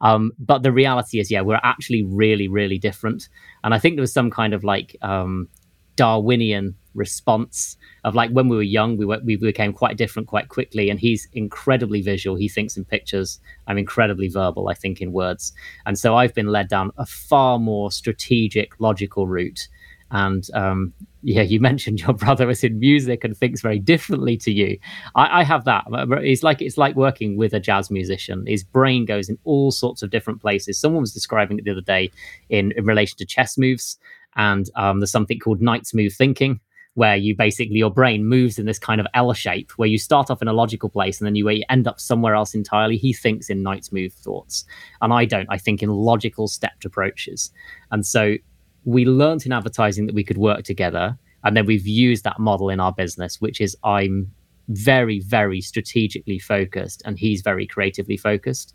Um, 0.00 0.32
but 0.38 0.62
the 0.62 0.72
reality 0.72 1.18
is 1.18 1.30
yeah 1.30 1.40
we're 1.40 1.60
actually 1.62 2.04
really 2.04 2.48
really 2.48 2.78
different. 2.78 3.28
And 3.62 3.74
i 3.74 3.78
think 3.78 3.96
there 3.96 4.02
was 4.02 4.12
some 4.12 4.30
kind 4.30 4.54
of 4.54 4.64
like 4.64 4.96
um, 5.02 5.48
darwinian 5.96 6.76
response 6.94 7.76
of 8.04 8.14
like 8.14 8.30
when 8.30 8.48
we 8.48 8.56
were 8.56 8.62
young 8.62 8.96
we 8.96 9.04
were, 9.04 9.20
we 9.24 9.36
became 9.36 9.72
quite 9.72 9.96
different 9.96 10.28
quite 10.28 10.48
quickly 10.48 10.90
and 10.90 11.00
he's 11.00 11.28
incredibly 11.32 12.00
visual. 12.00 12.36
He 12.36 12.48
thinks 12.48 12.76
in 12.76 12.84
pictures. 12.84 13.40
I'm 13.66 13.78
incredibly 13.78 14.28
verbal 14.28 14.68
i 14.68 14.74
think 14.74 15.00
in 15.00 15.12
words. 15.12 15.52
And 15.86 15.98
so 15.98 16.16
i've 16.16 16.34
been 16.34 16.48
led 16.48 16.68
down 16.68 16.92
a 16.96 17.06
far 17.06 17.58
more 17.58 17.90
strategic 17.90 18.80
logical 18.80 19.26
route. 19.26 19.68
And 20.10 20.46
um, 20.54 20.92
yeah 21.22 21.42
you 21.42 21.58
mentioned 21.70 22.00
your 22.00 22.12
brother 22.12 22.48
is 22.50 22.62
in 22.62 22.78
music 22.78 23.24
and 23.24 23.36
thinks 23.36 23.62
very 23.62 23.78
differently 23.78 24.36
to 24.38 24.52
you. 24.52 24.78
I, 25.14 25.40
I 25.40 25.42
have 25.44 25.64
that. 25.64 25.84
It's 26.22 26.42
like 26.42 26.62
it's 26.62 26.78
like 26.78 26.94
working 26.94 27.36
with 27.36 27.52
a 27.52 27.60
jazz 27.60 27.90
musician. 27.90 28.44
His 28.46 28.62
brain 28.62 29.04
goes 29.06 29.28
in 29.28 29.38
all 29.44 29.70
sorts 29.70 30.02
of 30.02 30.10
different 30.10 30.40
places. 30.40 30.78
Someone 30.78 31.00
was 31.00 31.12
describing 31.12 31.58
it 31.58 31.64
the 31.64 31.72
other 31.72 31.80
day 31.80 32.10
in, 32.50 32.72
in 32.76 32.84
relation 32.84 33.18
to 33.18 33.26
chess 33.26 33.58
moves 33.58 33.98
and 34.36 34.68
um, 34.76 35.00
there's 35.00 35.10
something 35.10 35.38
called 35.38 35.62
knight's 35.62 35.94
move 35.94 36.12
thinking 36.12 36.60
where 36.94 37.16
you 37.16 37.36
basically 37.36 37.76
your 37.76 37.90
brain 37.90 38.24
moves 38.24 38.58
in 38.58 38.66
this 38.66 38.78
kind 38.78 39.00
of 39.00 39.06
L 39.14 39.32
shape 39.32 39.72
where 39.76 39.88
you 39.88 39.98
start 39.98 40.30
off 40.30 40.40
in 40.40 40.48
a 40.48 40.52
logical 40.52 40.88
place 40.88 41.20
and 41.20 41.26
then 41.26 41.34
you 41.34 41.48
end 41.68 41.88
up 41.88 41.98
somewhere 41.98 42.34
else 42.34 42.54
entirely. 42.54 42.96
He 42.96 43.12
thinks 43.12 43.50
in 43.50 43.62
Knight's 43.62 43.92
move 43.92 44.12
thoughts, 44.12 44.64
and 45.00 45.12
I 45.12 45.24
don't. 45.24 45.48
I 45.50 45.58
think 45.58 45.82
in 45.82 45.90
logical 45.90 46.48
stepped 46.48 46.84
approaches. 46.84 47.50
And 47.90 48.06
so 48.06 48.36
we 48.84 49.04
learned 49.04 49.44
in 49.44 49.52
advertising 49.52 50.06
that 50.06 50.14
we 50.14 50.24
could 50.24 50.38
work 50.38 50.62
together, 50.62 51.18
and 51.42 51.56
then 51.56 51.66
we've 51.66 51.86
used 51.86 52.24
that 52.24 52.38
model 52.38 52.70
in 52.70 52.80
our 52.80 52.92
business, 52.92 53.40
which 53.40 53.60
is 53.60 53.76
I'm 53.82 54.30
very, 54.68 55.20
very 55.20 55.60
strategically 55.60 56.38
focused, 56.38 57.02
and 57.04 57.18
he's 57.18 57.42
very 57.42 57.66
creatively 57.66 58.16
focused. 58.16 58.74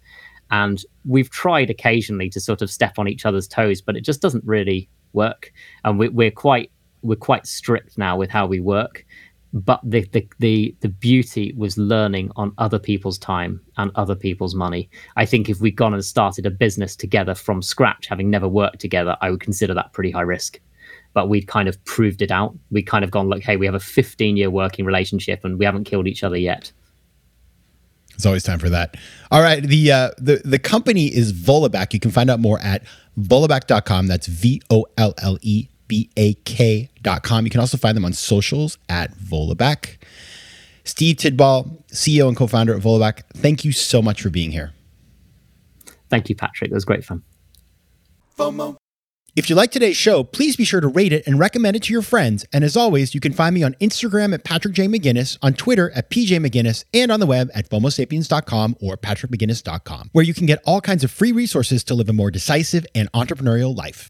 And 0.52 0.84
we've 1.06 1.30
tried 1.30 1.70
occasionally 1.70 2.30
to 2.32 2.40
sort 2.40 2.62
of 2.62 2.72
step 2.72 2.98
on 2.98 3.08
each 3.08 3.26
other's 3.26 3.48
toes, 3.48 3.82
but 3.82 3.96
it 3.96 4.02
just 4.02 4.22
doesn't 4.22 4.44
really 4.46 4.90
work. 5.14 5.52
And 5.84 6.00
we, 6.00 6.10
we're 6.10 6.32
quite 6.32 6.72
we're 7.02 7.16
quite 7.16 7.46
strict 7.48 7.98
now 7.98 8.18
with 8.18 8.30
how 8.30 8.46
we 8.46 8.60
work 8.60 9.06
but 9.54 9.80
the, 9.84 10.02
the 10.12 10.28
the 10.40 10.76
the 10.82 10.90
beauty 10.90 11.54
was 11.58 11.78
learning 11.78 12.32
on 12.36 12.54
other 12.58 12.78
people's 12.78 13.18
time 13.18 13.60
and 13.78 13.92
other 13.96 14.16
people's 14.16 14.54
money. 14.54 14.90
I 15.16 15.26
think 15.26 15.50
if 15.50 15.60
we'd 15.60 15.76
gone 15.76 15.94
and 15.94 16.06
started 16.06 16.46
a 16.46 16.52
business 16.52 16.96
together 16.96 17.34
from 17.34 17.62
scratch, 17.62 18.08
having 18.08 18.30
never 18.30 18.48
worked 18.48 18.80
together, 18.80 19.18
I 19.22 19.32
would 19.32 19.40
consider 19.40 19.74
that 19.74 19.94
pretty 19.94 20.12
high 20.12 20.22
risk. 20.22 20.60
But 21.14 21.30
we'd 21.30 21.48
kind 21.48 21.68
of 21.68 21.84
proved 21.86 22.22
it 22.22 22.30
out. 22.30 22.56
We 22.70 22.84
kind 22.84 23.04
of 23.04 23.10
gone 23.10 23.30
like, 23.30 23.42
hey, 23.42 23.58
we 23.58 23.66
have 23.66 23.74
a 23.74 23.80
15 23.80 24.38
year 24.38 24.52
working 24.52 24.86
relationship 24.86 25.44
and 25.44 25.58
we 25.58 25.66
haven't 25.66 25.86
killed 25.86 26.08
each 26.08 26.24
other 26.24 26.38
yet. 26.38 26.72
It's 28.14 28.26
always 28.26 28.44
time 28.44 28.60
for 28.60 28.70
that. 28.70 28.98
All 29.32 29.42
right, 29.42 29.64
the 29.64 29.92
uh, 29.92 30.10
the 30.18 30.42
the 30.46 30.60
company 30.60 31.08
is 31.08 31.34
Vollebak. 31.34 31.94
You 31.94 32.00
can 32.00 32.12
find 32.12 32.30
out 32.30 32.40
more 32.40 32.60
at 32.60 32.84
vollebak.com. 33.18 34.08
That's 34.08 34.28
V 34.28 34.62
O 34.70 34.86
L 34.98 35.14
L 35.20 35.40
E 35.42 35.70
B-A-K.com. 35.90 37.44
You 37.44 37.52
can 37.52 37.60
also 37.60 37.76
find 37.76 37.98
them 37.98 38.06
on 38.06 38.14
socials 38.14 38.78
at 38.88 39.14
Vollebak. 39.18 39.98
Steve 40.86 41.18
Tidball, 41.18 41.84
CEO 41.92 42.30
and 42.30 42.38
co-founder 42.38 42.74
of 42.74 42.84
Vollebak, 42.84 43.24
thank 43.34 43.66
you 43.66 43.74
so 43.74 44.02
much 44.02 44.22
for 44.22 44.30
being 44.30 44.52
here. 44.52 44.72
Thank 46.10 46.30
you, 46.30 46.36
Patrick. 46.36 46.72
It 46.72 46.74
was 46.74 46.86
great 46.86 47.04
fun. 47.04 47.24
FOMO. 48.38 48.78
If 49.36 49.50
you 49.50 49.56
like 49.56 49.72
today's 49.72 49.96
show, 49.96 50.24
please 50.24 50.56
be 50.56 50.66
sure 50.66 50.82
to 50.82 50.88
rate 50.88 51.14
it 51.14 51.26
and 51.28 51.38
recommend 51.40 51.76
it 51.76 51.84
to 51.84 51.94
your 51.94 52.02
friends. 52.02 52.46
And 52.52 52.64
as 52.64 52.76
always, 52.76 53.14
you 53.14 53.22
can 53.22 53.32
find 53.32 53.54
me 53.54 53.64
on 53.64 53.76
Instagram 53.76 54.34
at 54.34 54.44
Patrick 54.44 54.74
J. 54.74 54.88
McGinnis, 54.88 55.38
on 55.42 55.54
Twitter 55.54 55.92
at 55.92 56.10
PJ 56.10 56.46
McGinnis, 56.46 56.84
and 56.94 57.12
on 57.12 57.20
the 57.20 57.26
web 57.26 57.50
at 57.54 57.70
FOMOSapiens.com 57.70 58.78
or 58.82 58.98
PatrickMcGinnis.com, 58.98 60.10
where 60.14 60.26
you 60.26 60.34
can 60.34 60.48
get 60.48 60.62
all 60.66 60.82
kinds 60.82 61.04
of 61.04 61.12
free 61.12 61.32
resources 61.32 61.84
to 61.86 61.94
live 61.94 62.10
a 62.10 62.14
more 62.14 62.32
decisive 62.32 62.86
and 62.96 63.12
entrepreneurial 63.12 63.76
life. 63.76 64.10